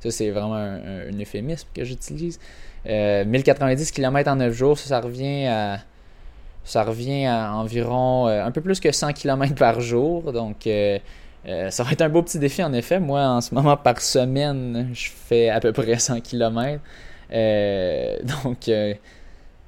Ça, 0.00 0.10
c'est 0.10 0.30
vraiment 0.30 0.54
un, 0.54 1.20
euphémisme 1.20 1.68
que 1.74 1.84
j'utilise. 1.84 2.38
1090 2.84 3.90
km 3.90 4.30
en 4.30 4.36
9 4.36 4.52
jours, 4.52 4.78
ça, 4.78 5.00
revient 5.00 5.46
à 5.46 5.80
ça 6.64 6.82
revient 6.82 7.26
à 7.26 7.54
environ 7.54 8.26
un 8.26 8.50
peu 8.50 8.60
plus 8.60 8.80
que 8.80 8.90
100 8.90 9.12
km 9.12 9.54
par 9.54 9.80
jour. 9.80 10.32
Donc, 10.32 10.68
ça 11.46 11.82
va 11.82 11.92
être 11.92 12.02
un 12.02 12.08
beau 12.08 12.22
petit 12.22 12.38
défi 12.38 12.62
en 12.62 12.72
effet. 12.72 13.00
Moi, 13.00 13.22
en 13.22 13.40
ce 13.40 13.54
moment, 13.54 13.76
par 13.76 14.00
semaine, 14.00 14.90
je 14.92 15.10
fais 15.10 15.48
à 15.48 15.60
peu 15.60 15.72
près 15.72 15.98
100 15.98 16.20
km. 16.20 16.80
donc, 18.44 18.68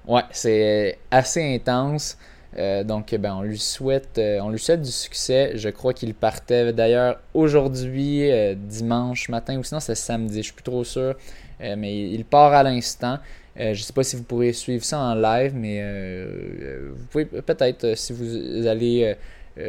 Ouais, 0.09 0.23
c'est 0.31 0.99
assez 1.11 1.55
intense. 1.55 2.17
Euh, 2.57 2.83
donc, 2.83 3.15
ben, 3.15 3.35
on 3.35 3.43
lui 3.43 3.59
souhaite, 3.59 4.19
euh, 4.19 4.41
on 4.41 4.51
lui 4.51 4.59
souhaite 4.59 4.83
du 4.83 4.91
succès. 4.91 5.53
Je 5.55 5.69
crois 5.69 5.93
qu'il 5.93 6.15
partait 6.15 6.73
d'ailleurs 6.73 7.21
aujourd'hui, 7.35 8.31
euh, 8.31 8.55
dimanche 8.57 9.29
matin, 9.29 9.59
ou 9.59 9.65
sinon 9.65 9.81
c'est 9.81 9.95
samedi, 9.95 10.39
je 10.39 10.43
suis 10.45 10.53
plus 10.53 10.63
trop 10.63 10.85
sûr. 10.85 11.15
mais 11.61 12.11
il 12.11 12.25
part 12.25 12.53
à 12.53 12.63
l'instant. 12.63 13.19
je 13.57 13.71
ne 13.71 13.75
sais 13.75 13.93
pas 13.93 14.05
si 14.05 14.17
vous 14.17 14.23
pourrez 14.23 14.53
suivre 14.53 14.85
ça 14.85 14.99
en 15.01 15.15
live, 15.15 15.53
mais 15.55 15.83
vous 16.97 17.05
pouvez 17.11 17.25
peut-être, 17.25 17.97
si 17.97 18.13
vous 18.13 18.67
allez 18.67 19.17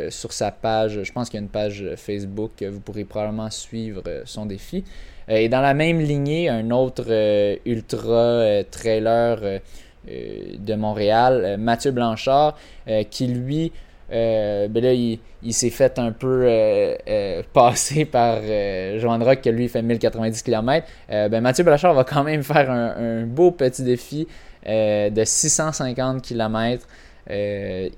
sur 0.10 0.32
sa 0.32 0.52
page, 0.52 1.02
je 1.04 1.12
pense 1.12 1.30
qu'il 1.30 1.40
y 1.40 1.42
a 1.42 1.44
une 1.44 1.50
page 1.50 1.84
Facebook, 1.98 2.52
vous 2.62 2.80
pourrez 2.80 3.06
probablement 3.06 3.50
suivre 3.50 4.04
son 4.26 4.46
défi. 4.46 4.84
et 5.28 5.50
dans 5.50 5.62
la 5.62 5.74
même 5.74 6.00
lignée, 6.00 6.48
un 6.48 6.70
autre 6.70 7.08
ultra 7.66 8.64
trailer 8.70 9.62
de 10.08 10.76
Montréal, 10.76 11.42
euh, 11.44 11.58
Mathieu 11.58 11.92
Blanchard, 11.92 12.58
euh, 12.88 13.04
qui 13.04 13.28
lui, 13.28 13.72
ben 14.10 14.74
là, 14.74 14.94
il, 14.94 15.54
s'est 15.54 15.70
fait 15.70 16.00
un 16.00 16.12
peu 16.12 16.48
passer 17.54 18.06
par 18.12 18.40
Joan 18.98 19.22
Rock, 19.22 19.42
qui 19.42 19.52
lui 19.52 19.68
fait 19.70 19.84
1090 19.84 20.42
km. 20.42 20.88
ben 21.10 21.42
Mathieu 21.42 21.64
Blanchard 21.64 21.94
va 21.94 22.04
quand 22.04 22.24
même 22.24 22.42
faire 22.54 22.72
un, 22.72 23.26
beau 23.26 23.52
petit 23.52 23.84
défi 23.84 24.28
de 24.66 25.24
650 25.24 26.24
km. 26.24 26.88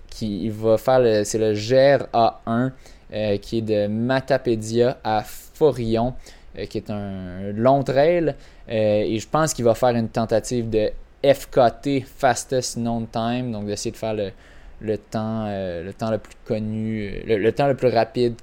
qui 0.10 0.50
va 0.50 0.78
faire 0.78 1.26
c'est 1.26 1.38
le 1.38 1.54
GER 1.54 2.00
A1 2.14 2.72
qui 3.40 3.60
est 3.60 3.62
de 3.62 3.88
Matapédia 3.88 4.98
à 5.06 5.24
Forillon, 5.24 6.14
qui 6.70 6.78
est 6.78 6.90
un 6.90 7.54
long 7.56 7.84
trail. 7.84 8.36
et 8.68 9.18
je 9.18 9.30
pense 9.30 9.54
qu'il 9.54 9.64
va 9.64 9.76
faire 9.76 9.96
une 9.96 10.10
tentative 10.10 10.70
de 10.70 10.92
FKT, 11.24 12.04
Fastest 12.06 12.78
Known 12.78 13.08
Time, 13.08 13.52
donc 13.52 13.66
d'essayer 13.66 13.92
de 13.92 13.98
faire 13.98 14.14
le, 14.14 14.98
temps, 14.98 15.46
euh, 15.48 15.84
le 15.84 15.94
temps 15.94 16.12
le 16.12 16.18
plus 16.18 16.36
connu, 16.46 17.22
le, 17.26 17.52
temps 17.52 17.68
le 17.68 17.76
plus 17.76 17.90
rapide 17.90 18.36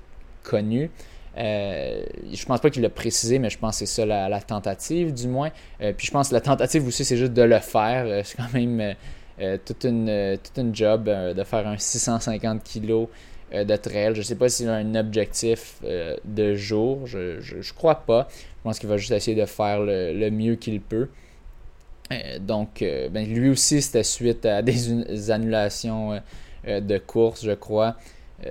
connu. 0.45 0.91
Euh, 1.39 2.03
je 2.33 2.45
pense 2.45 2.61
pas 2.61 2.71
qu'il 2.71 2.83
l'a 2.83 2.91
précisé, 2.91 3.39
mais 3.39 3.51
je 3.51 3.59
pense 3.59 3.79
que 3.79 3.87
c'est 3.87 4.03
ça 4.03 4.07
la, 4.07 4.41
tentative, 4.41 5.13
du 5.13 5.29
moins. 5.29 5.51
Euh, 5.81 5.93
puis 5.97 6.07
je 6.07 6.13
pense 6.13 6.31
que 6.31 6.35
la 6.35 6.41
tentative 6.41 6.87
aussi, 6.87 7.05
c'est 7.05 7.17
juste 7.17 7.33
de 7.33 7.43
le 7.43 7.59
faire. 7.59 8.05
Euh, 8.07 8.23
c'est 8.25 8.37
quand 8.37 8.53
même 8.53 8.95
toute, 9.65 9.85
une, 9.85 10.39
une 10.57 10.75
job 10.75 11.05
de 11.05 11.45
faire 11.45 11.67
un 11.67 11.79
650 11.79 12.65
kg 12.65 13.07
de 13.53 13.77
trail. 13.77 14.15
Je 14.15 14.23
sais 14.23 14.35
pas 14.35 14.49
s'il 14.49 14.69
a 14.69 14.75
un 14.75 14.95
objectif 14.97 15.81
de 16.25 16.55
jour. 16.55 17.07
Je, 17.07 17.41
je, 17.41 17.73
crois 17.73 17.95
pas. 17.95 18.27
Je 18.31 18.63
pense 18.65 18.79
qu'il 18.81 18.89
va 18.89 18.97
juste 18.97 19.13
essayer 19.13 19.41
de 19.41 19.47
faire 19.47 19.81
le 19.81 20.31
mieux 20.31 20.57
qu'il 20.57 20.81
peut. 20.81 21.09
Euh, 22.13 22.39
donc, 22.39 22.83
euh, 22.83 23.09
ben, 23.09 23.27
lui 23.27 23.51
aussi, 23.51 23.83
c'était 23.83 24.03
suite 24.03 24.47
à 24.47 24.63
des 24.63 25.31
annulations 25.31 26.21
euh, 26.67 26.81
de 26.81 26.99
course, 26.99 27.45
je 27.45 27.53
crois. 27.53 27.97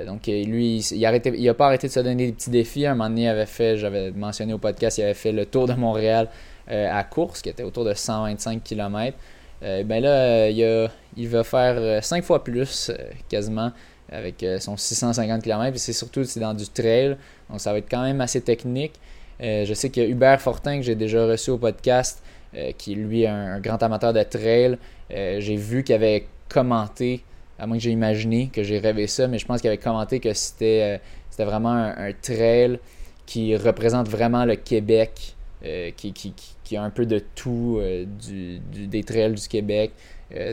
donc, 0.05 0.27
lui, 0.27 0.79
il 0.79 0.99
n'a 1.45 1.53
pas 1.53 1.67
arrêté 1.67 1.87
de 1.87 1.93
se 1.93 1.99
donner 2.01 2.27
des 2.27 2.33
petits 2.33 2.49
défis. 2.49 2.85
un 2.85 2.93
moment 2.93 3.09
donné, 3.09 3.23
il 3.23 3.27
avait 3.27 3.45
fait, 3.45 3.77
j'avais 3.77 4.11
mentionné 4.11 4.53
au 4.53 4.57
podcast, 4.57 4.97
il 4.97 5.03
avait 5.03 5.13
fait 5.13 5.31
le 5.31 5.45
tour 5.45 5.67
de 5.67 5.73
Montréal 5.73 6.27
à 6.67 7.03
course, 7.05 7.41
qui 7.41 7.47
était 7.47 7.63
autour 7.63 7.85
de 7.85 7.93
125 7.93 8.61
km. 8.61 9.17
ben 9.61 10.01
là, 10.01 10.49
il, 10.49 10.89
il 11.15 11.29
va 11.29 11.45
faire 11.45 12.03
5 12.03 12.21
fois 12.21 12.43
plus, 12.43 12.91
quasiment, 13.29 13.71
avec 14.11 14.45
son 14.59 14.75
650 14.75 15.41
km. 15.41 15.73
Et 15.73 15.79
c'est 15.79 15.93
surtout 15.93 16.25
c'est 16.25 16.41
dans 16.41 16.53
du 16.53 16.67
trail, 16.67 17.15
donc 17.49 17.61
ça 17.61 17.71
va 17.71 17.77
être 17.77 17.89
quand 17.89 18.03
même 18.03 18.19
assez 18.19 18.41
technique. 18.41 18.99
je 19.39 19.73
sais 19.73 19.89
que 19.89 20.01
Hubert 20.01 20.41
Fortin, 20.41 20.79
que 20.79 20.83
j'ai 20.83 20.95
déjà 20.95 21.25
reçu 21.25 21.51
au 21.51 21.57
podcast, 21.57 22.21
euh, 22.55 22.71
qui 22.77 22.93
est 22.93 22.95
lui 22.95 23.27
un, 23.27 23.59
grand 23.59 23.81
amateur 23.83 24.13
de 24.13 24.23
trail. 24.23 24.77
Euh, 25.11 25.41
j'ai 25.41 25.57
vu 25.57 25.83
qu'il 25.83 25.95
avait 25.95 26.27
commenté, 26.47 27.23
à 27.59 27.67
moins 27.67 27.77
que 27.77 27.83
j'ai 27.83 27.91
imaginé 27.91 28.49
que 28.53 28.63
j'ai 28.63 28.79
rêvé 28.79 29.05
ça, 29.07 29.27
mais 29.27 29.37
je 29.37 29.45
pense 29.45 29.59
qu'il 29.59 29.67
avait 29.67 29.77
commenté 29.77 30.21
que 30.21 30.33
c'était 30.33 30.99
euh, 31.39 31.45
vraiment 31.45 31.73
un, 31.73 32.11
trail 32.13 32.79
qui 33.25 33.55
représente 33.57 34.07
vraiment 34.07 34.45
le 34.45 34.55
Québec, 34.55 35.35
qui, 35.97 36.13
qui, 36.13 36.77
a 36.77 36.81
un 36.83 36.89
peu 36.89 37.05
de 37.05 37.19
tout 37.35 37.81
des 37.81 39.03
trails 39.03 39.33
du 39.33 39.47
Québec. 39.47 39.91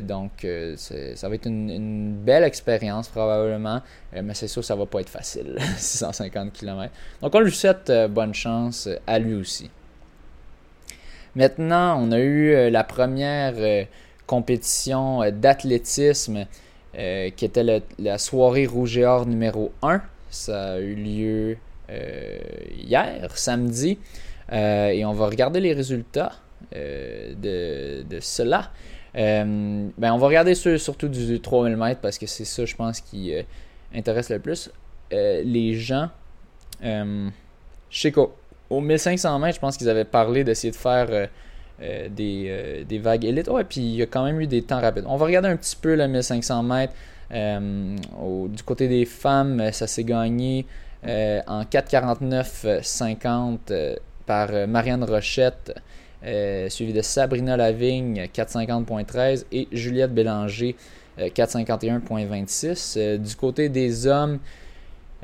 donc, 0.03 0.45
ça 0.76 1.28
va 1.28 1.34
être 1.36 1.47
une, 1.47 2.16
belle 2.16 2.42
expérience 2.42 3.09
probablement, 3.09 3.80
mais 4.12 4.34
c'est 4.34 4.49
sûr 4.49 4.61
que 4.62 4.66
ça 4.66 4.74
va 4.74 4.86
pas 4.86 5.01
être 5.01 5.09
facile, 5.09 5.57
650 5.76 6.53
km. 6.53 6.92
Donc, 7.22 7.34
on 7.34 7.40
lui 7.40 7.53
souhaite 7.53 7.92
bonne 8.11 8.34
chance 8.34 8.88
à 9.07 9.18
lui 9.20 9.34
aussi. 9.34 9.70
Maintenant, 11.37 12.01
on 12.01 12.12
a 12.12 12.20
eu 12.20 12.55
euh, 12.55 12.70
la 12.70 12.85
première 12.85 13.55
euh, 13.57 13.85
compétition 14.26 15.22
euh, 15.22 15.30
d'athlétisme 15.30 16.47
qui 17.37 17.45
était 17.45 17.82
la 17.99 18.18
soirée 18.18 18.66
Rouge 18.66 18.99
et 18.99 19.05
Or 19.05 19.26
numéro 19.26 19.72
1. 19.82 20.01
Ça 20.30 20.74
a 20.74 20.78
eu 20.78 20.95
lieu 20.95 21.57
hier, 21.91 23.37
samedi. 23.37 23.99
et 24.53 25.05
on 25.05 25.12
va 25.12 25.26
regarder 25.26 25.59
les 25.59 25.72
résultats 25.72 26.35
de, 26.72 28.05
cela. 28.20 28.70
ben, 29.12 29.93
on 29.99 30.18
va 30.18 30.26
regarder 30.28 30.55
surtout 30.55 31.09
du 31.09 31.41
3000 31.41 31.76
mètres 31.76 32.01
parce 32.01 32.16
que 32.16 32.26
c'est 32.26 32.45
ça, 32.45 32.64
je 32.64 32.76
pense, 32.76 33.01
qui 33.01 33.35
intéresse 33.93 34.30
le 34.30 34.39
plus. 34.39 34.70
les 35.11 35.74
gens, 35.74 36.11
je 36.80 38.09
au 38.71 38.81
1500 38.81 39.39
mètres, 39.39 39.57
je 39.57 39.61
pense 39.61 39.77
qu'ils 39.77 39.91
avaient 39.91 40.05
parlé 40.05 40.45
d'essayer 40.45 40.71
de 40.71 40.77
faire 40.77 41.09
euh, 41.11 41.27
euh, 41.83 42.09
euh, 42.19 42.85
des, 42.85 42.99
vagues 42.99 43.25
élites. 43.25 43.49
Ouais, 43.49 43.65
puis 43.65 43.81
il 43.81 43.97
y 43.97 44.03
a 44.03 44.07
quand 44.07 44.25
même 44.25 44.41
eu 44.41 44.47
des 44.47 44.62
temps 44.62 44.81
rapides. 44.81 45.05
On 45.07 45.17
va 45.17 45.27
regarder 45.27 45.49
un 45.49 45.57
petit 45.57 45.77
peu 45.77 45.95
le 45.95 46.09
1500 46.09 46.62
mètres. 46.62 46.95
du 47.31 48.62
côté 48.65 48.89
des 48.89 49.05
femmes, 49.05 49.71
ça 49.73 49.87
s'est 49.87 50.05
gagné 50.05 50.65
en 51.05 51.62
4,49,50 51.62 53.99
par 54.27 54.49
Marianne 54.67 55.05
Rochette, 55.05 55.79
suivi 56.69 56.95
de 56.95 57.03
Sabrina 57.03 57.57
Lavigne, 57.57 58.29
4,50,13 58.35 59.45
et 59.53 59.69
Juliette 59.73 60.15
Bélanger, 60.15 60.77
4,51,26. 61.19 63.19
du 63.19 63.37
côté 63.37 63.69
des 63.69 64.07
hommes, 64.07 64.39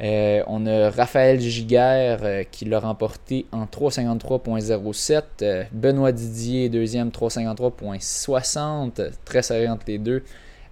euh, 0.03 0.43
on 0.47 0.67
a 0.67 0.91
Raphaël 0.91 1.41
Giguère 1.41 2.21
euh, 2.23 2.43
qui 2.51 2.65
l'a 2.65 2.81
remporté 2.81 3.45
en 3.53 3.67
353.07. 3.67 5.23
Euh, 5.43 5.65
Benoît 5.73 6.13
Didier, 6.13 6.71
deuxième, 6.71 7.11
353.60. 7.11 9.11
Très 9.25 9.43
serré 9.43 9.69
entre 9.69 9.85
les 9.89 9.99
deux. 9.99 10.23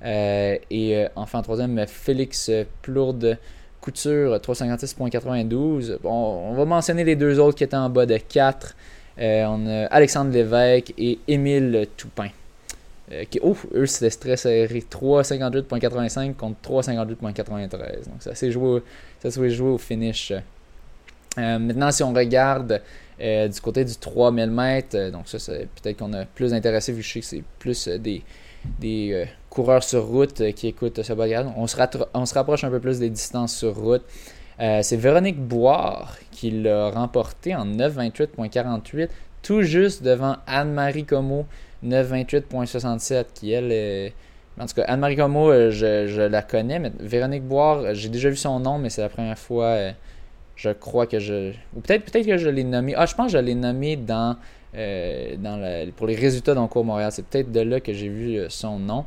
et 0.03 1.07
enfin, 1.17 1.43
troisième, 1.43 1.87
Félix 1.87 2.51
Plourde 2.83 3.39
Couture, 3.81 4.37
356.92. 4.37 5.99
Bon, 6.03 6.11
on 6.11 6.55
va 6.55 6.65
mentionner 6.65 7.05
les 7.05 7.17
deux 7.17 7.39
autres 7.39 7.59
qui 7.59 7.65
étaient 7.65 7.77
en 7.77 7.91
bas 7.91 8.07
de 8.07 8.17
4. 8.17 8.75
on 9.19 9.67
a 9.67 9.87
Alexandre 9.87 10.33
Lévesque 10.33 10.95
et 10.97 11.19
Émile 11.29 11.87
Toupin. 11.97 12.29
Euh, 13.13 13.25
oh, 13.43 13.57
eux, 13.75 13.87
c'était 13.87 14.11
stress 14.11 14.43
serré 14.43 14.85
3,58.85 14.91 16.35
contre 16.35 16.57
3,58.93. 16.63 17.71
Donc, 17.71 18.21
ça 18.21 18.35
s'est 18.35 18.51
joué, 18.51 18.83
ça 19.23 19.31
joué 19.49 19.71
au 19.71 19.79
finish. 19.79 20.33
Euh, 20.33 21.59
maintenant, 21.59 21.91
si 21.91 22.03
on 22.03 22.13
regarde 22.13 22.83
euh, 23.21 23.49
du 23.49 23.61
côté 23.61 23.85
du 23.85 23.97
3000 23.97 24.51
mètres, 24.51 25.11
donc 25.11 25.29
ça, 25.29 25.39
c'est 25.39 25.69
peut-être 25.81 25.99
qu'on 25.99 26.13
a 26.13 26.25
plus 26.25 26.53
intéressé 26.53 26.93
vu 26.93 27.01
que 27.01 27.07
je 27.07 27.13
sais 27.13 27.21
que 27.21 27.27
c'est 27.27 27.45
plus 27.59 27.89
des, 27.89 28.23
des 28.79 29.27
coureurs 29.49 29.85
sur 29.85 30.07
route 30.07 30.53
qui 30.53 30.67
écoutent 30.69 31.03
ce 31.03 31.13
bagage. 31.13 31.47
On 31.57 31.67
se, 31.67 31.77
on 32.13 32.27
se 32.27 32.35
rapproche 32.35 32.65
un 32.65 32.71
peu 32.71 32.81
plus 32.81 32.99
des 32.99 33.11
distances 33.11 33.57
sur 33.57 33.75
route. 33.75 34.03
c'est 34.59 34.97
Véronique 34.97 35.41
Boire 35.41 36.19
qui 36.31 36.51
l'a 36.51 36.91
remporté 36.91 37.55
en 37.55 37.67
9,28.48, 37.67 39.09
tout 39.43 39.63
juste 39.63 40.03
devant 40.03 40.37
Anne-Marie 40.47 41.05
Como 41.05 41.47
928.67 41.85 43.27
qui 43.35 43.53
elle 43.53 43.73
est... 43.73 44.13
En 44.61 44.67
tout 44.67 44.75
cas, 44.75 44.85
Anne-Marie 44.89 45.17
Como, 45.17 45.51
euh, 45.51 45.71
je, 45.71 46.21
la 46.21 46.43
connais, 46.43 46.81
mais 46.81 46.91
Véronique 46.99 47.45
Boire, 47.45 47.79
euh, 47.79 47.95
j'ai 47.95 48.09
déjà 48.09 48.29
vu 48.29 48.37
son 48.37 48.59
nom, 48.59 48.79
mais 48.79 48.91
c'est 48.91 49.03
la 49.03 49.09
première 49.09 49.39
fois, 49.39 49.67
euh, 49.67 49.93
je 50.57 50.71
crois 50.71 51.07
que 51.07 51.21
je... 51.21 51.53
Ou 51.77 51.81
peut-être 51.81 52.11
peut 52.11 52.21
que 52.21 52.37
je 52.37 52.49
l'ai 52.49 52.65
nommé... 52.65 52.95
Ah, 52.97 53.07
je 53.07 53.15
pense 53.15 53.33
que 53.33 53.39
je 53.39 53.45
l'ai 53.45 53.55
nommé 53.55 53.95
dans, 53.95 54.37
dans 54.75 55.91
pour 55.97 56.09
les 56.09 56.17
résultats 56.17 56.55
d'Encours 56.55 56.85
Montréal. 56.85 57.13
C'est 57.13 57.25
peut-être 57.25 57.53
de 57.53 57.61
là 57.61 57.79
que 57.79 57.93
j'ai 57.93 58.09
vu 58.09 58.41
son 58.49 58.81
nom. 58.81 59.05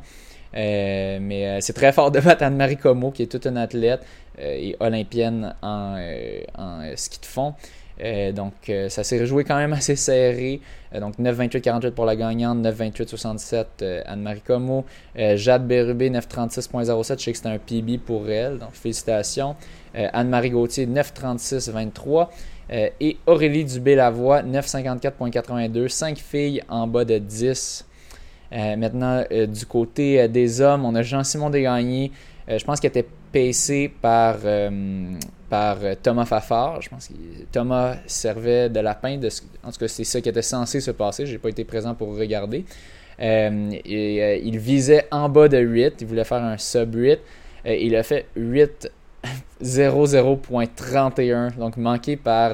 mais 0.54 1.60
c'est 1.60 1.74
très 1.74 1.92
fort 1.92 2.10
de 2.10 2.20
battre 2.20 2.44
Anne-Marie 2.44 2.78
Como, 2.78 3.10
qui 3.10 3.22
est 3.22 3.26
toute 3.26 3.46
une 3.46 3.58
athlète 3.58 4.00
et 4.38 4.74
olympienne 4.80 5.54
en, 5.60 5.98
en 6.56 6.96
ski 6.96 7.20
de 7.20 7.26
fond. 7.26 7.54
Donc, 8.34 8.52
ça 8.88 9.04
s'est 9.04 9.20
rejoué 9.20 9.44
quand 9.44 9.56
même 9.56 9.72
assez 9.72 9.96
serré. 9.96 10.60
donc, 10.98 11.18
9-28-48 11.18 11.90
pour 11.92 12.04
la 12.04 12.16
gagnante, 12.16 12.58
9-28-67 12.58 14.02
Anne-Marie 14.06 14.40
Como. 14.40 14.84
Jade 15.16 15.66
Bérubé, 15.66 16.10
9-36.07. 16.10 17.18
Je 17.18 17.24
sais 17.24 17.30
que 17.32 17.36
c'était 17.38 17.48
un 17.48 17.58
PB 17.58 17.98
pour 18.04 18.28
elle, 18.28 18.58
donc 18.58 18.72
félicitations. 18.72 19.54
Anne-Marie 19.94 20.50
Gauthier, 20.50 20.86
9-36-23. 20.86 22.28
et 23.00 23.18
Aurélie 23.26 23.64
Dubé-Lavoie, 23.64 24.42
9-54.82. 24.42 25.88
5 25.88 26.18
filles 26.18 26.62
en 26.68 26.86
bas 26.86 27.04
de 27.04 27.18
10. 27.18 27.86
maintenant, 28.50 29.24
du 29.30 29.66
côté 29.66 30.26
des 30.28 30.60
hommes, 30.60 30.84
on 30.84 30.94
a 30.94 31.02
Jean-Simon 31.02 31.50
Desgagnés. 31.50 32.10
je 32.48 32.64
pense 32.64 32.80
qu'il 32.80 32.88
était 32.88 33.06
pacé 33.32 33.92
par 34.00 34.38
par 35.52 35.76
euh, 35.82 35.94
Thomas 36.02 36.24
Fafard. 36.24 36.80
Je 36.80 36.88
pense 36.88 37.08
que 37.08 37.12
Thomas 37.52 37.96
servait 38.06 38.70
de 38.70 38.80
lapin. 38.80 39.20
En 39.62 39.70
tout 39.70 39.78
cas, 39.78 39.86
c'est 39.86 40.04
ça 40.04 40.18
qui 40.22 40.30
était 40.30 40.40
censé 40.40 40.80
se 40.80 40.90
passer. 40.92 41.26
Je 41.26 41.32
n'ai 41.32 41.38
pas 41.38 41.50
été 41.50 41.62
présent 41.62 41.94
pour 41.94 42.16
regarder. 42.16 42.64
Euh, 43.20 43.70
euh, 43.86 44.38
il 44.42 44.58
visait 44.58 45.06
en 45.10 45.28
bas 45.28 45.48
de 45.48 45.58
8. 45.58 45.96
Il 46.00 46.06
voulait 46.06 46.24
faire 46.24 46.42
un 46.42 46.56
sub 46.56 46.94
8. 46.94 47.18
il 47.66 47.94
a 47.96 48.02
fait 48.02 48.28
8 48.34 48.90
00.31. 49.62 51.54
Donc 51.58 51.76
manqué 51.76 52.16
par 52.16 52.52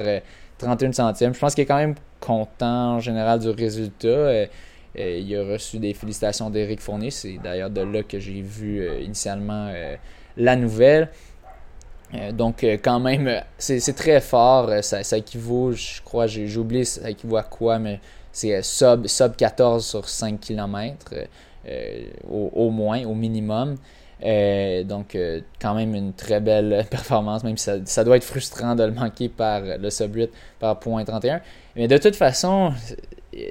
31 0.58 0.90
centièmes. 0.90 1.34
Je 1.34 1.38
pense 1.38 1.54
qu'il 1.54 1.62
est 1.62 1.66
quand 1.66 1.76
même 1.76 1.94
content 2.18 2.96
en 2.96 2.98
général 2.98 3.38
du 3.38 3.50
résultat. 3.50 4.46
il 4.96 5.36
a 5.36 5.52
reçu 5.52 5.78
des 5.78 5.94
félicitations 5.94 6.50
d'Éric 6.50 6.80
Fournier. 6.80 7.12
C'est 7.12 7.38
d'ailleurs 7.44 7.70
de 7.70 7.82
là 7.82 8.02
que 8.02 8.18
j'ai 8.18 8.42
vu 8.42 8.84
initialement 9.00 9.72
la 10.36 10.56
nouvelle. 10.56 11.10
Euh, 12.14 12.32
donc, 12.32 12.64
euh, 12.64 12.78
quand 12.82 13.00
même, 13.00 13.28
euh, 13.28 13.40
c'est 13.58 13.94
très 13.94 14.20
fort. 14.20 14.70
Ça, 14.82 15.18
équivaut, 15.18 15.72
je 15.72 16.00
crois, 16.02 16.26
j'ai 16.26 16.56
oublié, 16.56 16.84
ça 16.84 17.10
équivaut 17.10 17.36
à 17.36 17.42
quoi, 17.42 17.78
mais 17.78 18.00
c'est 18.32 18.62
sub, 18.62 19.06
sub 19.06 19.36
14 19.36 19.84
sur 19.84 20.08
5 20.08 20.40
km, 20.40 21.14
au, 22.30 22.70
moins, 22.70 23.04
au 23.04 23.14
minimum. 23.14 23.76
donc, 24.84 25.16
quand 25.60 25.74
même 25.74 25.94
une 25.94 26.12
très 26.12 26.40
belle 26.40 26.86
performance, 26.90 27.44
même 27.44 27.56
si 27.56 27.70
ça, 27.84 28.04
doit 28.04 28.16
être 28.16 28.24
frustrant 28.24 28.74
de 28.74 28.84
le 28.84 28.92
manquer 28.92 29.28
par 29.28 29.60
le 29.60 29.90
sub 29.90 30.14
8 30.14 30.30
par 30.60 30.78
point 30.78 31.04
31. 31.04 31.40
Mais 31.76 31.88
de 31.88 31.98
toute 31.98 32.16
façon, 32.16 32.72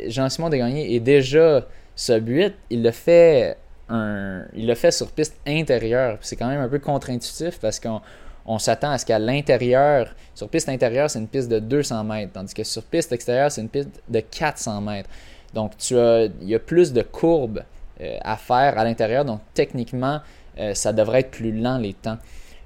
Jean-Simon 0.08 0.49
Desgagnés 0.49 0.95
est 0.95 0.99
déjà 0.99 1.66
sub 1.95 2.28
8. 2.28 2.53
Il 2.70 2.84
le 2.84 2.91
fait, 2.91 3.58
un, 3.89 4.45
il 4.55 4.68
le 4.68 4.76
fait 4.76 4.91
sur 4.91 5.12
piste 5.12 5.38
intérieure. 5.45 6.18
C'est 6.22 6.36
quand 6.38 6.47
même 6.47 6.62
un 6.62 6.70
peu 6.70 6.80
contre-intuitif 6.80 7.60
parce 7.60 7.80
qu'on 7.80 8.01
on 8.47 8.59
s'attend 8.59 8.91
à 8.91 8.97
ce 8.97 9.05
qu'à 9.05 9.19
l'intérieur, 9.19 10.15
sur 10.33 10.47
piste 10.47 10.69
intérieure, 10.69 11.09
c'est 11.09 11.19
une 11.19 11.27
piste 11.27 11.49
de 11.49 11.59
200 11.59 12.03
mètres, 12.05 12.31
tandis 12.33 12.53
que 12.53 12.63
sur 12.63 12.81
piste 12.83 13.11
extérieure, 13.11 13.51
c'est 13.51 13.61
une 13.61 13.69
piste 13.69 13.89
de 14.07 14.19
400 14.21 14.81
mètres. 14.81 15.09
Donc, 15.53 15.77
tu 15.77 15.97
as, 15.97 16.25
il 16.41 16.47
y 16.47 16.55
a 16.55 16.59
plus 16.59 16.93
de 16.93 17.01
courbes 17.01 17.63
euh, 18.01 18.17
à 18.21 18.37
faire 18.37 18.77
à 18.77 18.83
l'intérieur, 18.83 19.25
donc 19.25 19.41
techniquement, 19.53 20.19
euh, 20.59 20.73
ça 20.73 20.93
devrait 20.93 21.21
être 21.21 21.31
plus 21.31 21.51
lent 21.51 21.77
les 21.77 21.93
temps. 21.93 22.17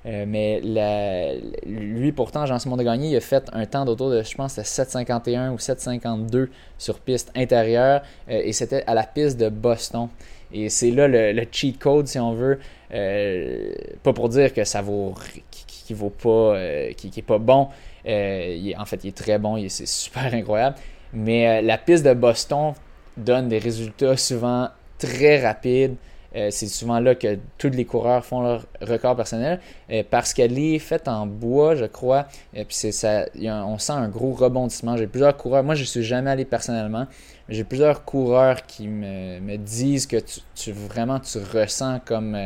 Euh, 0.05 0.25
mais 0.27 0.61
lui, 1.65 2.11
pourtant, 2.11 2.45
Jean-Simon 2.45 2.75
de 2.75 2.83
Gagné, 2.83 3.09
il 3.09 3.15
a 3.15 3.21
fait 3.21 3.49
un 3.53 3.65
temps 3.65 3.85
d'autour 3.85 4.09
de, 4.09 4.23
je 4.23 4.35
pense, 4.35 4.57
7,51 4.57 5.51
ou 5.51 5.57
7,52 5.57 6.49
sur 6.77 6.99
piste 6.99 7.31
intérieure, 7.35 8.01
et 8.27 8.51
c'était 8.51 8.83
à 8.87 8.93
la 8.93 9.03
piste 9.03 9.39
de 9.39 9.49
Boston. 9.49 10.09
Et 10.53 10.69
c'est 10.69 10.91
là 10.91 11.07
le, 11.07 11.43
cheat 11.51 11.79
code, 11.79 12.07
si 12.07 12.19
on 12.19 12.33
veut. 12.33 12.59
pas 14.03 14.13
pour 14.13 14.29
dire 14.29 14.53
que 14.53 14.63
ça 14.63 14.81
vaut 14.81 15.13
qui 15.91 15.93
vaut 15.93 16.09
pas, 16.09 16.55
euh, 16.55 16.93
qui, 16.93 17.11
est 17.15 17.21
pas 17.21 17.37
bon. 17.37 17.67
Euh, 18.07 18.71
en 18.77 18.85
fait, 18.85 19.03
il 19.03 19.09
est 19.09 19.17
très 19.17 19.37
bon, 19.37 19.61
c'est 19.67 19.87
super 19.87 20.33
incroyable. 20.33 20.75
Mais 21.13 21.47
euh, 21.47 21.61
la 21.61 21.77
piste 21.77 22.05
de 22.05 22.13
Boston 22.13 22.73
donne 23.17 23.49
des 23.49 23.59
résultats 23.59 24.15
souvent 24.15 24.69
très 24.97 25.45
rapides. 25.45 25.95
c'est 26.33 26.67
souvent 26.67 26.99
là 26.99 27.13
que 27.15 27.37
tous 27.57 27.71
les 27.71 27.83
coureurs 27.83 28.23
font 28.23 28.41
leur 28.41 28.65
record 28.81 29.17
personnel 29.17 29.59
parce 30.09 30.33
qu'elle 30.33 30.57
est 30.57 30.79
faite 30.79 31.09
en 31.09 31.25
bois, 31.25 31.75
je 31.75 31.85
crois. 31.85 32.27
Et 32.53 32.63
puis 32.63 32.75
c'est 32.75 32.93
ça, 32.93 33.25
on 33.43 33.77
sent 33.77 33.93
un 33.93 34.07
gros 34.07 34.31
rebondissement. 34.31 34.95
J'ai 34.95 35.07
plusieurs 35.07 35.35
coureurs. 35.35 35.63
Moi, 35.63 35.75
je 35.75 35.83
suis 35.83 36.03
jamais 36.03 36.29
allé 36.29 36.45
personnellement, 36.45 37.07
j'ai 37.49 37.65
plusieurs 37.65 38.05
coureurs 38.05 38.65
qui 38.65 38.87
me, 38.87 39.57
disent 39.57 40.07
que 40.07 40.17
tu, 40.55 40.71
vraiment 40.71 41.19
tu 41.19 41.39
ressens 41.39 41.99
comme 42.05 42.37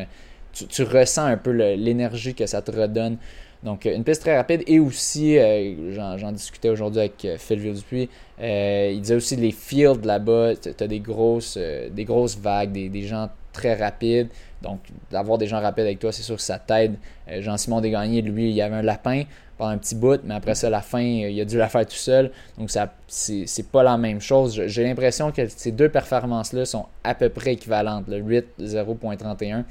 tu, 0.56 0.84
ressens 0.84 1.26
un 1.26 1.38
peu 1.38 1.52
l'énergie 1.52 2.34
que 2.34 2.46
ça 2.46 2.62
te 2.62 2.72
redonne. 2.72 3.18
Donc, 3.64 3.86
une 3.86 4.04
piste 4.04 4.22
très 4.22 4.38
rapide 4.38 4.64
et 4.68 4.80
aussi, 4.80 5.40
euh, 5.40 6.18
j'en 6.18 6.32
discutais 6.32 6.70
aujourd'hui 6.70 7.00
avec 7.00 7.26
euh, 7.26 7.36
Phil 7.40 7.74
Dupuis, 7.74 8.10
euh, 8.40 8.92
il 8.94 9.02
disait 9.02 9.16
aussi 9.16 9.36
les 9.36 9.52
fields 9.52 10.06
là-bas, 10.06 10.56
tu 10.56 10.84
as 10.84 10.88
des 10.88 11.00
grosses, 11.00 11.58
des 11.58 12.06
grosses 12.06 12.38
vagues, 12.38 12.72
des, 12.72 13.02
gens 13.02 13.30
très 13.54 13.74
rapides. 13.74 14.28
Donc, 14.62 14.82
d'avoir 15.10 15.38
des 15.40 15.48
gens 15.48 15.62
rapides 15.62 15.86
avec 15.86 16.00
toi, 16.00 16.12
c'est 16.12 16.22
sûr 16.22 16.36
que 16.36 16.42
ça 16.42 16.60
t'aide. 16.60 16.96
Jean-Simon 17.28 17.82
Desgagnés, 17.82 18.22
lui, 18.22 18.50
il 18.50 18.56
y 18.56 18.62
avait 18.62 18.76
un 18.76 18.82
lapin 18.84 19.24
pendant 19.58 19.72
un 19.72 19.78
petit 19.78 19.96
bout, 19.96 20.20
mais 20.24 20.36
après 20.36 20.56
ça, 20.56 20.70
la 20.70 20.82
fin, 20.82 21.00
il 21.00 21.40
a 21.40 21.46
dû 21.46 21.58
la 21.58 21.70
faire 21.70 21.86
tout 21.86 21.96
seul. 21.96 22.32
Donc, 22.58 22.70
ça 22.70 22.94
c'est 23.08 23.72
pas 23.72 23.84
la 23.84 23.98
même 23.98 24.20
chose. 24.20 24.62
J'ai 24.66 24.84
l'impression 24.84 25.32
que 25.32 25.48
ces 25.48 25.72
deux 25.72 25.90
performances-là 25.90 26.66
sont 26.66 26.86
à 27.04 27.16
peu 27.16 27.30
près 27.30 27.54
équivalentes. 27.54 28.06
Le 28.08 28.18
8 28.18 28.46
0.31 28.60 29.60
euh, 29.60 29.62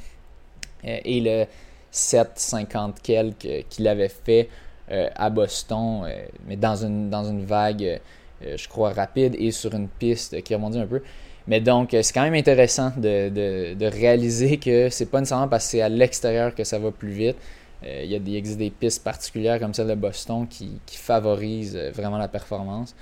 et 0.85 1.21
le 1.21 1.47
7,50 1.95 2.95
quelques 3.03 3.67
qu'il 3.69 3.87
avait 3.87 4.09
fait 4.09 4.49
euh, 4.91 5.09
à 5.15 5.31
Boston, 5.31 6.03
euh, 6.05 6.27
mais 6.47 6.57
dans 6.57 6.77
une, 6.85 7.09
dans 7.09 7.25
une 7.25 7.45
vague, 7.45 8.01
je 8.43 8.69
crois, 8.69 8.93
rapide 8.93 9.35
et 9.39 9.51
sur 9.53 9.73
une 9.75 9.89
piste 9.89 10.43
qui 10.43 10.55
rebondit 10.55 10.79
un 10.79 10.87
peu. 10.87 11.01
Mais 11.47 11.61
donc, 11.61 11.91
c'est 11.91 12.13
quand 12.13 12.23
même 12.23 12.35
intéressant 12.35 12.93
de, 12.97 13.29
de, 13.75 13.87
réaliser 13.87 14.59
que 14.59 14.89
c'est 14.91 15.07
pas 15.07 15.21
nécessairement 15.21 15.49
parce 15.49 15.65
que 15.65 15.71
c'est 15.73 15.81
à 15.83 15.89
l'extérieur 15.89 16.55
que 16.55 16.65
ça 16.65 16.79
va 16.79 16.91
plus 16.91 17.11
vite. 17.11 17.37
il, 17.83 18.11
y 18.11 18.15
a 18.15 18.19
des, 18.19 18.35
existe 18.35 18.59
des 18.59 18.71
pistes 18.71 19.05
particulières 19.05 19.59
comme 19.61 19.73
celle 19.73 19.89
de 19.89 19.95
Boston 19.95 20.47
qui, 20.49 20.81
qui 20.85 20.97
favorisent 20.97 21.77
vraiment 21.95 22.19
la 22.19 22.29
performance. 22.29 22.95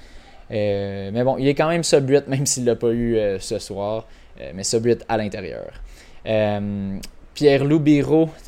mais 0.50 1.24
bon, 1.24 1.38
il 1.38 1.48
est 1.48 1.54
quand 1.54 1.68
même 1.68 1.82
sub 1.84 2.08
8, 2.08 2.28
même 2.28 2.46
s'il 2.46 2.64
ne 2.64 2.70
l'a 2.70 2.76
pas 2.76 2.92
eu 2.92 3.16
ce 3.40 3.58
soir, 3.58 4.06
mais 4.54 4.64
sub 4.64 4.84
8 4.84 5.04
à 5.08 5.16
l'intérieur. 5.16 5.72
Pierre-Loup 7.34 7.82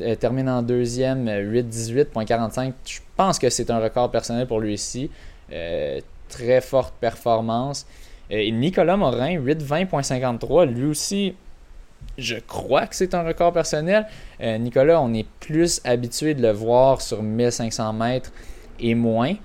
euh, 0.01 0.15
termine 0.15 0.49
en 0.49 0.61
deuxième, 0.61 1.27
8-18.45. 1.27 2.67
Euh, 2.67 2.71
Je 2.85 2.99
pense 3.15 3.39
que 3.39 3.49
c'est 3.49 3.71
un 3.71 3.79
record 3.79 4.11
personnel 4.11 4.47
pour 4.47 4.59
lui 4.59 4.73
ici. 4.73 5.09
Euh, 5.51 5.99
très 6.29 6.61
forte 6.61 6.93
performance. 6.99 7.85
et 8.29 8.51
Nicolas 8.51 8.97
Morin, 8.97 9.37
8-20.53. 9.37 10.65
Lui 10.65 10.85
aussi, 10.85 11.35
je 12.17 12.35
crois 12.35 12.87
que 12.87 12.95
c'est 12.95 13.13
un 13.13 13.23
record 13.23 13.53
personnel. 13.53 14.07
Nicolas, 14.41 15.01
on 15.01 15.13
est 15.13 15.27
plus 15.39 15.81
habitué 15.83 16.33
de 16.33 16.41
le 16.41 16.51
voir 16.51 17.01
sur 17.01 17.21
1500 17.21 17.93
mètres 17.93 18.31
et 18.79 18.95
moins. 18.95 19.35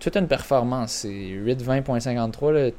toute 0.00 0.16
une 0.16 0.26
performance. 0.26 0.90
C'est 0.90 1.08
8-20.53. 1.08 2.72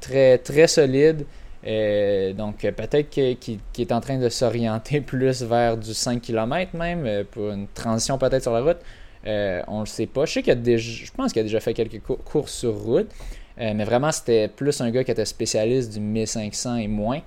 Très, 0.00 0.38
très 0.38 0.66
solide. 0.66 1.24
Euh, 1.66 2.32
donc 2.32 2.58
peut-être 2.60 3.10
qu'il 3.10 3.58
est 3.78 3.92
en 3.92 4.00
train 4.00 4.18
de 4.18 4.28
s'orienter 4.28 5.00
plus 5.00 5.42
vers 5.42 5.76
du 5.76 5.92
5 5.92 6.20
km 6.20 6.76
même, 6.76 7.04
euh, 7.04 7.24
pour 7.30 7.50
une 7.50 7.68
transition 7.68 8.18
peut-être 8.18 8.42
sur 8.42 8.52
la 8.52 8.62
route. 8.62 8.78
Euh, 9.26 9.62
on 9.68 9.80
le 9.80 9.86
sait 9.86 10.06
pas. 10.06 10.24
Je 10.24 10.32
sais 10.32 10.42
qu'il 10.42 10.52
a 10.52 10.56
déjà, 10.56 11.04
je 11.04 11.10
pense 11.12 11.32
qu'il 11.32 11.40
a 11.40 11.42
déjà 11.42 11.60
fait 11.60 11.74
quelques 11.74 12.00
courses 12.00 12.52
sur 12.52 12.74
route, 12.74 13.10
mais 13.58 13.84
vraiment 13.84 14.10
c'était 14.10 14.48
plus 14.48 14.80
un 14.80 14.90
gars 14.90 15.04
qui 15.04 15.10
était 15.10 15.26
spécialiste 15.26 15.92
du 15.92 16.00
1500 16.00 16.76
et 16.76 16.88
moins. 16.88 17.20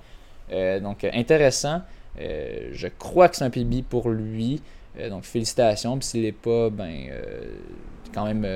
donc 0.82 1.04
intéressant. 1.04 1.82
je 2.18 2.88
crois 2.98 3.28
que 3.28 3.36
c'est 3.36 3.44
un 3.44 3.50
PB 3.50 3.84
pour 3.88 4.08
lui. 4.08 4.60
donc 5.08 5.22
félicitations. 5.22 5.96
Puis 5.96 6.08
s'il 6.08 6.22
n'est 6.22 6.32
pas, 6.32 6.68
ben 6.70 7.10
quand 8.14 8.26
même 8.26 8.46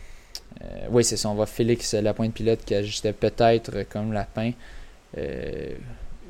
Euh, 0.65 0.87
oui, 0.91 1.05
c'est 1.05 1.17
ça. 1.17 1.29
On 1.29 1.35
voit 1.35 1.47
Félix 1.47 1.95
pointe 2.15 2.33
Pilote 2.33 2.65
qui 2.65 2.75
ajustait 2.75 3.12
peut-être 3.12 3.85
comme 3.89 4.12
Lapin. 4.12 4.53
Euh, 5.19 5.71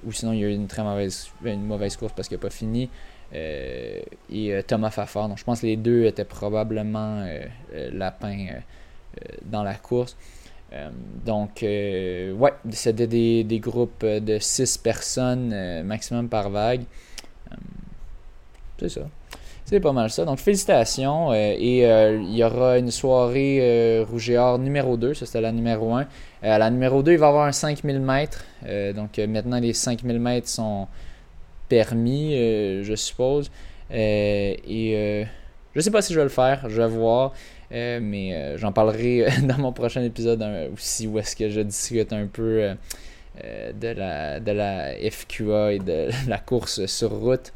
ou 0.04 0.12
sinon, 0.12 0.32
il 0.32 0.40
y 0.40 0.44
a 0.44 0.48
eu 0.48 0.54
une 0.54 0.66
très 0.66 0.82
mauvaise, 0.82 1.28
une 1.44 1.64
mauvaise 1.64 1.96
course 1.96 2.12
parce 2.14 2.28
qu'il 2.28 2.36
n'a 2.36 2.42
pas 2.42 2.50
fini. 2.50 2.90
Euh, 3.34 4.00
et 4.30 4.62
Thomas 4.66 4.90
Fafard. 4.90 5.28
Donc, 5.28 5.38
je 5.38 5.44
pense 5.44 5.60
que 5.60 5.66
les 5.66 5.76
deux 5.76 6.04
étaient 6.04 6.24
probablement 6.24 7.26
Lapin 7.92 8.60
dans 9.44 9.62
la 9.62 9.74
course. 9.74 10.16
donc, 11.24 11.60
ouais, 11.62 12.52
c'était 12.70 13.06
des, 13.06 13.44
des, 13.44 13.60
groupes 13.60 14.04
de 14.04 14.38
6 14.38 14.78
personnes 14.78 15.82
maximum 15.84 16.28
par 16.28 16.50
vague. 16.50 16.84
c'est 18.78 18.90
ça. 18.90 19.08
C'est 19.66 19.80
pas 19.80 19.92
mal 19.92 20.10
ça. 20.10 20.24
Donc, 20.24 20.38
félicitations. 20.38 21.32
Euh, 21.32 21.54
et 21.58 21.86
euh, 21.86 22.20
il 22.22 22.36
y 22.36 22.44
aura 22.44 22.78
une 22.78 22.90
soirée 22.90 23.58
euh, 23.62 24.04
Rouge 24.08 24.28
et 24.28 24.36
Or 24.36 24.58
numéro 24.58 24.96
2. 24.96 25.14
Ça, 25.14 25.24
c'était 25.24 25.40
la 25.40 25.52
numéro 25.52 25.94
1. 25.94 26.06
à 26.42 26.58
la 26.58 26.70
numéro 26.70 27.02
2, 27.02 27.12
il 27.12 27.18
va 27.18 27.26
y 27.26 27.28
avoir 27.30 27.46
un 27.46 27.52
5000 27.52 27.98
mètres. 28.00 28.44
donc, 28.94 29.18
maintenant, 29.18 29.58
les 29.58 29.72
5000 29.72 30.18
mètres 30.20 30.48
sont 30.48 30.86
permis, 31.68 32.34
je 32.34 32.94
suppose. 32.94 33.50
et 33.90 35.26
je 35.74 35.80
sais 35.80 35.90
pas 35.90 36.02
si 36.02 36.12
je 36.12 36.18
vais 36.18 36.24
le 36.24 36.30
faire. 36.30 36.68
Je 36.68 36.82
vais 36.82 36.88
voir. 36.88 37.32
mais 37.70 38.56
j'en 38.58 38.72
parlerai 38.72 39.26
dans 39.44 39.58
mon 39.58 39.72
prochain 39.72 40.02
épisode 40.02 40.44
aussi 40.74 41.06
où 41.06 41.18
est-ce 41.18 41.34
que 41.34 41.48
je 41.48 41.62
discute 41.62 42.12
un 42.12 42.26
peu 42.26 42.74
de, 43.42 43.88
la, 43.88 44.40
de 44.40 44.52
la 44.52 44.92
FQA 45.10 45.72
et 45.72 45.78
de 45.78 46.10
la 46.28 46.38
course 46.38 46.84
sur 46.84 47.10
route. 47.12 47.50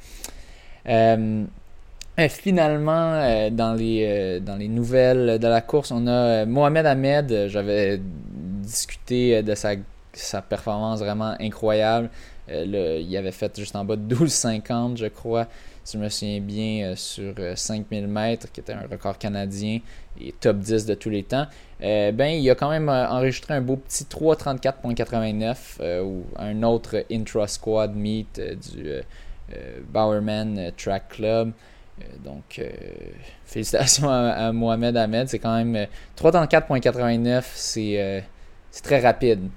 Euh, 2.19 2.29
finalement, 2.29 3.13
euh, 3.15 3.49
dans, 3.51 3.75
les, 3.75 4.05
euh, 4.05 4.41
dans 4.41 4.57
les 4.57 4.67
nouvelles 4.67 5.39
de 5.39 5.47
la 5.47 5.61
course, 5.61 5.93
on 5.93 6.07
a 6.09 6.45
Mohamed 6.47 6.85
Ahmed. 6.85 7.47
J'avais 7.47 8.01
discuté 8.03 9.41
de 9.43 9.55
sa, 9.55 9.75
sa 10.13 10.43
performance 10.43 10.99
vraiment 10.99 11.37
incroyable. 11.41 12.11
il 12.49 13.17
avait 13.17 13.31
fait 13.31 13.57
juste 13.57 13.77
en 13.77 13.85
bas 13.85 13.95
de 13.95 14.15
12,50, 14.15 14.97
je 14.97 15.07
crois, 15.07 15.47
si 15.85 15.97
je 15.97 16.03
me 16.03 16.09
souviens 16.09 16.41
bien, 16.41 16.95
sur 16.97 17.35
5000 17.55 18.09
mètres, 18.09 18.51
qui 18.51 18.61
était 18.61 18.73
un 18.73 18.87
record 18.91 19.17
canadien 19.17 19.79
et 20.21 20.33
top 20.33 20.59
10 20.59 20.87
de 20.87 20.95
tous 20.95 21.11
les 21.11 21.23
temps. 21.23 21.47
ben, 21.81 22.27
il 22.27 22.51
a 22.51 22.57
quand 22.57 22.71
même 22.71 22.89
enregistré 22.89 23.55
un 23.55 23.61
beau 23.61 23.77
petit 23.77 24.05
3,34,89 24.05 26.03
ou 26.03 26.25
un 26.37 26.63
autre 26.65 27.05
intra-squad 27.13 27.95
meet 27.95 28.41
du 28.73 28.93
Bowerman 29.93 30.73
Track 30.77 31.11
Club. 31.11 31.53
Euh, 32.01 32.05
donc, 32.25 32.59
euh, 32.59 32.69
félicitations 33.45 34.09
à, 34.09 34.53
Mohamed 34.53 34.97
Ahmed. 34.97 35.29
C'est 35.29 35.39
quand 35.39 35.57
même 35.57 35.87
3,34,89. 36.17 37.37
Euh, 37.37 37.41
c'est 37.55 38.25
c'est 38.71 38.83
très 38.83 39.01
rapide. 39.01 39.49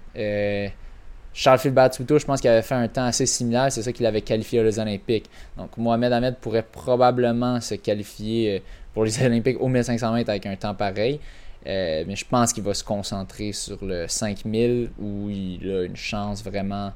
Charles 1.33 1.59
Philbert 1.59 1.91
je 1.93 2.25
pense 2.25 2.41
qu'il 2.41 2.49
avait 2.49 2.61
fait 2.61 2.75
un 2.75 2.87
temps 2.87 3.05
assez 3.05 3.25
similaire. 3.25 3.71
C'est 3.71 3.83
ça 3.83 3.91
qu'il 3.91 4.05
avait 4.05 4.21
qualifié 4.21 4.61
aux 4.61 4.79
Olympiques. 4.79 5.29
Donc, 5.57 5.77
Mohamed 5.77 6.11
Ahmed 6.13 6.35
pourrait 6.37 6.65
probablement 6.69 7.59
se 7.61 7.75
qualifier 7.75 8.63
pour 8.93 9.05
les 9.05 9.23
Olympiques 9.25 9.57
au 9.59 9.67
1500 9.67 10.13
mètres 10.13 10.29
avec 10.29 10.45
un 10.45 10.55
temps 10.55 10.73
pareil. 10.73 11.19
mais 11.65 12.15
je 12.15 12.25
pense 12.25 12.53
qu'il 12.53 12.63
va 12.63 12.73
se 12.73 12.83
concentrer 12.83 13.51
sur 13.51 13.83
le 13.83 14.07
5000 14.07 14.91
où 14.99 15.29
il 15.29 15.71
a 15.71 15.83
une 15.83 15.95
chance 15.95 16.43
vraiment 16.43 16.93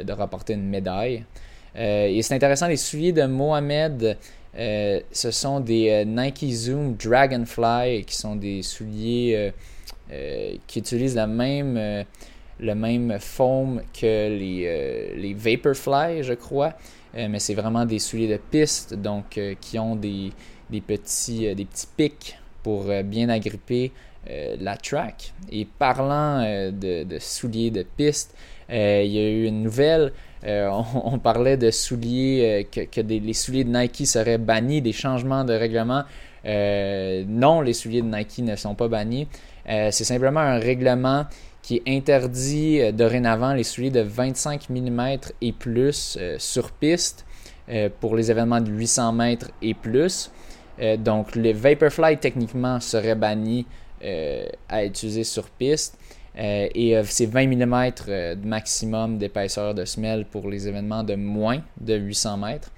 de 0.00 0.12
rapporter 0.12 0.54
une 0.54 0.68
médaille. 0.68 1.24
et 1.74 2.20
c'est 2.22 2.34
intéressant, 2.34 2.68
les 2.68 2.76
souliers 2.76 3.12
de 3.12 3.24
Mohamed, 3.24 4.16
euh, 4.58 5.00
ce 5.12 5.30
sont 5.30 5.60
des 5.60 5.90
euh, 5.90 6.04
Nike 6.04 6.50
Zoom 6.50 6.94
Dragonfly 6.96 8.04
qui 8.04 8.16
sont 8.16 8.36
des 8.36 8.62
souliers 8.62 9.52
euh, 10.10 10.54
qui 10.66 10.78
utilisent 10.78 11.16
la 11.16 11.26
même, 11.26 12.04
le 12.60 12.74
même 12.74 13.18
foam 13.20 13.82
que 13.92 14.28
les, 14.28 15.14
les 15.16 15.34
Vaporfly, 15.34 16.22
je 16.22 16.34
crois. 16.34 16.74
mais 17.14 17.40
c'est 17.40 17.54
vraiment 17.54 17.84
des 17.84 17.98
souliers 17.98 18.28
de 18.28 18.36
piste, 18.36 18.94
donc 18.94 19.40
qui 19.60 19.78
ont 19.80 19.96
des, 19.96 20.30
des, 20.70 20.80
petits, 20.80 21.52
des 21.56 21.64
petits 21.64 21.88
pics 21.96 22.38
pour 22.62 22.84
bien 23.02 23.28
agripper 23.30 23.90
la 24.60 24.76
track. 24.76 25.32
Et 25.50 25.64
parlant 25.64 26.40
de, 26.70 27.02
de, 27.02 27.18
souliers 27.18 27.72
de 27.72 27.82
piste, 27.82 28.32
il 28.70 29.08
y 29.08 29.18
a 29.18 29.28
eu 29.28 29.46
une 29.46 29.64
nouvelle 29.64 30.12
euh, 30.44 30.70
on, 31.04 31.18
parlait 31.18 31.56
de 31.56 31.70
souliers, 31.70 32.66
euh, 32.76 32.84
que, 32.84 33.00
les 33.00 33.32
souliers 33.32 33.64
de 33.64 33.76
Nike 33.76 34.06
seraient 34.06 34.38
bannis, 34.38 34.82
des 34.82 34.92
changements 34.92 35.44
de 35.44 35.52
règlement. 35.52 36.04
Euh, 36.44 37.24
non, 37.26 37.60
les 37.60 37.72
souliers 37.72 38.02
de 38.02 38.14
Nike 38.14 38.38
ne 38.38 38.56
sont 38.56 38.74
pas 38.74 38.88
bannis. 38.88 39.26
c'est 39.66 40.04
simplement 40.04 40.40
un 40.40 40.58
règlement 40.58 41.26
qui 41.60 41.82
interdit 41.88 42.92
dorénavant 42.92 43.52
les 43.52 43.64
souliers 43.64 43.90
de 43.90 44.00
25 44.00 44.70
mm 44.70 45.16
et 45.42 45.52
plus 45.52 46.16
sur 46.38 46.70
piste 46.70 47.26
pour 47.98 48.14
les 48.14 48.30
événements 48.30 48.60
de 48.60 48.70
800 48.70 49.12
mètres 49.12 49.50
et 49.60 49.74
plus. 49.74 50.30
donc, 50.98 51.34
les 51.34 51.52
Vaporfly 51.52 52.18
techniquement 52.18 52.78
seraient 52.78 53.16
bannis 53.16 53.66
à 54.68 54.84
utiliser 54.84 55.24
sur 55.24 55.50
piste. 55.50 55.98
Euh, 56.38 56.68
et 56.74 56.96
euh, 56.96 57.02
c'est 57.06 57.26
20 57.26 57.46
mm 57.46 57.92
euh, 58.08 58.34
de 58.34 58.46
maximum 58.46 59.16
d'épaisseur 59.16 59.74
de 59.74 59.84
semelle 59.84 60.26
pour 60.26 60.48
les 60.48 60.68
événements 60.68 61.02
de 61.02 61.14
moins 61.14 61.62
de 61.80 61.94
800 61.94 62.36
mètres. 62.36 62.70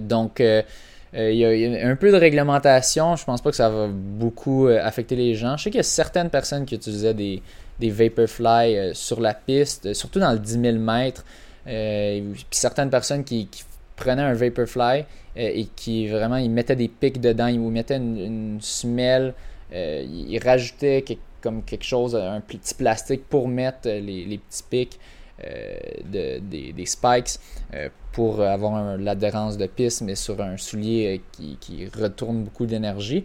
donc, 0.00 0.40
il 0.40 1.34
y, 1.34 1.44
a 1.44 1.88
un 1.88 1.96
peu 1.96 2.10
de 2.10 2.16
réglementation. 2.16 3.16
Je 3.16 3.24
pense 3.24 3.40
pas 3.42 3.50
que 3.50 3.56
ça 3.56 3.68
va 3.68 3.88
beaucoup 3.88 4.68
affecter 4.68 5.16
les 5.16 5.34
gens. 5.34 5.56
Je 5.56 5.64
sais 5.64 5.70
qu'il 5.70 5.78
y 5.78 5.80
a 5.80 5.82
certaines 5.82 6.30
personnes 6.30 6.64
qui 6.64 6.74
utilisaient 6.74 7.14
des, 7.14 7.42
des 7.78 7.90
Vaporfly 7.90 8.94
sur 8.94 9.20
la 9.20 9.34
piste, 9.34 9.92
surtout 9.94 10.18
dans 10.18 10.32
le 10.32 10.38
10 10.38 10.60
000 10.60 10.76
mètres. 10.78 11.24
puis 11.64 12.46
certaines 12.50 12.90
personnes 12.90 13.24
qui, 13.24 13.48
prenaient 13.96 14.22
un 14.22 14.34
Vaporfly 14.34 15.04
et 15.36 15.66
qui 15.74 16.08
vraiment 16.08 16.36
ils 16.36 16.50
mettaient 16.50 16.76
des 16.76 16.88
pics 16.88 17.20
dedans, 17.20 17.46
ils 17.46 17.60
mettaient 17.60 17.96
une, 17.96 18.58
semelle, 18.60 19.34
ils 19.72 20.40
rajoutaient 20.42 21.02
quelque 21.02 21.20
comme 21.46 21.62
quelque 21.62 21.84
chose, 21.84 22.16
un 22.16 22.40
petit 22.40 22.74
plastique 22.74 23.28
pour 23.28 23.46
mettre 23.46 23.88
les, 23.88 24.40
petits 24.48 24.64
pics 24.68 24.98
euh, 25.44 25.76
de, 26.12 26.72
des, 26.72 26.86
spikes 26.86 27.38
euh, 27.72 27.88
pour 28.10 28.42
avoir 28.42 28.96
l'adhérence 28.96 29.56
de 29.56 29.66
piste, 29.66 30.00
mais 30.00 30.16
sur 30.16 30.40
un 30.40 30.56
soulier 30.56 31.22
euh, 31.40 31.54
qui, 31.60 31.86
retourne 31.86 32.42
beaucoup 32.42 32.66
d'énergie. 32.66 33.24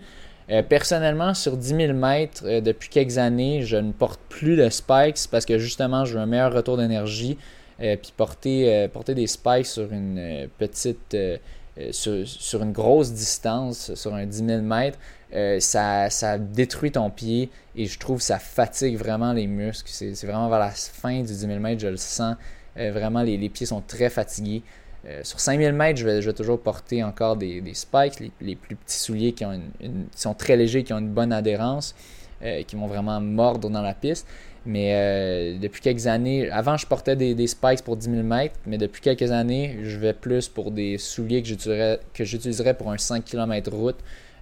personnellement, 0.69 1.34
sur 1.34 1.57
10 1.57 1.67
000 1.67 1.93
mètres, 1.93 2.59
depuis 2.59 2.89
quelques 2.89 3.17
années, 3.17 3.63
je 3.63 3.78
ne 3.78 3.91
porte 3.91 4.19
plus 4.30 4.55
de 4.55 4.69
spikes 4.69 5.28
parce 5.32 5.45
que 5.47 5.57
justement, 5.57 6.05
je 6.05 6.13
veux 6.13 6.19
un 6.19 6.28
meilleur 6.28 6.53
retour 6.53 6.78
d'énergie. 6.78 7.39
puis 7.80 8.13
porter, 8.15 8.88
porter 8.93 9.15
des 9.15 9.26
spikes 9.26 9.65
sur 9.65 9.91
une 9.91 10.47
petite 10.59 11.17
sur, 11.91 12.28
sur, 12.28 12.61
une 12.61 12.74
grosse 12.74 13.13
distance, 13.13 13.95
sur 13.95 14.13
un 14.13 14.26
10 14.28 14.45
000 14.45 14.61
mètres, 14.61 14.99
euh, 15.34 15.59
ça, 15.61 16.09
ça, 16.09 16.38
détruit 16.38 16.91
ton 16.91 17.09
pied 17.09 17.49
et 17.75 17.86
je 17.86 17.97
trouve 17.97 18.17
que 18.17 18.23
ça 18.23 18.39
fatigue 18.39 18.97
vraiment 18.97 19.32
les 19.32 19.47
muscles. 19.47 19.89
C'est 19.89 20.25
vraiment 20.25 20.49
vers 20.49 20.59
la 20.59 20.71
fin 20.71 21.21
du 21.21 21.27
10 21.27 21.36
000 21.38 21.59
mètres, 21.59 21.82
je 21.82 21.88
le 21.88 21.97
sens. 21.97 22.36
Euh, 22.77 22.91
vraiment, 22.91 23.21
les, 23.21 23.38
les, 23.38 23.49
pieds 23.49 23.65
sont 23.65 23.82
très 23.82 24.09
fatigués. 24.09 24.61
Euh, 25.07 25.21
sur 25.23 25.39
5000 25.39 25.71
mètres, 25.73 25.99
je 25.99 26.05
vais, 26.05 26.21
je 26.21 26.29
vais, 26.29 26.36
toujours 26.36 26.59
porter 26.59 27.03
encore 27.03 27.38
des, 27.38 27.61
des 27.61 27.73
spikes, 27.73 28.19
les, 28.19 28.32
les, 28.41 28.55
plus 28.55 28.75
petits 28.75 28.97
souliers 28.97 29.32
qui, 29.32 29.45
ont 29.45 29.53
une, 29.79 30.05
sont 30.15 30.34
très 30.34 30.57
légers, 30.57 30.84
qui 30.84 30.93
ont 30.93 30.99
une 30.99 31.09
bonne 31.13 31.32
adhérence, 31.32 31.95
qui 32.67 32.75
vont 32.75 32.88
vraiment 32.88 33.21
mordre 33.21 33.69
dans 33.69 33.84
la 33.84 33.93
piste. 33.93 34.27
Mais 34.65 35.57
depuis 35.59 35.79
quelques 35.79 36.07
années, 36.07 36.49
avant 36.49 36.75
je 36.75 36.88
portais 36.88 37.15
des, 37.15 37.36
des, 37.36 37.45
spikes 37.45 37.84
pour 37.84 37.97
10 37.97 38.09
000 38.09 38.23
mètres, 38.23 38.55
mais 38.65 38.79
depuis 38.79 38.99
quelques 38.99 39.32
années, 39.32 39.77
je 39.84 39.97
vais 39.97 40.13
plus 40.13 40.49
pour 40.49 40.71
des 40.71 40.97
souliers 40.97 41.43
que 41.43 42.23
j'utiliserais 42.23 42.73
pour 42.73 42.91
un 42.91 42.97
5 42.97 43.23
km 43.23 43.71
route. 43.71 43.97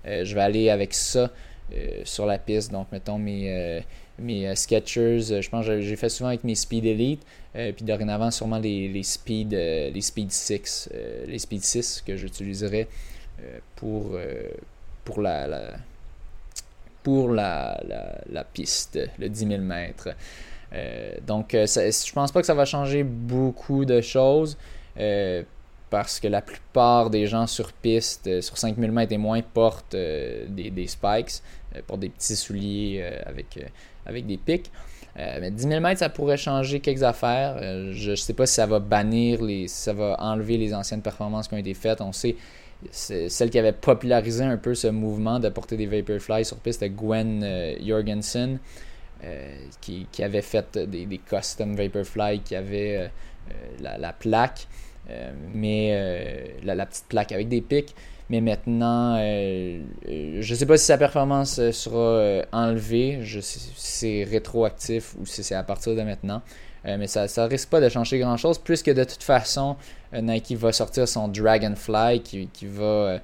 Euh, 0.06 0.24
je 0.26 0.36
vais 0.36 0.42
aller 0.42 0.70
avec 0.70 0.94
ça 0.94 1.32
euh, 1.74 2.02
sur 2.04 2.26
la 2.26 2.38
piste. 2.38 2.72
Donc, 2.72 2.88
mettons 2.92 3.18
mes, 3.18 3.84
mes 4.18 4.56
Sketchers, 4.56 5.42
je 5.42 5.50
pense 5.50 5.66
que 5.66 5.82
j'ai 5.82 5.96
fait 5.96 6.10
souvent 6.10 6.30
avec 6.30 6.44
mes 6.44 6.56
Speed 6.56 6.86
Elite, 6.86 7.26
puis 7.54 7.84
dorénavant 7.86 8.32
sûrement 8.32 8.60
les, 8.60 8.88
les 8.88 9.04
Speed, 9.04 9.52
les 9.52 10.02
Speed 10.02 10.32
6, 10.32 10.90
les 11.28 11.40
Speed 11.40 11.64
6 11.64 12.04
que 12.06 12.16
j'utiliserai 12.16 12.88
pour, 13.76 14.18
pour 15.04 15.22
la, 15.22 15.74
pour 17.04 17.32
la, 17.32 17.82
la, 18.30 18.44
piste, 18.44 19.00
le 19.18 19.30
10 19.30 19.48
000 19.48 19.62
mètres. 19.62 20.10
Euh, 20.74 21.12
donc, 21.26 21.54
euh, 21.54 21.66
je 21.66 22.14
pense 22.14 22.32
pas 22.32 22.42
que 22.42 22.46
ça 22.46 22.54
va 22.54 22.66
changer 22.66 23.04
beaucoup 23.04 23.86
de 23.86 24.02
choses 24.02 24.58
euh, 25.00 25.44
parce 25.90 26.20
que 26.20 26.28
la 26.28 26.42
plupart 26.42 27.10
des 27.10 27.28
gens 27.28 27.48
sur 27.48 27.74
piste, 27.74 28.42
sur 28.42 28.58
5000 28.58 28.92
mètres 28.92 29.14
et 29.14 29.18
moins, 29.18 29.42
portent 29.42 29.96
des, 29.96 30.72
des, 30.72 30.88
spikes, 30.88 31.42
pour 31.88 31.98
des 31.98 32.10
petits 32.10 32.36
souliers 32.36 33.04
avec, 33.26 33.60
avec 34.06 34.26
des 34.26 34.38
pics. 34.38 34.72
mais 35.16 35.52
10 35.52 35.68
000 35.68 35.82
mètres, 35.82 36.00
ça 36.00 36.10
pourrait 36.10 36.38
changer 36.38 36.80
quelques 36.80 37.04
affaires. 37.04 37.58
je 37.92 38.12
ne 38.12 38.16
sais 38.16 38.34
pas 38.34 38.46
si 38.46 38.56
ça 38.56 38.66
va 38.66 38.80
bannir, 38.80 39.42
les, 39.42 39.68
ça 39.68 39.94
va 39.94 40.16
enlever 40.20 40.58
les 40.58 40.74
anciennes 40.74 41.02
performances 41.02 41.48
qui 41.48 41.56
ont 41.56 41.58
été 41.58 41.74
faites. 41.74 42.02
On 42.02 42.12
sait, 42.12 42.36
celle 42.92 43.50
qui 43.50 43.60
avait 43.60 43.74
popularisé 43.74 44.44
un 44.44 44.58
peu 44.58 44.76
ce 44.76 44.88
mouvement 44.88 45.40
de 45.40 45.50
porter 45.50 45.78
des 45.78 45.86
Vaporfly 45.86 46.46
sur 46.46 46.58
piste, 46.58 46.80
c'était 46.80 46.94
Gwen 46.94 47.46
Jorgensen. 47.84 48.60
Euh, 49.26 49.54
qui, 49.82 50.24
avait 50.24 50.42
fait 50.42 50.78
des, 50.78 51.18
custom 51.18 51.76
Vaporfly, 51.76 52.40
qui 52.40 52.56
avait 52.56 52.96
euh, 52.96 53.08
euh, 53.84 53.98
la, 53.98 54.14
plaque, 54.14 54.66
mais 55.54 56.54
la, 56.64 56.86
petite 56.86 57.06
plaque 57.08 57.32
avec 57.32 57.48
des 57.48 57.62
pics. 57.62 57.96
Mais 58.30 58.42
maintenant, 58.42 59.18
je 59.18 59.82
ne 60.38 60.56
sais 60.56 60.66
pas 60.66 60.78
si 60.78 60.86
sa 60.86 60.98
performance 60.98 61.56
sera 61.72 62.46
enlevée, 62.52 63.20
je 63.24 63.40
si 63.40 63.72
c'est 63.76 64.24
rétroactif 64.24 65.16
ou 65.20 65.26
si 65.26 65.44
c'est 65.44 65.56
à 65.56 65.64
partir 65.64 65.96
de 65.96 66.02
maintenant. 66.04 66.44
mais 66.86 67.08
ça 67.08 67.24
ne 67.26 67.50
risque 67.50 67.70
pas 67.70 67.82
de 67.82 67.90
changer 67.90 68.20
grand-chose, 68.20 68.60
puisque 68.60 68.92
de 68.92 69.04
toute 69.04 69.24
façon, 69.24 69.78
Nike 70.14 70.54
va 70.54 70.72
sortir 70.72 71.08
son 71.08 71.28
Dragonfly 71.28 72.22
qui, 72.22 72.48
qui 72.54 72.68
va, 72.68 73.20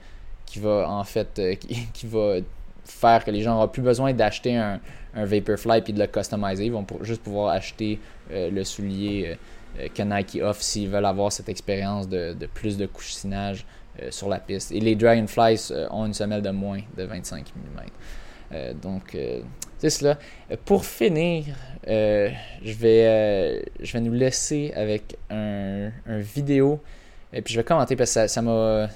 qui 0.47 0.59
va 0.59 0.89
en 0.89 1.03
fait 1.03 1.39
qui, 1.93 2.07
va 2.07 2.37
faire 2.83 3.23
que 3.23 3.29
les 3.29 3.41
gens 3.41 3.53
n'auront 3.53 3.67
plus 3.67 3.83
besoin 3.83 4.11
d'acheter 4.13 4.55
un, 4.55 4.79
un 5.15 5.25
Vaporfly 5.25 5.81
puis 5.81 5.93
de 5.93 5.99
le 5.99 6.07
customiser. 6.07 6.65
Ils 6.65 6.71
vont 6.71 6.85
juste 7.01 7.23
pouvoir 7.23 7.53
acheter 7.53 7.99
euh, 8.31 8.49
le 8.51 8.63
soulier 8.63 9.29
euh, 9.29 9.35
que 9.93 10.03
Nike 10.03 10.39
offre 10.41 10.61
s'ils 10.61 10.89
veulent 10.89 11.05
avoir 11.05 11.31
cette 11.31 11.49
expérience 11.49 12.07
de, 12.07 12.35
plus 12.53 12.77
de 12.77 12.85
couchinage 12.85 13.65
euh, 14.01 14.11
sur 14.11 14.29
la 14.29 14.39
piste. 14.39 14.71
Et 14.71 14.79
les 14.79 14.95
Dragonflies 14.95 15.71
ont 15.91 16.05
une 16.05 16.13
semelle 16.13 16.41
de 16.41 16.49
moins 16.49 16.81
de 16.97 17.03
25 17.03 17.51
mm. 17.55 18.73
donc, 18.81 19.17
c'est 19.77 19.89
cela. 19.89 20.17
Pour 20.65 20.85
finir, 20.85 21.45
je, 21.87 22.73
vais, 22.73 23.65
je 23.81 23.93
vais 23.93 24.01
nous 24.01 24.13
laisser 24.13 24.71
avec 24.75 25.17
un, 25.29 25.91
vidéo. 26.07 26.79
Et 27.33 27.41
puis 27.41 27.53
je 27.53 27.59
vais 27.59 27.65
commenter 27.65 27.95
parce 27.95 28.13
que 28.13 28.27
ça 28.27 28.41
m'a. 28.41 28.87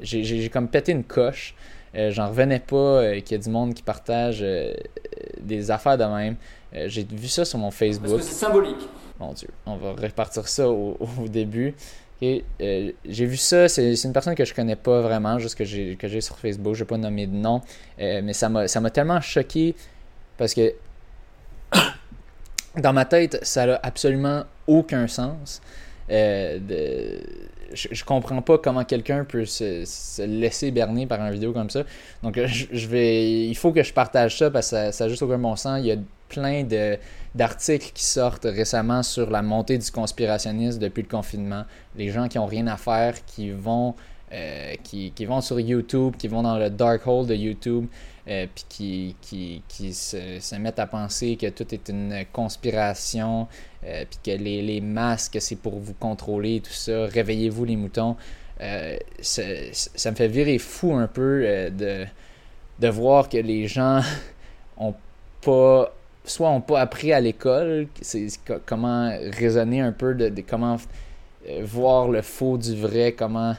j'ai 0.00 0.48
comme 0.48 0.68
pété 0.68 0.92
une 0.92 1.04
coche. 1.04 1.54
Euh, 1.96 2.10
j'en 2.10 2.28
revenais 2.28 2.60
pas 2.60 2.76
euh, 2.76 3.20
qu'il 3.20 3.32
y 3.32 3.34
ait 3.34 3.42
du 3.42 3.50
monde 3.50 3.74
qui 3.74 3.82
partage 3.82 4.38
euh, 4.42 4.72
des 5.40 5.70
affaires 5.70 5.98
de 5.98 6.04
même. 6.04 6.36
J'ai 6.86 7.02
vu 7.02 7.26
ça 7.26 7.44
sur 7.44 7.58
mon 7.58 7.72
Facebook. 7.72 8.10
Parce 8.10 8.22
que 8.22 8.28
c'est 8.28 8.46
symbolique. 8.46 8.88
Mon 9.20 9.34
Dieu, 9.34 9.48
on 9.66 9.76
va 9.76 9.92
repartir 9.92 10.48
ça 10.48 10.68
au, 10.68 10.96
début. 11.28 11.74
j'ai 12.22 12.94
vu 13.04 13.36
ça, 13.36 13.68
c'est 13.68 13.92
une 13.92 14.12
personne 14.12 14.34
que 14.34 14.44
je 14.44 14.54
connais 14.54 14.76
pas 14.76 15.02
vraiment, 15.02 15.38
juste 15.38 15.56
que 15.56 15.64
j'ai 15.64 16.20
sur 16.20 16.38
Facebook, 16.38 16.74
je 16.74 16.80
vais 16.80 16.88
pas 16.88 16.96
nommer 16.96 17.26
de 17.26 17.36
nom, 17.36 17.60
mais 17.98 18.32
ça 18.32 18.48
m'a 18.48 18.90
tellement 18.90 19.20
choqué 19.20 19.74
parce 20.38 20.54
que 20.54 20.72
dans 22.76 22.94
ma 22.94 23.04
tête, 23.04 23.38
ça 23.42 23.66
n'a 23.66 23.80
absolument 23.82 24.44
aucun 24.66 25.06
sens. 25.06 25.60
de, 26.08 27.20
je, 27.72 28.04
comprends 28.04 28.42
pas 28.42 28.58
comment 28.58 28.84
quelqu'un 28.84 29.24
peut 29.24 29.44
se, 29.44 30.24
laisser 30.24 30.70
berner 30.70 31.06
par 31.06 31.20
une 31.20 31.30
vidéo 31.32 31.52
comme 31.52 31.70
ça. 31.70 31.84
Donc, 32.22 32.40
je, 32.44 32.96
il 32.96 33.54
faut 33.54 33.72
que 33.72 33.82
je 33.82 33.92
partage 33.92 34.38
ça 34.38 34.50
parce 34.50 34.70
que 34.70 34.76
ça, 34.76 34.92
ça 34.92 35.04
a 35.04 35.08
juste 35.08 35.22
aucun 35.22 35.38
bon 35.38 35.56
sens. 35.56 35.78
Il 35.80 35.86
y 35.86 35.92
a 35.92 35.96
plein 36.30 36.64
de, 36.64 36.96
d'articles 37.34 37.90
qui 37.92 38.04
sortent 38.04 38.46
récemment 38.46 39.02
sur 39.02 39.30
la 39.30 39.42
montée 39.42 39.76
du 39.76 39.90
conspirationnisme 39.90 40.78
depuis 40.78 41.02
le 41.02 41.08
confinement. 41.08 41.64
Les 41.96 42.10
gens 42.10 42.28
qui 42.28 42.38
ont 42.38 42.46
rien 42.46 42.66
à 42.68 42.76
faire, 42.76 43.14
qui 43.26 43.50
vont, 43.50 43.94
euh, 44.32 44.74
qui, 44.82 45.10
qui, 45.10 45.26
vont 45.26 45.42
sur 45.42 45.60
YouTube, 45.60 46.14
qui 46.16 46.28
vont 46.28 46.42
dans 46.42 46.58
le 46.58 46.70
dark 46.70 47.06
hole 47.06 47.26
de 47.26 47.34
YouTube, 47.34 47.86
euh, 48.28 48.46
puis 48.54 48.64
qui, 48.68 49.16
qui, 49.20 49.62
qui 49.66 49.92
se, 49.92 50.56
mettent 50.56 50.78
à 50.78 50.86
penser 50.86 51.36
que 51.36 51.48
tout 51.48 51.74
est 51.74 51.88
une 51.88 52.24
conspiration, 52.32 53.48
euh, 53.84 54.04
puis 54.08 54.18
que 54.24 54.42
les, 54.42 54.62
les 54.62 54.80
masques, 54.80 55.38
c'est 55.40 55.56
pour 55.56 55.78
vous 55.78 55.94
contrôler, 55.94 56.60
tout 56.60 56.72
ça. 56.72 57.06
Réveillez-vous 57.06 57.64
les 57.64 57.76
moutons. 57.76 58.16
Euh, 58.60 58.96
ça, 59.20 59.42
me 60.10 60.16
fait 60.16 60.28
virer 60.28 60.58
fou 60.58 60.94
un 60.94 61.08
peu 61.08 61.70
de, 61.72 62.04
de 62.78 62.88
voir 62.88 63.28
que 63.28 63.38
les 63.38 63.66
gens 63.66 64.00
ont 64.76 64.94
pas 65.40 65.92
soit 66.24 66.50
ont 66.50 66.60
pas 66.60 66.80
appris 66.80 67.12
à 67.12 67.20
l'école 67.20 67.88
comment 68.66 69.10
raisonner 69.32 69.80
un 69.80 69.92
peu 69.92 70.14
de, 70.14 70.42
comment 70.42 70.76
voir 71.62 72.08
le 72.08 72.22
faux 72.22 72.58
du 72.58 72.76
vrai 72.76 73.12
comment 73.12 73.54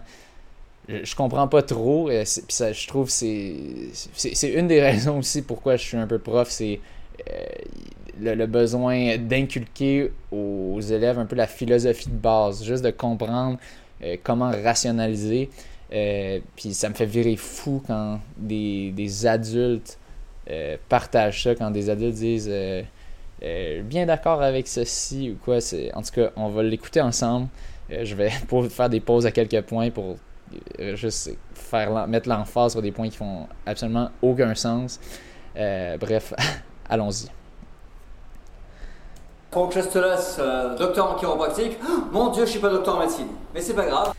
je 1.04 1.16
comprends 1.16 1.48
pas 1.48 1.62
trop. 1.62 2.10
Euh, 2.10 2.24
ça, 2.26 2.74
je 2.74 2.88
trouve 2.88 3.10
c'est 3.10 3.56
c'est 3.94 4.50
une 4.50 4.68
des 4.68 4.82
raisons 4.90 5.20
aussi 5.20 5.42
pourquoi 5.42 5.76
je 5.76 5.84
suis 5.84 5.98
un 5.98 6.08
peu 6.08 6.20
prof, 6.20 6.50
c'est 6.50 6.80
euh, 7.30 7.44
le, 8.20 8.46
besoin 8.46 9.18
d'inculquer 9.18 10.12
aux 10.32 10.80
élèves 10.80 11.20
un 11.20 11.26
peu 11.26 11.36
la 11.36 11.48
philosophie 11.48 12.10
de 12.10 12.16
base, 12.16 12.64
juste 12.64 12.84
de 12.84 12.92
comprendre 12.92 13.58
euh, 14.04 14.18
comment 14.24 14.52
rationaliser. 14.52 15.50
puis 16.56 16.74
ça 16.74 16.90
me 16.90 16.94
fait 16.94 17.06
virer 17.06 17.36
fou 17.36 17.82
quand 17.86 18.20
des, 18.38 18.92
des 18.92 19.26
adultes 19.26 19.98
partagent 20.90 21.44
ça, 21.44 21.56
quand 21.56 21.72
des 21.72 21.90
adultes 21.90 22.16
disent 22.16 22.52
bien 23.42 24.06
d'accord 24.06 24.42
avec 24.42 24.68
ceci 24.68 25.32
ou 25.32 25.44
quoi. 25.44 25.58
En 25.94 26.02
tout 26.02 26.12
cas, 26.14 26.32
on 26.36 26.50
va 26.50 26.64
l'écouter 26.64 27.02
ensemble. 27.02 27.48
je 27.90 28.16
vais 28.16 28.32
pour 28.48 28.66
faire 28.68 28.90
des 28.90 29.00
pauses 29.00 29.26
à 29.26 29.32
quelques 29.32 29.62
points 29.62 29.90
pour 29.90 30.18
euh, 30.80 30.96
juste 30.96 31.32
faire 31.54 32.08
mettre 32.08 32.28
l'emphase 32.28 32.74
sur 32.74 32.82
des 32.82 32.92
points 32.92 33.10
qui 33.10 33.18
font 33.18 33.48
absolument 33.66 34.10
aucun 34.22 34.54
sens. 34.56 35.00
Euh, 35.58 35.98
bref, 35.98 36.34
allons-y. 36.90 37.28
Franck 39.52 39.74
Chastelas, 39.74 40.38
euh, 40.40 40.78
docteur 40.78 41.12
en 41.12 41.16
chiropractique. 41.16 41.78
Oh, 41.84 42.04
mon 42.12 42.32
Dieu, 42.32 42.46
je 42.46 42.52
suis 42.52 42.60
pas 42.60 42.70
docteur 42.70 42.96
en 42.96 43.00
médecine, 43.00 43.28
mais 43.54 43.62
c'est 43.62 43.74
pas 43.74 43.86
grave. 43.86 44.14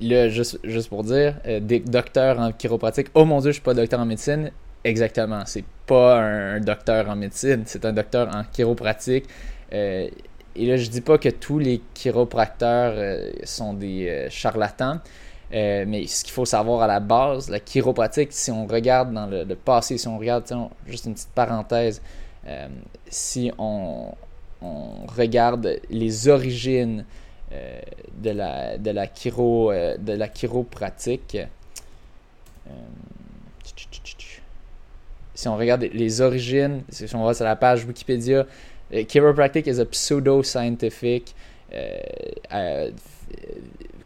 Là, 0.00 0.28
juste, 0.28 0.58
juste 0.64 0.88
pour 0.88 1.02
dire, 1.02 1.34
des 1.44 1.80
docteurs 1.80 2.38
en 2.38 2.52
chiropratique. 2.52 3.08
Oh 3.14 3.24
mon 3.24 3.40
Dieu, 3.40 3.50
je 3.50 3.54
suis 3.54 3.62
pas 3.62 3.74
docteur 3.74 4.00
en 4.00 4.06
médecine. 4.06 4.50
Exactement, 4.82 5.42
c'est 5.46 5.64
pas 5.86 6.20
un, 6.20 6.60
docteur 6.60 7.08
en 7.08 7.16
médecine, 7.16 7.64
c'est 7.66 7.84
un 7.84 7.92
docteur 7.92 8.34
en 8.34 8.44
chiropratique. 8.44 9.26
et 9.72 10.10
là, 10.56 10.76
je 10.76 10.88
dis 10.88 11.00
pas 11.00 11.18
que 11.18 11.28
tous 11.28 11.58
les 11.58 11.82
chiropracteurs 11.94 12.94
sont 13.44 13.74
des 13.74 14.26
charlatans. 14.30 15.00
Euh, 15.52 15.84
mais 15.86 16.06
ce 16.06 16.22
qu'il 16.24 16.32
faut 16.32 16.44
savoir 16.44 16.82
à 16.82 16.86
la 16.86 17.00
base, 17.00 17.50
la 17.50 17.58
chiropratique, 17.58 18.32
si 18.32 18.50
on 18.50 18.66
regarde 18.66 19.12
dans 19.12 19.26
le, 19.26 19.44
passé, 19.56 19.98
si 19.98 20.06
on 20.06 20.18
regarde, 20.18 20.44
juste 20.86 21.06
une 21.06 21.14
petite 21.14 21.30
parenthèse, 21.34 22.00
euh, 22.46 22.68
si 23.08 23.50
on, 23.58 24.14
regarde 25.16 25.80
les 25.88 26.28
origines 26.28 27.06
euh, 27.52 27.80
de, 28.18 28.30
la, 28.30 28.76
de 28.76 28.90
la 28.90 30.28
chiropratique, 30.28 31.38
si 35.40 35.48
on 35.48 35.56
regarde 35.56 35.88
les 35.92 36.20
origines, 36.20 36.82
si 36.90 37.14
on 37.14 37.24
va 37.24 37.32
sur 37.32 37.46
la 37.46 37.56
page 37.56 37.84
Wikipédia, 37.86 38.46
chiropractic 39.08 39.66
is 39.66 39.80
a 39.80 39.86
pseudo-scientific 39.86 41.34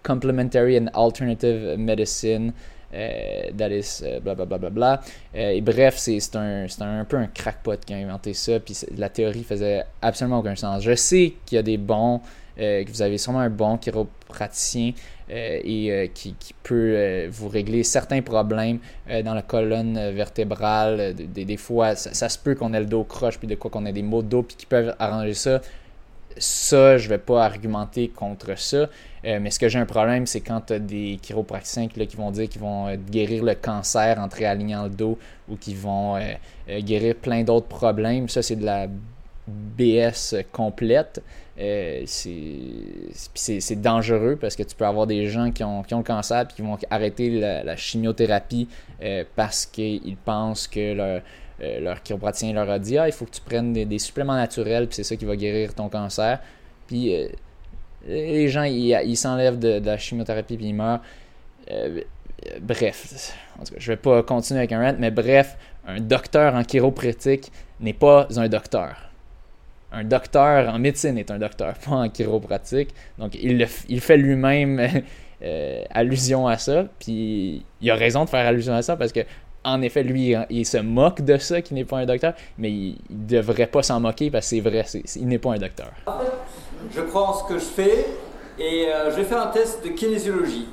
complementary 0.05 0.77
and 0.77 0.89
alternative 0.95 1.77
medicine. 1.79 2.53
Euh, 2.95 3.51
that 3.57 3.73
is 3.73 4.03
euh, 4.05 4.21
bla 4.21 4.35
bla 4.37 4.47
bla. 4.47 5.01
Euh, 5.35 5.51
et 5.51 5.61
bref, 5.61 5.97
c'est 5.97 6.37
un, 6.37 6.67
un, 6.81 7.01
un, 7.01 7.05
peu 7.05 7.17
un 7.17 7.27
crackpot 7.27 7.77
qui 7.85 7.93
a 7.93 7.97
inventé 7.97 8.35
ça, 8.35 8.61
puis 8.61 8.77
la 8.97 9.09
théorie 9.09 9.43
faisait 9.43 9.85
absolument 10.01 10.39
aucun 10.39 10.55
sens. 10.55 10.83
Je 10.85 10.95
sais 10.95 11.35
qu'il 11.45 11.57
y 11.57 11.59
a 11.59 11.63
des 11.63 11.77
bons, 11.77 12.21
que 12.57 12.89
vous 12.89 13.03
avez 13.03 13.19
sûrement 13.19 13.41
un 13.41 13.51
bon 13.51 13.79
chiropraticien 13.79 14.93
et 15.31 16.11
qui, 16.15 16.35
qui, 16.35 16.55
peut 16.63 17.27
vous 17.31 17.49
régler 17.49 17.83
certains 17.83 18.23
problèmes 18.23 18.79
dans 19.25 19.35
la 19.35 19.43
colonne 19.43 20.11
vertébrale. 20.11 21.15
Des, 21.15 21.57
fois, 21.57 21.95
ça, 21.97 22.29
se 22.29 22.39
peut 22.39 22.55
qu'on 22.55 22.75
ait 22.75 22.81
le 22.81 22.87
dos 22.87 23.05
croche, 23.05 23.39
puis 23.39 23.49
de 23.49 23.55
quoi 23.55 23.71
qu'on 23.71 23.87
ait 23.87 23.93
des 23.93 24.03
maux 24.03 24.23
de 24.23 24.29
dos, 24.29 24.43
puis 24.43 24.57
qui 24.57 24.67
peuvent 24.67 24.95
arranger 24.99 25.35
ça 25.35 25.61
ça, 26.37 26.99
je 26.99 27.09
vais 27.09 27.19
pas 27.19 27.45
argumenter 27.45 28.09
contre 28.09 28.59
ça. 28.59 28.89
Euh, 29.25 29.39
mais 29.41 29.51
ce 29.51 29.59
que 29.59 29.69
j'ai 29.69 29.79
un 29.79 29.87
problème, 29.87 30.27
c'est 30.27 30.41
quand 30.41 30.61
tu 30.61 30.75
as 30.75 30.79
des 30.79 31.19
chiropracticiens 31.23 31.89
qui 31.89 32.17
vont 32.17 32.31
dire 32.31 32.49
qu'ils 32.49 32.61
vont 32.61 32.89
euh, 32.89 32.97
guérir 32.97 33.45
le 33.45 33.55
cancer 33.55 34.19
en 34.19 34.29
réalignant 34.29 34.85
le 34.85 34.91
dos 34.91 35.19
ou 35.49 35.57
qui 35.57 35.75
vont 35.75 36.17
euh, 36.17 36.81
guérir 36.81 37.15
plein 37.17 37.43
d'autres 37.43 37.69
problèmes. 37.69 38.29
Ça, 38.29 38.43
c'est 38.43 38.57
de 38.57 38.65
la 38.65 38.87
BS 39.47 40.37
complète. 40.53 41.23
C'est 41.57 43.11
dangereux 43.81 44.37
parce 44.41 44.57
que 44.57 44.63
tu 44.63 44.75
peux 44.75 44.87
avoir 44.87 45.07
des 45.07 45.29
gens 45.29 45.53
qui 45.53 45.63
ont, 45.63 45.85
le 45.89 46.03
cancer 46.03 46.43
et 46.43 46.53
qui 46.53 46.63
vont 46.63 46.77
arrêter 46.91 47.31
la, 47.41 47.77
chimiothérapie 47.77 48.69
parce 49.37 49.67
qu'ils 49.67 50.17
pensent 50.25 50.67
que 50.67 50.95
leur, 50.95 51.23
leur 51.81 52.03
chiropraticien 52.03 52.53
leur 52.53 52.71
a 52.71 52.79
dit 52.79 52.99
Ah, 52.99 53.09
il 53.09 53.13
faut 53.13 53.25
que 53.25 53.31
tu 53.31 53.41
prennes 53.41 53.73
des, 53.73 53.99
suppléments 53.99 54.35
naturels, 54.35 54.87
puis 54.87 54.97
c'est 54.97 55.05
ça 55.05 55.17
qui 55.17 55.25
va 55.25 55.37
guérir 55.37 55.75
ton 55.75 55.89
cancer. 55.89 56.41
Puis 56.87 57.15
les 58.07 58.49
gens, 58.49 58.65
ils 58.65 59.17
s'enlèvent 59.17 59.59
de, 59.59 59.81
la 59.85 59.99
chimiothérapie 59.99 60.57
puis 60.57 60.67
ils 60.67 60.75
meurent. 60.75 61.01
Euh, 61.71 62.01
bref, 62.61 63.35
en 63.59 63.65
tout 63.65 63.75
je 63.77 63.93
vais 63.93 63.97
pas 63.97 64.23
continuer 64.23 64.61
avec 64.61 64.73
un 64.73 64.81
rant, 64.81 64.97
mais 64.99 65.11
bref, 65.11 65.57
un 65.87 66.01
docteur 66.01 66.55
en 66.55 66.63
chiropratique 66.63 67.51
n'est 67.81 67.95
pas 67.95 68.29
un 68.37 68.49
docteur. 68.49 68.97
Un 69.95 70.05
docteur 70.05 70.73
en 70.73 70.79
médecine 70.79 71.17
est 71.19 71.31
un 71.31 71.39
docteur, 71.39 71.75
pas 71.85 71.93
en 71.93 72.09
chiropratique. 72.09 72.91
Donc, 73.19 73.35
il, 73.35 73.67
il 73.89 74.01
fait 74.01 74.17
lui-même 74.17 74.81
euh, 75.43 75.83
allusion 75.91 76.47
à 76.47 76.59
ça. 76.59 76.87
Puis, 76.99 77.65
il 77.81 77.91
a 77.91 77.95
raison 77.95 78.25
de 78.25 78.31
faire 78.31 78.47
allusion 78.47 78.75
à 78.75 78.83
ça 78.83 78.97
parce 78.97 79.13
que, 79.13 79.21
en 79.65 79.81
effet, 79.81 80.03
lui, 80.03 80.35
il, 80.51 80.67
se 80.67 80.77
moque 80.77 81.23
de 81.23 81.39
ça, 81.39 81.63
qu'il 81.63 81.77
n'est 81.77 81.87
pas 81.87 81.99
un 81.99 82.07
docteur, 82.07 82.35
mais 82.59 82.71
il, 82.71 82.99
ne 83.09 83.27
devrait 83.27 83.67
pas 83.67 83.83
s'en 83.83 84.01
moquer 84.01 84.31
parce 84.31 84.45
que 84.45 84.57
c'est 84.57 84.61
vrai, 84.61 84.85
il 85.17 85.27
n'est 85.27 85.39
pas 85.39 85.55
un 85.55 85.59
docteur 85.59 85.93
je 86.93 87.01
crois 87.01 87.29
en 87.29 87.35
ce 87.35 87.45
que 87.45 87.59
je 87.59 87.65
fais 87.65 88.07
et 88.59 88.87
euh, 88.89 89.11
je 89.11 89.17
vais 89.17 89.25
faire 89.25 89.43
un 89.43 89.49
test 89.49 89.85
de 89.85 89.91
kinésiologie. 89.91 90.69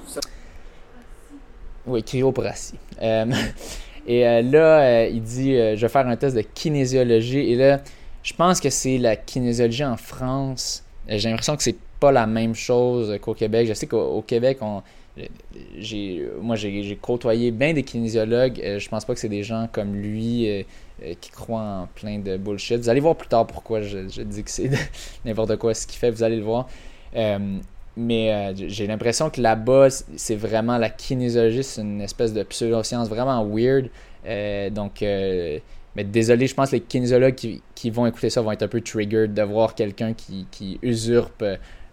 Oui, 1.85 2.03
cryopratie. 2.03 2.77
Euh, 3.01 3.25
et 4.07 4.27
euh, 4.27 4.41
là, 4.41 5.07
il 5.07 5.21
dit 5.21 5.55
je 5.55 5.79
vais 5.79 5.89
faire 5.89 6.07
un 6.07 6.15
test 6.15 6.35
de 6.35 6.41
kinésiologie. 6.41 7.51
Et 7.51 7.55
là, 7.55 7.79
je 8.23 8.33
pense 8.33 8.59
que 8.59 8.69
c'est 8.69 8.97
la 8.97 9.15
kinésiologie 9.15 9.85
en 9.85 9.97
France. 9.97 10.83
J'ai 11.07 11.29
l'impression 11.29 11.55
que 11.57 11.63
c'est 11.63 11.77
pas 11.99 12.11
la 12.11 12.27
même 12.27 12.55
chose 12.55 13.17
qu'au 13.21 13.33
Québec. 13.33 13.67
Je 13.67 13.73
sais 13.73 13.87
qu'au 13.87 14.21
Québec, 14.21 14.59
on, 14.61 14.81
moi, 16.41 16.55
j'ai, 16.55 16.97
côtoyé 17.01 17.51
bien 17.51 17.73
des 17.73 17.83
kinésiologues. 17.83 18.61
je 18.77 18.89
pense 18.89 19.05
pas 19.05 19.13
que 19.13 19.19
c'est 19.19 19.29
des 19.29 19.43
gens 19.43 19.67
comme 19.71 19.95
lui 19.95 20.65
euh, 21.03 21.13
qui 21.19 21.31
croit 21.31 21.61
en 21.61 21.87
plein 21.95 22.19
de 22.19 22.37
bullshit. 22.37 22.77
Vous 22.77 22.89
allez 22.89 22.99
voir 22.99 23.15
plus 23.15 23.27
tard 23.27 23.47
pourquoi 23.47 23.81
je, 23.81 24.21
dis 24.21 24.43
que 24.43 24.51
c'est 24.51 24.69
n'importe 25.25 25.55
quoi 25.57 25.73
ce 25.73 25.87
qu'il 25.87 25.97
fait, 25.97 26.11
vous 26.11 26.21
allez 26.21 26.37
le 26.37 26.43
voir. 26.43 26.67
Euh, 27.15 27.57
mais 27.97 28.31
euh, 28.31 28.53
j'ai 28.67 28.85
l'impression 28.87 29.29
que 29.29 29.41
là-bas, 29.41 29.89
c'est 30.15 30.35
vraiment 30.35 30.77
la 30.77 30.89
kinésiologie, 30.89 31.63
c'est 31.63 31.81
une 31.81 32.01
espèce 32.01 32.33
de 32.33 32.43
pseudo-science 32.43 33.09
vraiment 33.09 33.43
weird. 33.45 33.89
donc, 34.73 35.03
mais 35.95 36.03
désolé, 36.03 36.47
je 36.47 36.55
pense 36.55 36.69
que 36.71 36.75
les 36.75 36.81
kinésiologues 36.81 37.35
qui, 37.35 37.89
vont 37.89 38.05
écouter 38.05 38.29
ça 38.29 38.41
vont 38.41 38.51
être 38.51 38.63
un 38.63 38.67
peu 38.67 38.81
triggered 38.81 39.33
de 39.33 39.41
voir 39.41 39.75
quelqu'un 39.75 40.13
qui, 40.13 40.47
qui, 40.51 40.79
usurpe 40.81 41.43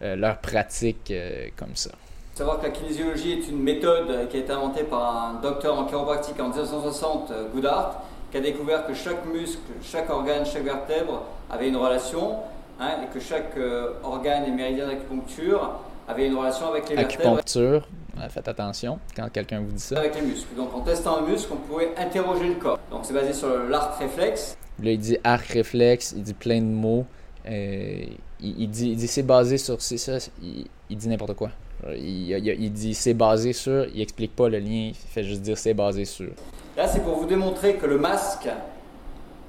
leur 0.01 0.39
pratique 0.39 1.13
comme 1.57 1.75
ça. 1.75 1.91
Savoir 2.35 2.61
que 2.61 2.67
la 2.67 2.71
kinésiologie 2.71 3.33
est 3.33 3.49
une 3.49 3.61
méthode 3.61 4.29
qui 4.29 4.37
a 4.37 4.41
été 4.41 4.53
inventée 4.53 4.85
par 4.85 5.17
un 5.17 5.41
docteur 5.41 5.77
en 5.77 5.87
chiropractique 5.87 6.39
en 6.39 6.51
1960, 6.51 7.33
Goodhart, 7.53 8.05
qui 8.31 8.37
a 8.37 8.41
découvert 8.41 8.87
que 8.87 8.95
chaque 8.95 9.25
muscle, 9.27 9.61
chaque 9.83 10.11
organe, 10.11 10.45
chaque 10.45 10.65
vertèbre 10.65 11.25
avait 11.51 11.69
une 11.69 11.77
relation, 11.77 12.37
hein, 12.81 12.91
et 13.03 13.13
que 13.13 13.21
chaque 13.21 13.57
euh, 13.57 13.95
organe 14.03 14.45
et 14.45 14.51
méridien 14.51 14.87
d'acupuncture 14.87 15.81
avait 16.07 16.27
une 16.27 16.37
relation 16.37 16.69
avec 16.69 16.89
les 16.89 16.97
vertèbres. 16.97 17.39
Acupuncture, 17.39 17.89
faites 18.29 18.49
attention 18.49 18.99
quand 19.15 19.29
quelqu'un 19.31 19.61
vous 19.61 19.73
dit 19.73 19.81
ça. 19.81 19.99
Avec 19.99 20.15
les 20.15 20.23
muscles. 20.23 20.55
Donc 20.57 20.75
en 20.75 20.81
testant 20.81 21.19
un 21.19 21.23
muscle, 21.23 21.53
on 21.53 21.57
pouvait 21.57 21.93
interroger 21.97 22.49
le 22.49 22.55
corps. 22.55 22.79
Donc 22.91 23.01
c'est 23.05 23.15
basé 23.15 23.33
sur 23.33 23.49
l'arc 23.69 23.99
réflexe. 23.99 24.57
Là, 24.83 24.93
il 24.93 24.99
dit 24.99 25.19
arc 25.25 25.47
réflexe, 25.47 26.15
il 26.17 26.23
dit 26.23 26.35
plein 26.35 26.61
de 26.61 26.67
mots. 26.67 27.05
Euh, 27.47 28.05
il, 28.41 28.71
dit, 28.71 28.95
dit 28.95 29.09
c'est 29.09 29.23
basé 29.23 29.59
sur. 29.59 29.81
C'est 29.81 29.99
ça, 29.99 30.19
il, 30.43 30.97
dit 30.97 31.09
n'importe 31.09 31.35
quoi. 31.35 31.51
Il, 31.95 32.31
il 32.31 32.73
dit 32.73 32.95
c'est 32.95 33.15
basé 33.15 33.53
sur, 33.53 33.87
il 33.87 34.01
explique 34.01 34.35
pas 34.35 34.49
le 34.49 34.59
lien, 34.59 34.91
il 34.91 34.95
fait 34.95 35.25
juste 35.25 35.43
dire 35.43 35.59
c'est 35.59 35.75
basé 35.75 36.05
sur. 36.05 36.31
Là, 36.77 36.87
c'est 36.87 37.01
pour 37.01 37.17
vous 37.17 37.27
démontrer 37.27 37.75
que 37.75 37.87
le 37.87 37.99
masque 37.99 38.49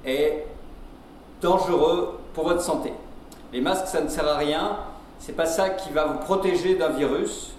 est 0.04 0.44
dangereux 1.40 2.18
pour 2.34 2.44
votre 2.44 2.62
santé. 2.62 2.92
Les 3.52 3.60
masques, 3.60 3.86
ça 3.86 4.00
ne 4.00 4.08
sert 4.08 4.26
à 4.26 4.36
rien. 4.36 4.78
C'est 5.18 5.36
pas 5.36 5.46
ça 5.46 5.70
qui 5.70 5.90
va 5.90 6.06
vous 6.06 6.18
protéger 6.20 6.76
d'un 6.76 6.90
virus. 6.90 7.52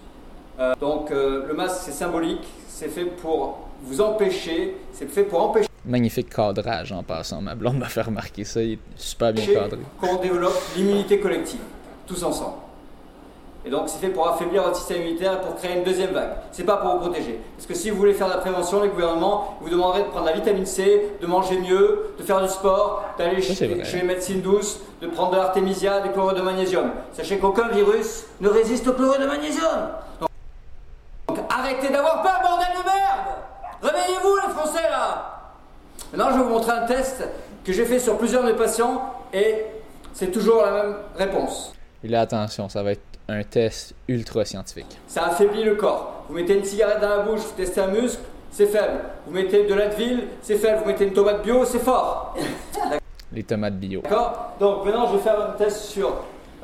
Euh, 0.61 0.75
donc, 0.79 1.09
euh, 1.09 1.47
le 1.47 1.53
masque, 1.55 1.81
c'est 1.85 1.91
symbolique. 1.91 2.47
C'est 2.67 2.89
fait 2.89 3.05
pour 3.05 3.59
vous 3.81 3.99
empêcher. 3.99 4.75
C'est 4.93 5.09
fait 5.09 5.23
pour 5.23 5.41
empêcher. 5.41 5.67
Magnifique 5.85 6.29
cadrage 6.29 6.91
en 6.91 7.01
passant. 7.01 7.41
Ma 7.41 7.55
blonde 7.55 7.79
m'a 7.79 7.87
fait 7.87 8.01
remarquer 8.01 8.43
ça. 8.43 8.61
Il 8.61 8.73
est 8.73 8.79
super 8.95 9.33
bien 9.33 9.45
cadré. 9.45 9.79
Qu'on 9.99 10.17
développe 10.17 10.59
l'immunité 10.75 11.19
collective, 11.19 11.61
tous 12.05 12.23
ensemble. 12.23 12.57
Et 13.63 13.69
donc 13.69 13.83
c'est 13.85 13.99
fait 13.99 14.09
pour 14.09 14.27
affaiblir 14.27 14.63
votre 14.63 14.75
système 14.75 15.01
immunitaire 15.01 15.33
et 15.33 15.41
pour 15.41 15.55
créer 15.55 15.77
une 15.77 15.83
deuxième 15.83 16.11
vague. 16.11 16.31
C'est 16.51 16.63
pas 16.63 16.77
pour 16.77 16.93
vous 16.93 16.97
protéger. 16.97 17.39
Parce 17.55 17.67
que 17.67 17.75
si 17.75 17.91
vous 17.91 17.97
voulez 17.97 18.13
faire 18.13 18.27
de 18.27 18.33
la 18.33 18.39
prévention, 18.39 18.81
les 18.81 18.89
gouvernements 18.89 19.57
vous 19.61 19.69
demanderaient 19.69 20.01
de 20.01 20.07
prendre 20.07 20.25
la 20.25 20.33
vitamine 20.33 20.65
C, 20.65 21.09
de 21.21 21.27
manger 21.27 21.59
mieux, 21.59 22.13
de 22.17 22.23
faire 22.23 22.41
du 22.41 22.49
sport, 22.49 23.03
d'aller 23.19 23.39
chez, 23.41 23.67
les 23.67 24.03
médecines 24.03 24.41
douces, 24.41 24.79
de 24.99 25.07
prendre 25.07 25.31
de 25.31 25.37
l'artémisia, 25.37 25.99
des 25.99 26.09
chlorures 26.09 26.33
de 26.33 26.41
magnésium. 26.41 26.89
Sachez 27.13 27.37
qu'aucun 27.37 27.67
virus 27.67 28.25
ne 28.39 28.49
résiste 28.49 28.87
au 28.87 28.93
chlorure 28.93 29.19
de 29.19 29.27
magnésium. 29.27 29.89
Donc, 30.19 30.30
arrêtez 31.59 31.89
d'avoir 31.89 32.21
peur, 32.21 32.39
bordel 32.43 32.67
de 32.77 32.85
merde 32.85 33.35
Réveillez-vous 33.81 34.35
les 34.35 34.53
Français 34.53 34.89
là 34.89 35.39
Maintenant 36.11 36.31
je 36.31 36.37
vais 36.37 36.43
vous 36.43 36.49
montrer 36.49 36.71
un 36.71 36.85
test 36.85 37.23
que 37.63 37.73
j'ai 37.73 37.85
fait 37.85 37.99
sur 37.99 38.17
plusieurs 38.17 38.43
de 38.43 38.51
mes 38.51 38.57
patients 38.57 39.13
et 39.33 39.65
c'est 40.13 40.31
toujours 40.31 40.61
la 40.63 40.71
même 40.71 40.95
réponse. 41.15 41.73
Il 42.03 42.15
a 42.15 42.21
attention, 42.21 42.67
ça 42.69 42.83
va 42.83 42.91
être 42.91 43.01
un 43.29 43.43
test 43.43 43.93
ultra 44.07 44.43
scientifique. 44.43 44.99
Ça 45.07 45.27
affaiblit 45.27 45.63
le 45.63 45.75
corps. 45.75 46.25
Vous 46.27 46.35
mettez 46.35 46.57
une 46.57 46.65
cigarette 46.65 46.99
dans 46.99 47.09
la 47.09 47.19
bouche, 47.19 47.41
vous 47.41 47.55
testez 47.55 47.79
un 47.79 47.87
muscle, 47.87 48.21
c'est 48.51 48.65
faible. 48.65 48.99
Vous 49.25 49.33
mettez 49.33 49.65
de 49.65 49.73
l'Advil, 49.73 50.23
c'est 50.41 50.57
faible. 50.57 50.79
Vous 50.81 50.87
mettez 50.87 51.05
une 51.05 51.13
tomate 51.13 51.41
bio, 51.43 51.63
c'est 51.63 51.79
fort. 51.79 52.35
Les 53.31 53.43
tomates 53.43 53.75
bio. 53.75 54.01
D'accord 54.01 54.53
Donc 54.59 54.83
maintenant, 54.83 55.07
je 55.07 55.13
vais 55.15 55.23
faire 55.23 55.39
un 55.41 55.51
test 55.53 55.77
sur 55.85 56.11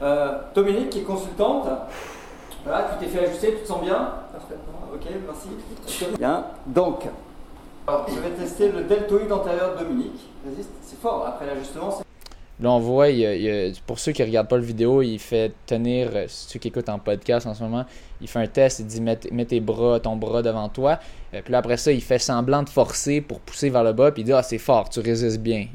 euh, 0.02 0.38
Dominique, 0.54 0.90
qui 0.90 1.00
est 1.00 1.04
consultante. 1.04 1.68
Voilà, 2.66 2.90
tu 2.92 3.06
t'es 3.06 3.12
fait 3.12 3.26
ajuster, 3.26 3.54
tu 3.54 3.62
te 3.62 3.68
sens 3.68 3.82
bien 3.82 4.12
Parfaitement. 4.34 4.77
Ok, 4.94 5.06
merci. 5.26 6.18
Bien. 6.18 6.46
Donc, 6.66 7.04
je 7.88 8.20
vais 8.20 8.30
tester 8.32 8.72
le 8.72 8.84
deltoïde 8.84 9.32
antérieur 9.32 9.76
de 9.76 9.84
Dominique. 9.84 10.28
C'est 10.82 11.00
fort. 11.00 11.26
Après 11.28 11.46
l'ajustement, 11.46 12.02
Là, 12.60 12.72
on 12.72 12.80
voit, 12.80 13.06
pour 13.86 14.00
ceux 14.00 14.14
qui 14.14 14.24
ne 14.24 14.28
regardent 14.28 14.48
pas 14.48 14.58
le 14.58 14.64
vidéo, 14.64 15.04
il 15.04 15.20
fait 15.20 15.54
tenir, 15.68 16.10
euh, 16.16 16.26
ceux 16.28 16.58
qui 16.58 16.70
écoutent 16.70 16.90
en 16.90 16.98
podcast 16.98 17.46
en 17.46 17.54
ce 17.54 17.62
moment, 17.62 17.86
il 18.20 18.28
fait 18.28 18.40
un 18.40 18.48
test, 18.48 18.80
il 18.80 18.88
dit 18.88 19.00
mets, 19.00 19.46
tes 19.46 19.60
bras, 19.60 20.00
ton 20.00 20.16
bras 20.16 20.42
devant 20.42 20.68
toi. 20.68 21.00
Euh, 21.36 21.42
puis 21.44 21.52
là, 21.52 21.60
après 21.60 21.78
ça, 21.78 21.92
il 21.92 22.02
fait 22.02 22.18
semblant 22.18 22.64
de 22.64 22.70
forcer 22.70 23.22
pour 23.22 23.42
pousser 23.42 23.70
vers 23.70 23.84
le 23.84 23.94
bas, 23.94 24.12
puis 24.12 24.24
il 24.24 24.26
dit 24.26 24.34
Ah, 24.34 24.42
c'est 24.42 24.58
fort, 24.58 24.90
tu 24.90 25.02
résistes 25.02 25.40
bien. 25.40 25.68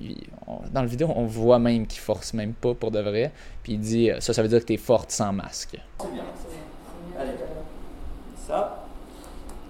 dans 0.73 0.83
le 0.83 0.89
vidéo, 0.89 1.09
on 1.15 1.25
voit 1.25 1.61
même 1.61 1.87
qu'il 1.87 2.01
force 2.01 2.35
même 2.35 2.53
pas 2.53 2.75
pour 2.75 2.91
de 2.91 2.99
vrai. 2.99 3.31
Puis 3.63 3.75
il 3.75 3.81
dit 3.81 4.11
Ça, 4.19 4.33
ça 4.33 4.43
veut 4.43 4.49
dire 4.49 4.59
que 4.59 4.67
tu 4.67 4.73
es 4.73 4.77
forte 4.79 5.13
sans 5.13 5.33
masque. 5.33 5.77
C'est 6.01 6.13
bien, 6.13 6.25
Allez, 7.17 7.31
ça. 8.49 8.82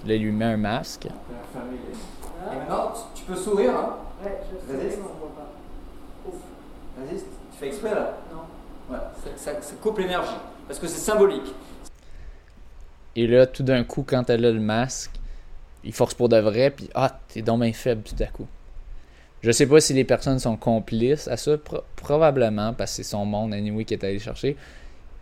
Là, 0.07 0.15
il 0.15 0.23
lui 0.23 0.33
met 0.33 0.45
un 0.45 0.57
masque. 0.57 1.07
Et 1.07 2.57
maintenant, 2.57 2.93
tu 3.15 3.25
peux 3.25 3.37
sourire, 3.37 3.77
hein 3.77 3.97
Ouais, 4.25 4.39
je 4.51 4.73
sais. 4.73 4.99
Vas-y, 6.97 7.17
tu 7.19 7.59
fais 7.59 7.69
exprès 7.69 7.95
là 7.95 8.19
Non. 8.33 8.95
Ouais, 8.95 9.01
ça, 9.37 9.53
coupe 9.81 9.99
l'énergie. 9.99 10.37
Parce 10.67 10.79
que 10.79 10.87
c'est 10.87 11.01
symbolique. 11.01 11.55
Et 13.17 13.27
là, 13.27 13.47
tout 13.47 13.63
d'un 13.63 13.85
coup, 13.85 14.05
quand 14.07 14.29
elle 14.31 14.45
a 14.45 14.51
le 14.51 14.61
masque, 14.61 15.13
il 15.85 15.93
force 15.93 16.15
pour 16.15 16.29
de 16.29 16.39
vrai, 16.39 16.71
puis 16.71 16.89
ah, 16.95 17.21
t'es 17.29 17.43
donc 17.43 17.61
bien 17.61 17.73
faible 17.73 18.03
tout 18.03 18.21
à 18.23 18.27
coup. 18.27 18.47
Je 19.43 19.51
sais 19.51 19.67
pas 19.67 19.81
si 19.81 19.93
les 19.93 20.05
personnes 20.05 20.39
sont 20.39 20.57
complices 20.57 21.27
à 21.27 21.37
ça, 21.37 21.57
probablement, 21.97 22.73
parce 22.75 22.93
que 22.93 22.97
c'est 22.97 23.11
son 23.11 23.25
monde, 23.25 23.53
anyway, 23.53 23.85
qui 23.85 23.95
est 23.95 24.05
allé 24.05 24.21
chercher. 24.21 24.57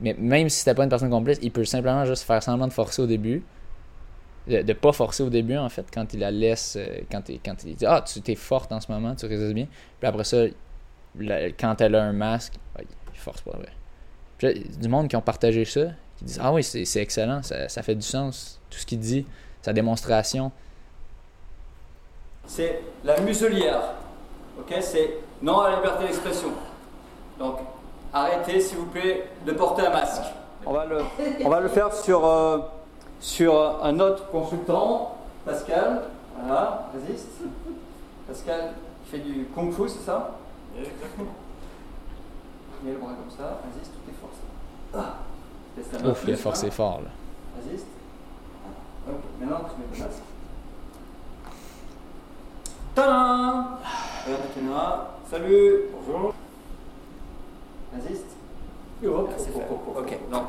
Mais 0.01 0.15
même 0.19 0.49
si 0.49 0.59
c'était 0.59 0.75
pas 0.75 0.85
une 0.85 0.91
personne 0.91 1.11
complice, 1.11 1.39
il 1.43 1.51
peut 1.51 1.65
simplement 1.65 2.05
juste 2.05 2.25
faire 2.25 2.43
semblant 2.43 2.69
de 2.69 2.73
forcer 2.73 3.03
au 3.03 3.07
début. 3.07 3.43
De, 4.47 4.63
ne 4.63 4.73
pas 4.73 4.93
forcer 4.93 5.23
au 5.23 5.29
début, 5.29 5.57
en 5.57 5.69
fait, 5.69 5.87
quand 5.93 6.15
il 6.15 6.21
la 6.21 6.31
laisse, 6.31 6.77
euh, 6.77 7.01
quand, 7.11 7.23
quand 7.45 7.57
il 7.65 7.77
dit 7.77 7.87
Ah, 7.87 8.03
tu 8.03 8.21
es 8.31 8.35
forte 8.35 8.73
en 8.73 8.81
ce 8.81 8.91
moment, 8.91 9.15
tu 9.15 9.27
résistes 9.27 9.53
bien. 9.53 9.67
Puis 9.99 10.09
après 10.09 10.25
ça, 10.25 10.45
quand 11.59 11.81
elle 11.81 11.95
a 11.95 12.03
un 12.03 12.13
masque, 12.13 12.55
il 12.79 13.19
force 13.19 13.43
pas 13.43 13.53
vrai. 13.53 14.55
du 14.81 14.89
monde 14.89 15.09
qui 15.09 15.17
ont 15.17 15.21
partagé 15.21 15.65
ça, 15.65 15.89
qui 16.17 16.25
disent 16.25 16.41
Ah 16.43 16.53
oui, 16.53 16.63
c'est 16.63 17.01
excellent, 17.01 17.43
ça, 17.43 17.83
fait 17.83 17.95
du 17.95 18.03
sens, 18.03 18.61
tout 18.71 18.79
ce 18.79 18.87
qu'il 18.87 18.99
dit, 18.99 19.27
sa 19.63 19.73
démonstration. 19.73 20.51
C'est 22.47 22.81
la 23.05 23.21
muselière. 23.21 23.95
Ok? 24.59 24.75
C'est 24.81 25.11
non 25.43 25.61
à 25.61 25.71
la 25.71 25.77
liberté 25.77 26.05
d'expression. 26.05 26.51
Donc, 27.39 27.59
arrêtez 28.13 28.61
s'il 28.61 28.79
vous 28.79 28.87
plaît 28.87 29.29
de 29.47 29.53
porter 29.53 29.87
un 29.87 29.91
masque. 29.91 30.25
On 30.67 30.73
va 30.73 30.85
le, 30.85 30.99
on 31.45 31.49
va 31.49 31.61
le 31.61 31.69
faire 31.69 31.95
sur, 31.95 32.25
euh, 32.27 32.59
sur 33.21 33.85
un 33.85 34.01
autre 34.01 34.31
consultant, 34.31 35.17
Pascal. 35.45 36.03
Voilà, 36.43 36.91
résiste. 36.95 37.29
Pascal 38.27 38.73
fait 39.11 39.19
du 39.19 39.47
kung 39.55 39.73
fu, 39.73 39.89
c'est 39.89 40.05
ça? 40.05 40.39
Exactement. 40.77 41.35
Mets 42.83 42.93
le 42.93 42.99
bras 42.99 43.11
comme 43.11 43.31
ça, 43.31 43.61
résiste, 43.67 43.93
tout 43.93 44.11
est 44.11 44.15
force. 44.15 44.39
Ah. 44.95 46.09
Ouf, 46.09 46.25
il 46.27 46.35
a 46.35 46.37
forcé 46.37 46.71
fort 46.71 47.01
là. 47.03 47.11
Résiste. 47.63 47.87
Ok, 49.09 49.17
maintenant 49.39 49.61
tu 49.61 49.81
mets 49.81 49.99
le 49.99 50.05
masque. 50.05 50.23
Tadam 52.95 53.79
Regarde 54.27 54.43
la 54.43 54.55
caméra. 54.55 55.11
Salut 55.31 55.81
Bonjour. 55.95 56.35
Résiste. 57.95 58.40
Ah, 59.03 59.09
c'est 59.37 59.53
fait. 59.53 59.67
Ok, 59.97 60.19
non. 60.31 60.43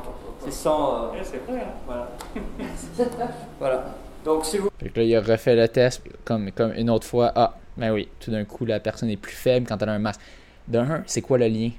C'est 0.44 0.52
sans. 0.52 1.06
Euh... 1.06 1.08
c'est 1.24 1.46
prêt, 1.46 1.62
hein 1.62 1.74
Voilà. 1.86 2.12
voilà. 3.60 3.86
Donc, 4.26 4.46
si 4.46 4.58
vous. 4.58 4.70
Fait 4.80 4.90
que 4.90 5.00
là, 5.00 5.06
il 5.06 5.16
a 5.16 5.22
refait 5.22 5.56
le 5.56 5.68
test 5.68 6.02
comme, 6.26 6.52
comme 6.52 6.74
une 6.74 6.90
autre 6.90 7.08
fois. 7.08 7.32
Ah, 7.36 7.56
ben 7.78 7.92
oui, 7.92 8.10
tout 8.20 8.32
d'un 8.32 8.44
coup, 8.44 8.66
la 8.66 8.80
personne 8.80 9.10
est 9.10 9.18
plus 9.18 9.36
faible 9.36 9.68
quand 9.68 9.82
elle 9.82 9.90
a 9.90 9.94
un 9.94 10.00
masque. 10.00 10.22
D'un, 10.68 11.04
c'est 11.08 11.22
quoi 11.22 11.38
le 11.38 11.48
lien? 11.48 11.72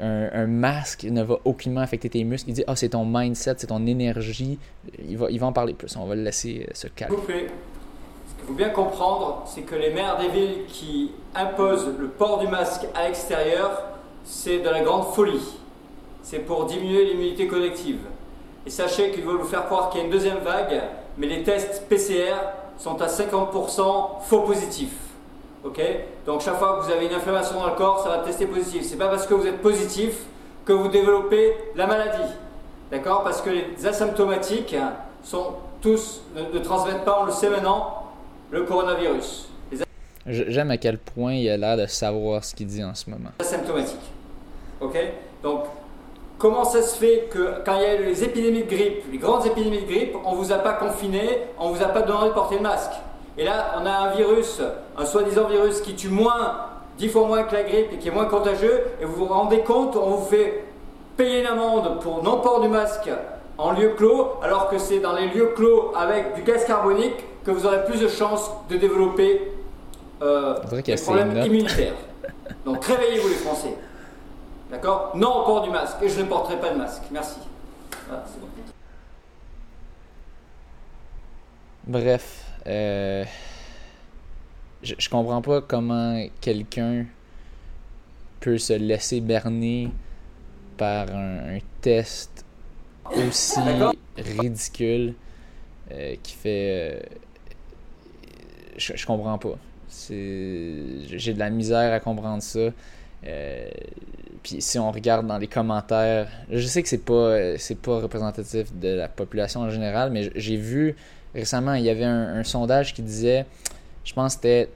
Un, 0.00 0.28
un, 0.32 0.46
masque 0.46 1.04
ne 1.04 1.22
va 1.22 1.36
aucunement 1.44 1.80
affecter 1.80 2.10
tes 2.10 2.24
muscles. 2.24 2.50
Il 2.50 2.54
dit 2.54 2.64
Ah, 2.66 2.74
c'est 2.74 2.90
ton 2.90 3.04
mindset, 3.04 3.54
c'est 3.58 3.68
ton 3.68 3.86
énergie. 3.86 4.58
Il 5.06 5.16
va, 5.16 5.30
il 5.30 5.38
va 5.38 5.46
en 5.46 5.52
parler 5.52 5.74
plus. 5.74 5.96
On 5.96 6.06
va 6.06 6.14
le 6.16 6.22
laisser 6.22 6.66
euh, 6.68 6.72
se 6.74 6.88
calmer. 6.88 7.16
Ce 7.16 8.34
qu'il 8.34 8.46
faut 8.46 8.54
bien 8.54 8.70
comprendre, 8.70 9.44
c'est 9.46 9.62
que 9.62 9.76
les 9.76 9.92
maires 9.92 10.18
des 10.18 10.28
villes 10.28 10.66
qui 10.66 11.12
imposent 11.34 11.88
le 11.98 12.08
port 12.08 12.40
du 12.40 12.48
masque 12.48 12.86
à 12.94 13.06
l'extérieur, 13.06 13.93
c'est 14.24 14.58
de 14.58 14.68
la 14.68 14.80
grande 14.80 15.06
folie. 15.14 15.56
C'est 16.22 16.38
pour 16.38 16.64
diminuer 16.64 17.04
l'immunité 17.04 17.46
collective. 17.46 18.00
Et 18.66 18.70
sachez 18.70 19.10
qu'ils 19.10 19.24
veulent 19.24 19.36
vous 19.36 19.46
faire 19.46 19.66
croire 19.66 19.90
qu'il 19.90 20.00
y 20.00 20.02
a 20.02 20.06
une 20.06 20.12
deuxième 20.12 20.38
vague, 20.38 20.82
mais 21.18 21.26
les 21.26 21.42
tests 21.42 21.86
PCR 21.88 22.34
sont 22.78 23.00
à 23.00 23.06
50% 23.06 24.22
faux 24.22 24.40
positifs. 24.40 24.96
Ok? 25.64 25.80
Donc 26.26 26.40
chaque 26.40 26.56
fois 26.56 26.78
que 26.78 26.86
vous 26.86 26.92
avez 26.92 27.06
une 27.06 27.14
inflammation 27.14 27.60
dans 27.60 27.66
le 27.68 27.74
corps, 27.74 28.02
ça 28.02 28.08
va 28.08 28.18
tester 28.18 28.46
positif. 28.46 28.84
C'est 28.84 28.96
pas 28.96 29.08
parce 29.08 29.26
que 29.26 29.34
vous 29.34 29.46
êtes 29.46 29.60
positif 29.60 30.22
que 30.64 30.72
vous 30.72 30.88
développez 30.88 31.54
la 31.76 31.86
maladie. 31.86 32.32
D'accord? 32.90 33.22
Parce 33.22 33.40
que 33.42 33.50
les 33.50 33.86
asymptomatiques 33.86 34.76
sont 35.22 35.54
tous, 35.80 36.22
ne, 36.34 36.58
transmettent 36.58 37.04
pas, 37.04 37.18
on 37.20 37.26
le 37.26 37.32
sait 37.32 37.50
maintenant, 37.50 38.12
le 38.50 38.64
coronavirus. 38.64 39.48
J'aime 40.26 40.70
à 40.70 40.78
quel 40.78 40.96
point 40.96 41.34
il 41.34 41.48
a 41.50 41.56
l'air 41.58 41.76
de 41.76 41.86
savoir 41.86 42.42
ce 42.44 42.54
qu'il 42.54 42.66
dit 42.66 42.82
en 42.82 42.94
ce 42.94 43.10
moment. 43.10 43.30
Asymptomatique. 43.38 44.13
Ok? 44.80 44.96
Donc, 45.42 45.64
comment 46.38 46.64
ça 46.64 46.82
se 46.82 46.96
fait 46.98 47.28
que 47.30 47.62
quand 47.64 47.76
il 47.76 47.82
y 47.82 47.84
a 47.84 48.00
eu 48.00 48.04
les 48.04 48.24
épidémies 48.24 48.64
de 48.64 48.68
grippe, 48.68 49.04
les 49.10 49.18
grandes 49.18 49.46
épidémies 49.46 49.82
de 49.82 49.86
grippe, 49.86 50.16
on 50.24 50.32
ne 50.32 50.36
vous 50.36 50.52
a 50.52 50.58
pas 50.58 50.72
confiné, 50.74 51.40
on 51.58 51.70
ne 51.70 51.74
vous 51.74 51.82
a 51.82 51.88
pas 51.88 52.02
demandé 52.02 52.28
de 52.28 52.34
porter 52.34 52.56
le 52.56 52.62
masque? 52.62 52.92
Et 53.36 53.44
là, 53.44 53.74
on 53.80 53.86
a 53.86 53.90
un 53.90 54.14
virus, 54.14 54.60
un 54.96 55.04
soi-disant 55.04 55.48
virus 55.48 55.80
qui 55.80 55.94
tue 55.94 56.08
moins, 56.08 56.56
dix 56.98 57.08
fois 57.08 57.26
moins 57.26 57.42
que 57.42 57.54
la 57.54 57.62
grippe 57.64 57.92
et 57.92 57.96
qui 57.98 58.08
est 58.08 58.12
moins 58.12 58.26
contagieux, 58.26 58.84
et 59.00 59.04
vous 59.04 59.14
vous 59.14 59.26
rendez 59.26 59.60
compte, 59.60 59.96
on 59.96 60.10
vous 60.10 60.26
fait 60.26 60.64
payer 61.16 61.40
une 61.40 61.46
amende 61.46 62.00
pour 62.00 62.22
non-port 62.22 62.60
du 62.60 62.68
masque 62.68 63.10
en 63.58 63.72
lieu 63.72 63.90
clos, 63.96 64.32
alors 64.42 64.68
que 64.68 64.78
c'est 64.78 64.98
dans 64.98 65.12
les 65.12 65.28
lieux 65.28 65.52
clos 65.54 65.92
avec 65.96 66.34
du 66.34 66.42
gaz 66.42 66.64
carbonique 66.64 67.24
que 67.44 67.50
vous 67.50 67.66
aurez 67.66 67.84
plus 67.84 68.00
de 68.00 68.08
chances 68.08 68.50
de 68.68 68.76
développer 68.76 69.52
euh, 70.22 70.54
des 70.84 70.96
problèmes 70.96 71.36
immunitaires. 71.38 71.94
Donc 72.64 72.84
réveillez-vous 72.84 73.28
les 73.28 73.34
Français. 73.34 73.74
D'accord 74.74 75.12
Non 75.14 75.42
au 75.42 75.44
port 75.44 75.62
du 75.62 75.70
masque. 75.70 75.98
Et 76.02 76.08
je 76.08 76.20
ne 76.20 76.26
porterai 76.26 76.58
pas 76.58 76.70
de 76.70 76.78
masque. 76.78 77.02
Merci. 77.12 77.38
Bref. 81.86 82.44
Euh, 82.66 83.24
je, 84.82 84.94
je 84.98 85.08
comprends 85.08 85.40
pas 85.42 85.60
comment 85.60 86.26
quelqu'un 86.40 87.06
peut 88.40 88.58
se 88.58 88.72
laisser 88.72 89.20
berner 89.20 89.92
par 90.76 91.08
un, 91.14 91.58
test 91.80 92.44
aussi 93.12 93.60
ridicule 94.16 95.14
euh, 95.92 96.16
qui 96.20 96.32
fait. 96.34 96.68
Euh, 96.72 97.00
je, 98.76 98.96
je 98.96 99.06
comprends 99.06 99.38
pas. 99.38 99.56
J'ai 100.10 101.32
de 101.32 101.38
la 101.38 101.50
misère 101.50 101.92
à 101.92 102.00
comprendre 102.00 102.42
ça. 102.42 102.70
Euh, 103.26 103.68
puis 104.44 104.60
si 104.60 104.78
on 104.78 104.92
regarde 104.92 105.26
dans 105.26 105.38
les 105.38 105.46
commentaires, 105.46 106.28
je 106.50 106.66
sais 106.66 106.82
que 106.82 106.88
c'est 106.88 106.98
pas 106.98 107.56
c'est 107.56 107.78
pas 107.78 107.98
représentatif 107.98 108.72
de 108.78 108.88
la 108.88 109.08
population 109.08 109.62
en 109.62 109.70
général, 109.70 110.10
mais 110.12 110.30
j'ai 110.36 110.56
vu 110.56 110.94
récemment 111.34 111.72
il 111.72 111.82
y 111.82 111.88
avait 111.88 112.04
un, 112.04 112.44
sondage 112.44 112.92
qui 112.92 113.00
disait, 113.00 113.46
je 114.04 114.12
pense 114.12 114.36
que 114.36 114.42
c'était 114.42 114.70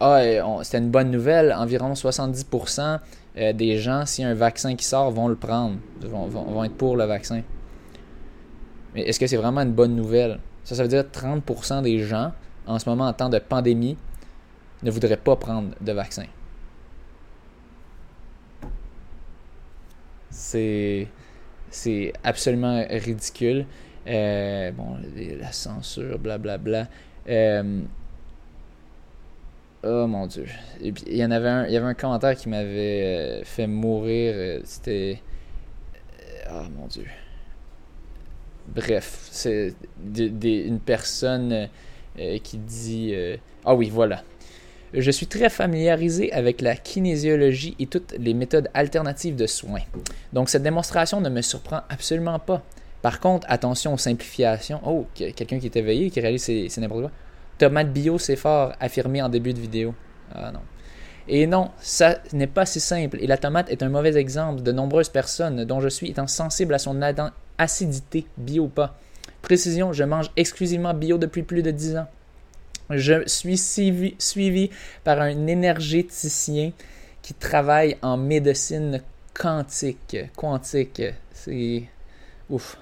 ah 0.00 0.20
c'était 0.62 0.78
une 0.78 0.90
bonne 0.90 1.10
nouvelle, 1.10 1.54
environ 1.54 1.94
70% 1.94 3.00
euh, 3.38 3.52
des 3.54 3.78
gens 3.78 4.04
si 4.04 4.22
un 4.22 4.34
vaccin 4.34 4.76
qui 4.76 4.84
sort 4.84 5.10
vont 5.10 5.28
le 5.28 5.36
prendre, 5.36 5.76
vont, 6.02 6.26
vont, 6.26 6.62
être 6.62 6.76
pour 6.76 6.96
le 6.98 7.04
vaccin. 7.04 7.40
Mais 8.94 9.00
est-ce 9.02 9.18
que 9.18 9.26
c'est 9.26 9.38
vraiment 9.38 9.62
une 9.62 9.72
bonne 9.72 9.96
nouvelle? 9.96 10.40
Ça 10.62 10.74
ça 10.74 10.82
veut 10.82 10.90
dire 10.90 11.04
30% 11.04 11.82
des 11.82 12.00
gens 12.00 12.32
en 12.66 12.78
ce 12.78 12.86
moment 12.86 13.06
en 13.06 13.14
temps 13.14 13.30
de 13.30 13.38
pandémie 13.38 13.96
ne 14.82 14.90
voudraient 14.90 15.16
pas 15.16 15.36
prendre 15.36 15.70
de 15.80 15.92
vaccin. 15.92 16.24
C'est, 20.34 21.06
c'est 21.70 22.12
absolument 22.24 22.84
ridicule. 22.90 23.66
Euh, 24.08 24.72
bon, 24.72 24.98
la 25.16 25.52
censure, 25.52 26.18
blablabla. 26.18 26.88
Euh, 27.28 27.80
oh 29.84 30.06
mon 30.08 30.26
dieu. 30.26 30.46
Il 30.80 31.16
y 31.16 31.24
en 31.24 31.30
avait 31.30 31.48
un, 31.48 31.66
il 31.66 31.72
y 31.72 31.76
avait 31.76 31.86
un 31.86 31.94
commentaire 31.94 32.34
qui 32.34 32.48
m'avait 32.48 33.42
euh, 33.42 33.44
fait 33.44 33.68
mourir. 33.68 34.60
C'était. 34.64 35.22
Oh 36.50 36.64
mon 36.76 36.88
dieu. 36.88 37.06
Bref, 38.66 39.28
c'est 39.30 39.72
une 40.16 40.80
personne 40.80 41.68
qui 42.42 42.58
dit. 42.58 43.14
ah 43.64 43.74
oui, 43.74 43.88
voilà. 43.88 44.24
Je 44.96 45.10
suis 45.10 45.26
très 45.26 45.50
familiarisé 45.50 46.32
avec 46.32 46.60
la 46.60 46.76
kinésiologie 46.76 47.74
et 47.80 47.86
toutes 47.86 48.14
les 48.16 48.32
méthodes 48.32 48.70
alternatives 48.74 49.34
de 49.34 49.48
soins. 49.48 49.82
Donc 50.32 50.48
cette 50.48 50.62
démonstration 50.62 51.20
ne 51.20 51.28
me 51.28 51.42
surprend 51.42 51.80
absolument 51.88 52.38
pas. 52.38 52.62
Par 53.02 53.18
contre, 53.18 53.44
attention 53.50 53.94
aux 53.94 53.98
simplifications. 53.98 54.80
Oh, 54.86 55.06
quelqu'un 55.14 55.58
qui 55.58 55.66
est 55.66 55.76
éveillé, 55.76 56.10
qui 56.10 56.20
réalise 56.20 56.44
c'est 56.44 56.78
n'importe 56.78 57.02
quoi. 57.02 57.10
Tomate 57.58 57.92
bio, 57.92 58.18
c'est 58.18 58.36
fort, 58.36 58.72
affirmé 58.78 59.20
en 59.20 59.28
début 59.28 59.52
de 59.52 59.60
vidéo. 59.60 59.94
Ah 60.32 60.52
non. 60.52 60.60
Et 61.26 61.46
non, 61.48 61.70
ça 61.80 62.18
n'est 62.32 62.46
pas 62.46 62.64
si 62.64 62.78
simple. 62.78 63.18
Et 63.20 63.26
la 63.26 63.36
tomate 63.36 63.70
est 63.70 63.82
un 63.82 63.88
mauvais 63.88 64.16
exemple. 64.16 64.62
De 64.62 64.70
nombreuses 64.70 65.08
personnes, 65.08 65.64
dont 65.64 65.80
je 65.80 65.88
suis, 65.88 66.10
étant 66.10 66.28
sensibles 66.28 66.74
à 66.74 66.78
son 66.78 67.00
acidité, 67.58 68.26
bio 68.38 68.64
ou 68.64 68.68
pas. 68.68 68.96
Précision, 69.42 69.92
je 69.92 70.04
mange 70.04 70.30
exclusivement 70.36 70.94
bio 70.94 71.18
depuis 71.18 71.42
plus 71.42 71.62
de 71.62 71.70
10 71.70 71.96
ans. 71.96 72.06
Je 72.90 73.26
suis 73.26 73.56
suivi, 73.56 74.70
par 75.04 75.20
un 75.20 75.46
énergéticien 75.46 76.72
qui 77.22 77.32
travaille 77.32 77.96
en 78.02 78.18
médecine 78.18 79.00
quantique. 79.32 80.18
Quantique, 80.36 81.02
c'est 81.32 81.84
ouf. 82.50 82.76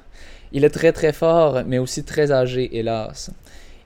Il 0.50 0.64
est 0.64 0.70
très 0.70 0.92
très 0.92 1.12
fort, 1.12 1.62
mais 1.64 1.78
aussi 1.78 2.02
très 2.02 2.32
âgé, 2.32 2.76
hélas. 2.76 3.30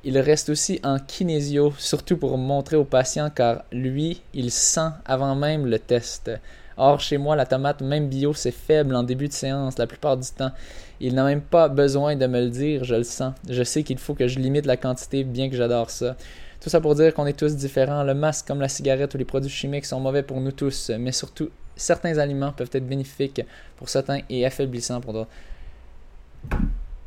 Il 0.05 0.19
reste 0.19 0.49
aussi 0.49 0.81
en 0.83 0.99
kinésio, 0.99 1.75
surtout 1.79 2.17
pour 2.17 2.39
montrer 2.39 2.77
au 2.77 2.85
patient, 2.85 3.29
car 3.29 3.65
lui, 3.71 4.23
il 4.33 4.51
sent 4.51 4.91
avant 5.05 5.35
même 5.35 5.67
le 5.67 5.79
test. 5.79 6.31
Or, 6.79 7.01
chez 7.01 7.19
moi, 7.19 7.37
la 7.37 7.47
tomate, 7.47 7.83
même 7.83 8.09
bio, 8.09 8.33
c'est 8.33 8.53
faible 8.53 8.95
en 8.97 9.03
début 9.03 9.29
de 9.29 9.33
séance 9.33 9.79
la 9.79 9.87
plupart 9.87 10.17
du 10.17 10.29
temps. 10.31 10.53
Il 11.01 11.15
n'a 11.15 11.25
même 11.25 11.43
pas 11.43 11.69
besoin 11.69 12.17
de 12.17 12.27
me 12.27 12.41
le 12.41 12.51
dire, 12.51 12.85
je 12.85 12.95
le 12.95 13.05
sens. 13.05 13.35
Je 13.49 13.63
sais 13.63 13.83
qu'il 13.83 13.99
faut 13.99 14.15
que 14.15 14.29
je 14.29 14.39
limite 14.39 14.67
la 14.67 14.77
quantité, 14.77 15.25
bien 15.25 15.51
que 15.51 15.57
j'adore 15.57 15.91
ça. 15.91 16.17
Tout 16.61 16.71
ça 16.71 16.81
pour 16.81 16.95
dire 16.95 17.13
qu'on 17.13 17.27
est 17.27 17.39
tous 17.39 17.55
différents. 17.55 18.03
Le 18.03 18.15
masque, 18.15 18.47
comme 18.47 18.61
la 18.61 18.69
cigarette 18.69 19.15
ou 19.15 19.19
les 19.19 19.25
produits 19.25 19.51
chimiques, 19.51 19.85
sont 19.87 20.01
mauvais 20.01 20.23
pour 20.23 20.41
nous 20.41 20.53
tous, 20.53 20.91
mais 20.99 21.13
surtout, 21.13 21.51
certains 21.77 22.19
aliments 22.19 22.53
peuvent 22.53 22.71
être 22.73 22.87
bénéfiques 22.87 23.43
pour 23.77 23.89
certains 23.89 24.21
et 24.31 24.47
affaiblissants 24.47 25.01
pour 25.01 25.13
d'autres. 25.13 25.31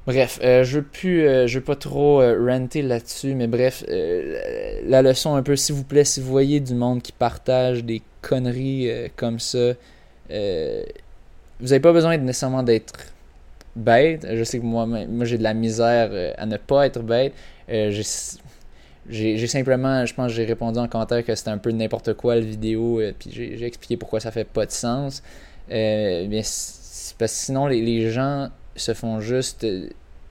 Bref, 0.10 0.40
euh, 0.44 0.64
je 0.64 0.80
veux 0.80 0.86
euh, 1.06 1.45
je 1.45 1.60
veux 1.60 1.64
pas 1.64 1.76
trop 1.76 2.22
euh, 2.22 2.44
ranter 2.44 2.82
là-dessus, 2.82 3.36
mais 3.36 3.45
bref, 3.45 3.84
la 3.88 5.02
leçon 5.02 5.36
un 5.36 5.44
peu, 5.44 5.56
s'il 5.56 5.76
vous 5.76 5.84
plaît, 5.84 6.03
si 6.03 6.20
vous 6.20 6.30
voyez 6.30 6.60
du 6.60 6.74
monde 6.74 7.02
qui 7.02 7.11
partage 7.11 7.84
des 7.84 8.02
conneries 8.22 8.90
comme 9.16 9.40
ça, 9.40 9.74
vous 10.30 10.36
n'avez 11.68 11.80
pas 11.80 11.94
besoin 11.94 12.18
nécessairement 12.18 12.64
d'être 12.64 12.94
bête. 13.76 14.28
Je 14.32 14.44
sais 14.44 14.60
que 14.60 14.66
moi, 14.66 14.86
moi 14.86 15.26
j'ai 15.26 15.38
de 15.38 15.44
la 15.44 15.54
misère 15.54 16.12
à 16.38 16.46
ne 16.46 16.58
pas 16.58 16.86
être 16.86 17.02
bête. 17.02 17.34
j'ai 17.68 19.48
simplement, 19.48 20.06
je 20.06 20.14
pense, 20.14 20.32
j'ai 20.32 20.46
répondu 20.46 20.80
en 20.80 20.88
commentaire 20.88 21.26
que 21.26 21.36
c'était 21.36 21.52
un 21.52 21.58
peu 21.58 21.72
n'importe 21.72 22.14
quoi 22.14 22.36
la 22.36 22.41
vidéo, 22.41 23.02
puis 23.18 23.32
j'ai 23.32 23.66
expliqué 23.66 23.98
pourquoi 23.98 24.20
ça 24.20 24.32
fait 24.32 24.46
pas 24.46 24.66
de 24.66 24.72
sens. 24.72 25.24
mais 25.70 26.41
parce 27.20 27.34
que 27.34 27.38
sinon, 27.38 27.68
les, 27.68 27.82
les, 27.82 28.12
gens 28.12 28.50
se 28.76 28.94
font 28.94 29.20
juste 29.20 29.66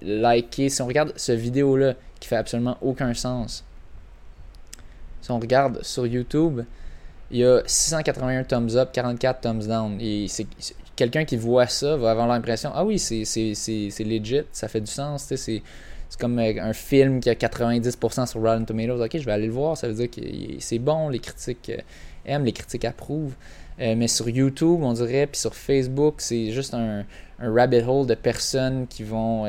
liker. 0.00 0.68
Si 0.70 0.80
on 0.80 0.86
regarde 0.86 1.12
ce 1.16 1.32
vidéo-là, 1.32 1.94
qui 2.18 2.28
fait 2.28 2.36
absolument 2.36 2.78
aucun 2.80 3.12
sens, 3.14 3.64
si 5.20 5.30
on 5.30 5.38
regarde 5.38 5.82
sur 5.82 6.06
YouTube, 6.06 6.62
il 7.30 7.38
y 7.38 7.44
a 7.44 7.60
681 7.66 8.44
thumbs 8.44 8.76
up, 8.76 8.90
44 8.92 9.40
thumbs 9.40 9.66
down. 9.66 9.98
Et 10.00 10.26
quelqu'un 10.98 11.24
qui 11.24 11.36
voit 11.36 11.68
ça 11.68 11.96
va 11.96 12.10
avoir 12.10 12.26
l'impression 12.26 12.70
ah 12.74 12.84
oui, 12.84 12.98
c'est 12.98 14.04
legit, 14.04 14.42
ça 14.52 14.66
fait 14.68 14.80
du 14.80 14.90
sens. 14.90 15.32
C'est 15.34 15.62
comme 16.18 16.38
euh, 16.38 16.54
un 16.60 16.72
film 16.72 17.20
qui 17.20 17.30
a 17.30 17.34
90% 17.34 18.26
sur 18.26 18.40
Rotten 18.40 18.66
Tomatoes. 18.66 19.04
Ok, 19.04 19.18
je 19.18 19.24
vais 19.24 19.32
aller 19.32 19.46
le 19.46 19.52
voir, 19.52 19.76
ça 19.76 19.88
veut 19.88 19.94
dire 19.94 20.10
que 20.10 20.20
c'est 20.58 20.78
bon, 20.78 21.08
les 21.08 21.20
critiques 21.20 21.70
euh, 21.70 21.80
aiment, 22.26 22.44
les 22.44 22.52
critiques 22.52 22.84
approuvent. 22.84 23.34
Euh, 23.80 23.94
mais 23.96 24.08
sur 24.08 24.28
YouTube, 24.28 24.80
on 24.82 24.92
dirait, 24.92 25.28
puis 25.28 25.40
sur 25.40 25.54
Facebook, 25.54 26.16
c'est 26.18 26.50
juste 26.50 26.74
un, 26.74 27.04
rabbit 27.40 27.82
hole 27.86 28.08
de 28.08 28.14
personnes 28.14 28.88
qui 28.88 29.04
vont, 29.04 29.44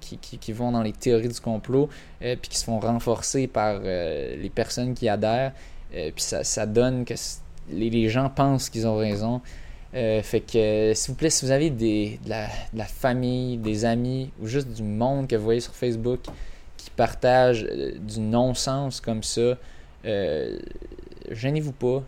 qui, 0.00 0.16
qui, 0.16 0.38
qui, 0.38 0.52
vont 0.52 0.70
dans 0.70 0.82
les 0.82 0.92
théories 0.92 1.26
du 1.26 1.40
complot, 1.40 1.88
puis 2.20 2.48
qui 2.48 2.56
se 2.56 2.62
font 2.62 2.78
renforcer 2.78 3.48
par 3.48 3.80
les 3.80 4.52
personnes 4.54 4.94
qui 4.94 5.08
adhèrent. 5.08 5.50
puis 5.90 6.12
ça, 6.18 6.44
ça, 6.44 6.66
donne 6.66 7.04
que 7.04 7.14
les, 7.72 7.90
les 7.90 8.08
gens 8.08 8.30
pensent 8.30 8.70
qu'ils 8.70 8.86
ont 8.86 8.96
raison. 8.96 9.40
Euh, 9.94 10.22
fait 10.22 10.40
que, 10.40 10.92
s'il 10.94 11.12
vous 11.12 11.18
plaît, 11.18 11.30
si 11.30 11.44
vous 11.44 11.50
avez 11.50 11.70
des, 11.70 12.18
de, 12.24 12.30
la, 12.30 12.84
famille, 12.84 13.58
des 13.58 13.84
amis 13.84 14.30
ou 14.40 14.46
juste 14.46 14.68
du 14.68 14.82
monde 14.82 15.28
que 15.28 15.36
vous 15.36 15.44
voyez 15.44 15.60
sur 15.60 15.74
Facebook 15.74 16.20
qui 16.76 16.90
partage 16.90 17.66
euh, 17.70 17.92
du 17.98 18.20
non-sens 18.20 19.00
comme 19.00 19.22
ça, 19.22 19.58
euh, 20.04 20.58
gênez-vous 21.30 21.72
pas. 21.72 22.02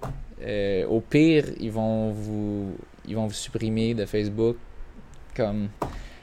au 0.88 1.00
pire, 1.00 1.44
ils 1.60 1.70
vont 1.70 2.10
vous 2.10 2.72
ils 3.06 3.14
vont 3.14 3.26
vous 3.26 3.34
supprimer 3.34 3.92
de 3.92 4.06
Facebook. 4.06 4.56
Comme, 5.36 5.68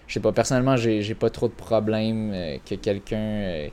je 0.08 0.14
sais 0.16 0.20
pas, 0.20 0.32
personnellement, 0.32 0.78
j'ai 0.78 1.16
pas 1.16 1.30
trop 1.30 1.48
de 1.48 1.54
problèmes 1.54 2.60
que 2.66 2.76
quelqu'un 2.76 3.70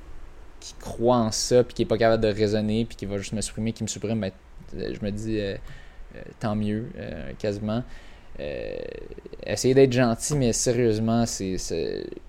qui 0.60 0.74
croit 0.74 1.16
en 1.16 1.30
ça 1.30 1.64
puis 1.64 1.74
qui 1.74 1.82
est 1.82 1.86
pas 1.86 1.98
capable 1.98 2.22
de 2.22 2.28
raisonner 2.28 2.84
puis 2.84 2.96
qui 2.96 3.06
va 3.06 3.18
juste 3.18 3.32
me 3.32 3.40
supprimer, 3.40 3.72
qui 3.72 3.82
me 3.82 3.88
supprime, 3.88 4.20
ben, 4.20 4.32
je 4.72 5.04
me 5.04 5.10
dis 5.10 5.40
euh, 5.40 5.56
tant 6.40 6.56
mieux, 6.56 6.86
euh, 6.98 7.32
quasiment. 7.38 7.82
Euh, 8.40 8.76
essayer 9.44 9.74
d'être 9.74 9.92
gentil, 9.92 10.36
mais 10.36 10.52
sérieusement, 10.52 11.26
c'est, 11.26 11.56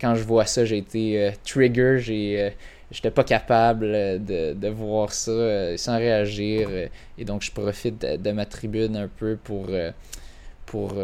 quand 0.01 0.15
je 0.15 0.23
vois 0.23 0.45
ça, 0.45 0.65
j'ai 0.65 0.77
été 0.77 1.31
trigger, 1.45 1.97
j'ai 1.99 2.53
j'étais 2.91 3.11
pas 3.11 3.23
capable 3.23 3.85
de, 4.25 4.69
voir 4.69 5.13
ça 5.13 5.77
sans 5.77 5.97
réagir 5.97 6.67
et 7.19 7.23
donc 7.23 7.43
je 7.43 7.51
profite 7.51 8.01
de, 8.01 8.31
ma 8.31 8.47
tribune 8.47 8.95
un 8.95 9.07
peu 9.07 9.37
pour 9.43 9.67
pour 10.65 10.95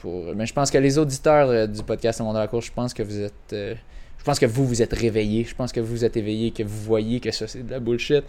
pour 0.00 0.32
mais 0.36 0.46
je 0.46 0.52
pense 0.52 0.70
que 0.70 0.78
les 0.78 0.98
auditeurs 0.98 1.66
du 1.66 1.82
podcast 1.82 2.20
Le 2.20 2.26
Monde 2.26 2.36
de 2.36 2.40
la 2.40 2.46
course 2.46 2.66
je 2.66 2.72
pense 2.72 2.94
que 2.94 3.02
vous 3.02 3.20
êtes 3.20 3.34
je 3.50 4.24
pense 4.24 4.38
que 4.38 4.46
vous 4.46 4.64
vous 4.64 4.80
êtes 4.80 4.92
réveillés 4.92 5.42
je 5.42 5.56
pense 5.56 5.72
que 5.72 5.80
vous 5.80 6.04
êtes 6.04 6.16
éveillés 6.16 6.52
que 6.52 6.62
vous 6.62 6.82
voyez 6.82 7.18
que 7.18 7.32
ça 7.32 7.48
c'est 7.48 7.66
de 7.66 7.70
la 7.72 7.80
bullshit 7.80 8.22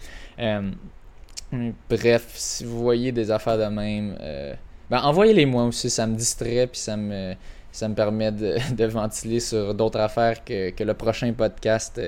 Bref, 1.88 2.32
si 2.34 2.64
vous 2.64 2.80
voyez 2.80 3.12
des 3.12 3.30
affaires 3.30 3.58
de 3.58 3.64
même, 3.64 4.16
euh, 4.20 4.54
ben 4.90 5.00
envoyez-les 5.02 5.46
moi 5.46 5.64
aussi, 5.64 5.88
ça 5.88 6.06
me 6.06 6.16
distrait 6.16 6.66
puis 6.66 6.80
ça 6.80 6.96
me, 6.96 7.34
ça 7.70 7.88
me 7.88 7.94
permet 7.94 8.32
de, 8.32 8.56
de 8.74 8.84
ventiler 8.86 9.40
sur 9.40 9.74
d'autres 9.74 10.00
affaires 10.00 10.44
que, 10.44 10.70
que, 10.70 10.84
le 10.84 10.94
prochain 10.94 11.32
podcast 11.32 12.00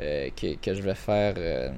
euh, 0.00 0.28
que, 0.34 0.56
que, 0.56 0.74
je 0.74 0.82
vais 0.82 0.94
faire. 0.94 1.34
Euh, 1.36 1.70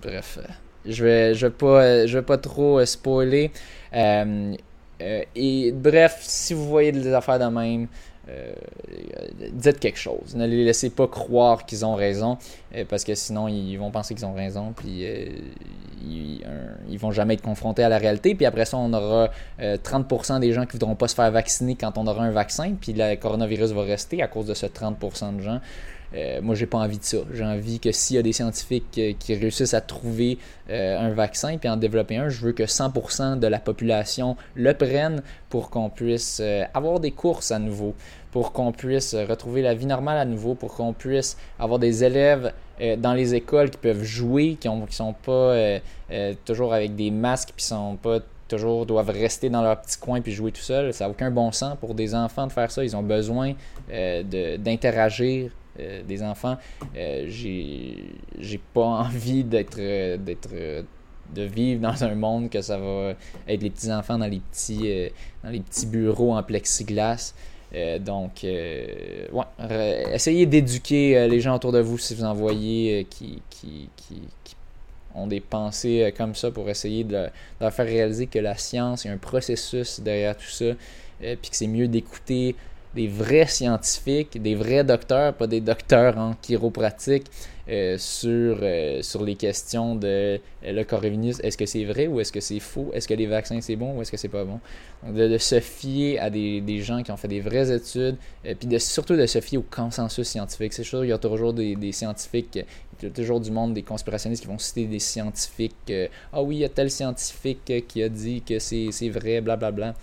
bref, 0.00 0.38
je 0.86 1.04
vais, 1.04 1.34
je 1.34 1.46
vais 1.46 1.52
pas, 1.52 2.06
je 2.06 2.18
vais 2.18 2.24
pas 2.24 2.38
trop 2.38 2.84
spoiler. 2.84 3.50
et 3.92 5.72
bref, 5.72 6.18
si 6.20 6.54
vous 6.54 6.68
voyez 6.68 6.92
des 6.92 7.12
affaires 7.12 7.38
de 7.38 7.46
même, 7.46 7.88
euh, 8.30 8.52
dites 9.52 9.80
quelque 9.80 9.98
chose. 9.98 10.34
Ne 10.34 10.46
les 10.46 10.64
laissez 10.64 10.90
pas 10.90 11.08
croire 11.08 11.66
qu'ils 11.66 11.84
ont 11.84 11.94
raison, 11.94 12.38
euh, 12.74 12.84
parce 12.88 13.02
que 13.04 13.14
sinon, 13.14 13.48
ils 13.48 13.76
vont 13.76 13.90
penser 13.90 14.14
qu'ils 14.14 14.26
ont 14.26 14.34
raison, 14.34 14.72
puis 14.76 15.04
euh, 15.04 15.26
ils, 16.88 16.98
vont 16.98 17.10
jamais 17.10 17.34
être 17.34 17.42
confrontés 17.42 17.82
à 17.82 17.88
la 17.88 17.98
réalité. 17.98 18.34
Puis 18.34 18.46
après 18.46 18.66
ça, 18.66 18.76
on 18.76 18.92
aura 18.92 19.30
30% 19.60 20.40
des 20.40 20.52
gens 20.52 20.66
qui 20.66 20.72
voudront 20.72 20.94
pas 20.94 21.08
se 21.08 21.14
faire 21.14 21.30
vacciner 21.30 21.74
quand 21.74 21.96
on 21.98 22.06
aura 22.06 22.22
un 22.22 22.30
vaccin, 22.30 22.74
puis 22.80 22.92
le 22.94 23.16
coronavirus 23.16 23.72
va 23.72 23.82
rester 23.82 24.22
à 24.22 24.28
cause 24.28 24.46
de 24.46 24.54
ce 24.54 24.66
30% 24.66 25.36
de 25.36 25.42
gens. 25.42 25.60
Moi, 26.42 26.56
j'ai 26.56 26.66
pas 26.66 26.78
envie 26.78 26.98
de 26.98 27.04
ça. 27.04 27.18
J'ai 27.32 27.44
envie 27.44 27.78
que 27.78 27.92
s'il 27.92 28.16
y 28.16 28.18
a 28.18 28.22
des 28.22 28.32
scientifiques 28.32 29.00
qui 29.18 29.34
réussissent 29.34 29.74
à 29.74 29.80
trouver 29.80 30.38
un 30.68 31.10
vaccin 31.10 31.56
puis 31.56 31.68
en 31.68 31.76
développer 31.76 32.16
un, 32.16 32.28
je 32.28 32.44
veux 32.44 32.52
que 32.52 32.64
100% 32.64 33.38
de 33.38 33.46
la 33.46 33.60
population 33.60 34.36
le 34.56 34.74
prenne 34.74 35.22
pour 35.48 35.70
qu'on 35.70 35.88
puisse 35.88 36.42
avoir 36.74 37.00
des 37.00 37.12
courses 37.12 37.52
à 37.52 37.58
nouveau, 37.58 37.94
pour 38.30 38.52
qu'on 38.52 38.72
puisse 38.72 39.14
retrouver 39.14 39.62
la 39.62 39.74
vie 39.74 39.86
normale 39.86 40.18
à 40.18 40.24
nouveau, 40.24 40.54
pour 40.54 40.74
qu'on 40.74 40.92
puisse 40.92 41.36
avoir 41.58 41.78
des 41.78 42.04
élèves 42.04 42.52
dans 42.98 43.12
les 43.12 43.34
écoles 43.34 43.70
qui 43.70 43.78
peuvent 43.78 44.04
jouer, 44.04 44.56
qui 44.58 44.68
ne 44.68 44.86
sont 44.90 45.12
pas 45.12 45.80
toujours 46.44 46.72
avec 46.72 46.94
des 46.96 47.10
masques, 47.10 47.50
puis 47.54 47.64
sont 47.64 47.96
pas 47.96 48.20
toujours 48.48 48.86
doivent 48.86 49.10
rester 49.10 49.48
dans 49.50 49.62
leur 49.62 49.80
petit 49.80 49.98
coin 49.98 50.20
puis 50.20 50.32
jouer 50.32 50.52
tout 50.52 50.62
seul. 50.62 50.94
Ça 50.94 51.04
n'a 51.04 51.10
aucun 51.10 51.30
bon 51.30 51.52
sens 51.52 51.76
pour 51.78 51.94
des 51.94 52.14
enfants 52.14 52.46
de 52.46 52.52
faire 52.52 52.70
ça. 52.70 52.84
Ils 52.84 52.96
ont 52.96 53.02
besoin 53.02 53.54
d'interagir 53.88 55.50
euh, 55.80 56.02
des 56.02 56.22
enfants, 56.22 56.58
euh, 56.96 57.26
j'ai 57.28 58.60
pas 58.74 58.84
envie 59.04 59.44
d'être 59.44 59.78
euh, 59.78 60.16
d'être 60.16 60.50
de 61.34 61.42
vivre 61.42 61.80
dans 61.80 62.02
un 62.02 62.16
monde 62.16 62.50
que 62.50 62.60
ça 62.60 62.76
va 62.76 63.14
être 63.46 63.62
les 63.62 63.70
petits 63.70 63.92
enfants 63.92 64.18
dans 64.18 64.26
les 64.26 64.40
petits 64.40 65.10
dans 65.44 65.50
les 65.50 65.60
petits 65.60 65.86
bureaux 65.86 66.34
en 66.34 66.42
plexiglas. 66.42 67.34
Donc, 68.00 68.44
ouais, 68.44 70.04
essayez 70.12 70.46
d'éduquer 70.46 71.28
les 71.28 71.40
gens 71.40 71.56
autour 71.56 71.72
de 71.72 71.80
vous 71.80 71.98
si 71.98 72.14
vous 72.14 72.24
en 72.24 72.34
voyez 72.34 73.06
qui, 73.08 73.42
qui, 73.48 73.88
qui, 73.96 74.22
ont 75.14 75.26
des 75.26 75.40
pensées 75.40 76.14
comme 76.16 76.36
ça 76.36 76.52
pour 76.52 76.68
essayer 76.70 77.02
de, 77.02 77.16
de, 77.16 77.28
leur 77.60 77.72
faire 77.72 77.86
réaliser 77.86 78.28
que 78.28 78.38
la 78.38 78.56
science, 78.56 79.04
il 79.04 79.08
y 79.08 79.10
a 79.10 79.14
un 79.14 79.18
processus 79.18 80.00
derrière 80.00 80.36
tout 80.36 80.50
ça, 80.50 80.66
puis 81.20 81.50
que 81.50 81.56
c'est 81.56 81.66
mieux 81.66 81.88
d'écouter 81.88 82.54
des 82.94 83.06
vrais 83.06 83.46
scientifiques, 83.46 84.40
des 84.40 84.54
vrais 84.54 84.84
docteurs, 84.84 85.34
pas 85.34 85.46
des 85.46 85.60
docteurs 85.60 86.18
en 86.18 86.34
chiropratique, 86.34 87.26
euh, 87.70 87.98
sur, 87.98 88.58
euh, 88.62 89.00
sur 89.00 89.22
les 89.22 89.36
questions 89.36 89.94
de 89.94 90.06
euh, 90.08 90.38
le 90.64 90.82
coronavirus. 90.82 91.38
Est-ce 91.44 91.56
que 91.56 91.66
c'est 91.66 91.84
vrai 91.84 92.08
ou 92.08 92.18
est-ce 92.18 92.32
que 92.32 92.40
c'est 92.40 92.58
faux? 92.58 92.90
Est-ce 92.92 93.06
que 93.06 93.14
les 93.14 93.26
vaccins 93.26 93.60
c'est 93.60 93.76
bon 93.76 93.96
ou 93.96 94.02
est-ce 94.02 94.10
que 94.10 94.16
c'est 94.16 94.28
pas 94.28 94.44
bon? 94.44 94.58
De, 95.06 95.38
se 95.38 95.60
fier 95.60 96.18
à 96.18 96.30
des, 96.30 96.60
des, 96.62 96.80
gens 96.80 97.04
qui 97.04 97.12
ont 97.12 97.16
fait 97.16 97.28
des 97.28 97.40
vraies 97.40 97.72
études, 97.72 98.16
puis 98.42 98.66
de, 98.66 98.78
surtout 98.78 99.14
de 99.14 99.24
se 99.24 99.40
fier 99.40 99.58
au 99.58 99.62
consensus 99.62 100.26
scientifique. 100.26 100.72
C'est 100.72 100.82
sûr, 100.82 101.04
il 101.04 101.08
y 101.08 101.12
a 101.12 101.18
toujours 101.18 101.52
des, 101.52 101.76
des 101.76 101.92
scientifiques 101.92 102.58
il 103.02 103.06
y 103.06 103.06
a 103.06 103.14
toujours 103.14 103.40
du 103.40 103.50
monde, 103.50 103.72
des 103.72 103.82
conspirationnistes 103.82 104.42
qui 104.42 104.48
vont 104.48 104.58
citer 104.58 104.86
des 104.86 104.98
scientifiques. 104.98 105.92
ah 106.32 106.42
oui, 106.42 106.56
il 106.56 106.60
y 106.60 106.64
a 106.64 106.68
tel 106.68 106.90
scientifique 106.90 107.72
qui 107.86 108.02
a 108.02 108.08
dit 108.08 108.42
que 108.42 108.58
c'est 108.58 109.08
vrai, 109.08 109.40
blablabla. 109.40 109.70
Bla, 109.70 109.92
bla. 109.92 109.94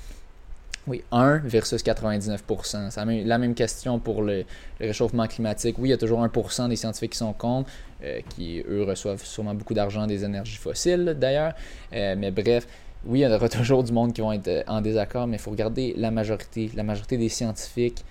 Oui, 0.88 1.04
1 1.12 1.40
versus 1.40 1.84
99%. 1.84 2.92
C'est 2.92 3.24
la 3.26 3.38
même 3.38 3.54
question 3.54 4.00
pour 4.00 4.22
le, 4.22 4.46
réchauffement 4.80 5.28
climatique. 5.28 5.76
Oui, 5.80 5.90
il 5.90 5.92
y 5.92 5.94
a 5.94 5.98
toujours 5.98 6.24
1% 6.26 6.70
des 6.70 6.78
scientifiques 6.78 7.12
qui 7.12 7.18
sont 7.18 7.34
contre, 7.34 7.70
euh, 8.04 8.22
qui, 8.30 8.64
eux, 8.70 8.84
reçoivent 8.84 9.24
sûrement 9.24 9.54
beaucoup 9.54 9.74
d'argent 9.74 10.08
des 10.08 10.24
énergies 10.24 10.56
fossiles, 10.56 11.18
d'ailleurs. 11.20 11.54
Euh, 11.94 12.16
mais 12.18 12.32
bref, 12.32 12.68
oui, 13.06 13.20
il 13.20 13.24
y 13.24 13.26
aura 13.26 13.50
toujours 13.50 13.84
du 13.84 13.92
monde 13.92 14.14
qui 14.14 14.22
vont 14.22 14.32
être 14.32 14.48
euh, 14.48 14.64
en 14.68 14.80
désaccord, 14.80 15.28
mais 15.28 15.36
il 15.36 15.42
faut 15.42 15.52
regarder 15.52 15.94
la 15.98 16.10
majorité. 16.10 16.72
La 16.74 16.84
majorité 16.84 17.18
des 17.18 17.30
scientifiques 17.30 18.06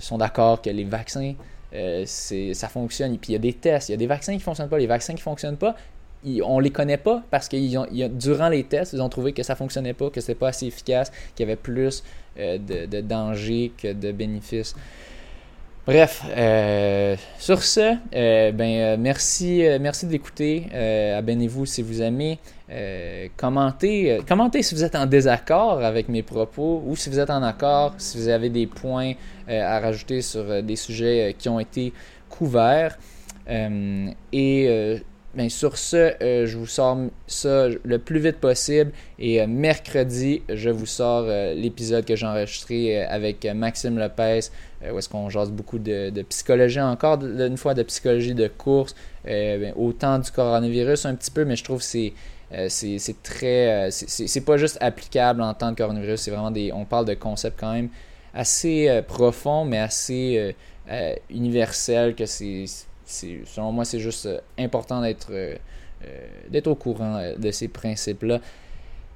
sont 0.00 0.18
d'accord 0.18 0.60
que 0.60 0.68
les 0.68 0.82
vaccins, 0.82 1.34
ça 1.72 2.68
fonctionne. 2.68 3.14
Et 3.14 3.18
puis 3.18 3.30
il 3.30 3.32
y 3.34 3.36
a 3.36 3.38
des 3.38 3.52
tests, 3.52 3.88
il 3.88 3.92
y 3.92 3.94
a 3.94 3.98
des 3.98 4.08
vaccins 4.08 4.32
qui 4.32 4.38
ne 4.38 4.42
fonctionnent 4.42 4.68
pas. 4.68 4.78
Les 4.78 4.88
vaccins 4.88 5.12
qui 5.12 5.20
ne 5.20 5.22
fonctionnent 5.22 5.58
pas, 5.58 5.76
on 6.44 6.58
les 6.58 6.70
connaît 6.70 6.98
pas 6.98 7.22
parce 7.30 7.48
que 7.48 7.56
durant 8.08 8.48
les 8.48 8.64
tests, 8.64 8.92
ils 8.92 9.00
ont 9.00 9.08
trouvé 9.08 9.32
que 9.32 9.42
ça 9.42 9.54
fonctionnait 9.54 9.94
pas, 9.94 10.10
que 10.10 10.20
c'était 10.20 10.34
pas 10.34 10.48
assez 10.48 10.66
efficace, 10.66 11.10
qu'il 11.34 11.46
y 11.46 11.48
avait 11.48 11.56
plus 11.56 12.02
euh, 12.38 12.58
de, 12.58 13.00
dangers 13.00 13.72
que 13.76 13.92
de 13.92 14.12
bénéfices. 14.12 14.74
Bref, 15.86 16.22
euh, 16.28 17.16
sur 17.38 17.62
ce, 17.62 17.96
euh, 18.14 18.52
ben, 18.52 19.00
merci, 19.00 19.64
merci 19.80 20.06
de 20.06 20.12
l'écouter. 20.12 20.66
Abonnez-vous 21.16 21.66
si 21.66 21.82
vous 21.82 22.02
aimez. 22.02 22.38
commentez, 23.36 24.20
commentez 24.28 24.62
si 24.62 24.74
vous 24.74 24.84
êtes 24.84 24.94
en 24.94 25.06
désaccord 25.06 25.82
avec 25.82 26.08
mes 26.08 26.22
propos 26.22 26.84
ou 26.86 26.94
si 26.96 27.08
vous 27.08 27.18
êtes 27.18 27.30
en 27.30 27.42
accord, 27.42 27.94
si 27.96 28.18
vous 28.18 28.28
avez 28.28 28.50
des 28.50 28.66
points 28.66 29.14
à 29.48 29.80
rajouter 29.80 30.22
sur 30.22 30.62
des 30.62 30.76
sujets 30.76 31.34
qui 31.36 31.48
ont 31.48 31.58
été 31.58 31.92
couverts. 32.28 32.98
et 33.48 35.02
ben, 35.32 35.48
sur 35.48 35.78
ce, 35.78 36.20
euh, 36.22 36.46
je 36.46 36.58
vous 36.58 36.66
sors 36.66 36.98
ça 37.28 37.68
le 37.84 37.98
plus 37.98 38.18
vite 38.18 38.38
possible. 38.38 38.90
Et 39.20 39.40
euh, 39.40 39.46
mercredi, 39.46 40.42
je 40.48 40.70
vous 40.70 40.86
sors 40.86 41.24
euh, 41.28 41.54
l'épisode 41.54 42.04
que 42.04 42.16
j'ai 42.16 42.26
enregistré 42.26 43.04
avec 43.04 43.44
Maxime 43.44 43.96
Lopez, 43.96 44.40
où 44.92 44.98
est-ce 44.98 45.08
qu'on 45.08 45.30
jase 45.30 45.52
beaucoup 45.52 45.78
de, 45.78 46.22
psychologie 46.22 46.80
encore, 46.80 47.22
une 47.22 47.56
fois 47.56 47.74
de 47.74 47.82
psychologie 47.84 48.34
de 48.34 48.48
course, 48.48 48.94
ben, 49.24 49.72
autant 49.76 50.18
du 50.18 50.30
coronavirus 50.30 51.06
un 51.06 51.14
petit 51.14 51.30
peu, 51.30 51.44
mais 51.44 51.54
je 51.54 51.64
trouve 51.64 51.78
que 51.78 51.84
c'est 51.84 52.12
c'est 52.68 53.22
très 53.22 53.90
c'est 53.92 54.44
pas 54.44 54.56
juste 54.56 54.78
applicable 54.80 55.40
en 55.40 55.54
temps 55.54 55.70
de 55.70 55.76
coronavirus 55.76 56.22
c'est 56.22 56.32
vraiment 56.32 56.50
des 56.50 56.72
on 56.72 56.84
parle 56.84 57.04
de 57.04 57.14
concepts 57.14 57.60
quand 57.60 57.74
même 57.74 57.90
assez 58.34 59.02
profonds 59.06 59.64
mais 59.64 59.78
assez 59.78 60.56
universels 61.28 62.16
que 62.16 62.26
c'est 62.26 62.64
selon 63.10 63.72
moi, 63.72 63.84
c'est 63.84 64.00
juste 64.00 64.26
euh, 64.26 64.38
important 64.58 65.00
d'être 65.00 65.28
euh, 65.30 65.56
euh, 66.04 66.26
d'être 66.48 66.66
au 66.68 66.74
courant 66.74 67.20
de 67.36 67.50
ces 67.50 67.68
principes-là. 67.68 68.40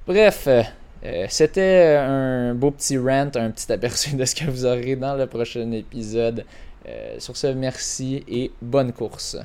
Bref, 0.05 0.47
c'était 1.29 1.97
un 1.99 2.53
beau 2.53 2.69
petit 2.69 2.97
rant, 2.97 3.31
un 3.35 3.49
petit 3.49 3.71
aperçu 3.71 4.15
de 4.15 4.23
ce 4.23 4.35
que 4.35 4.45
vous 4.45 4.65
aurez 4.65 4.95
dans 4.95 5.15
le 5.15 5.25
prochain 5.25 5.71
épisode. 5.71 6.45
sur 7.17 7.35
ce, 7.35 7.47
merci 7.47 8.23
et 8.27 8.51
bonne 8.61 8.93
course. 8.93 9.37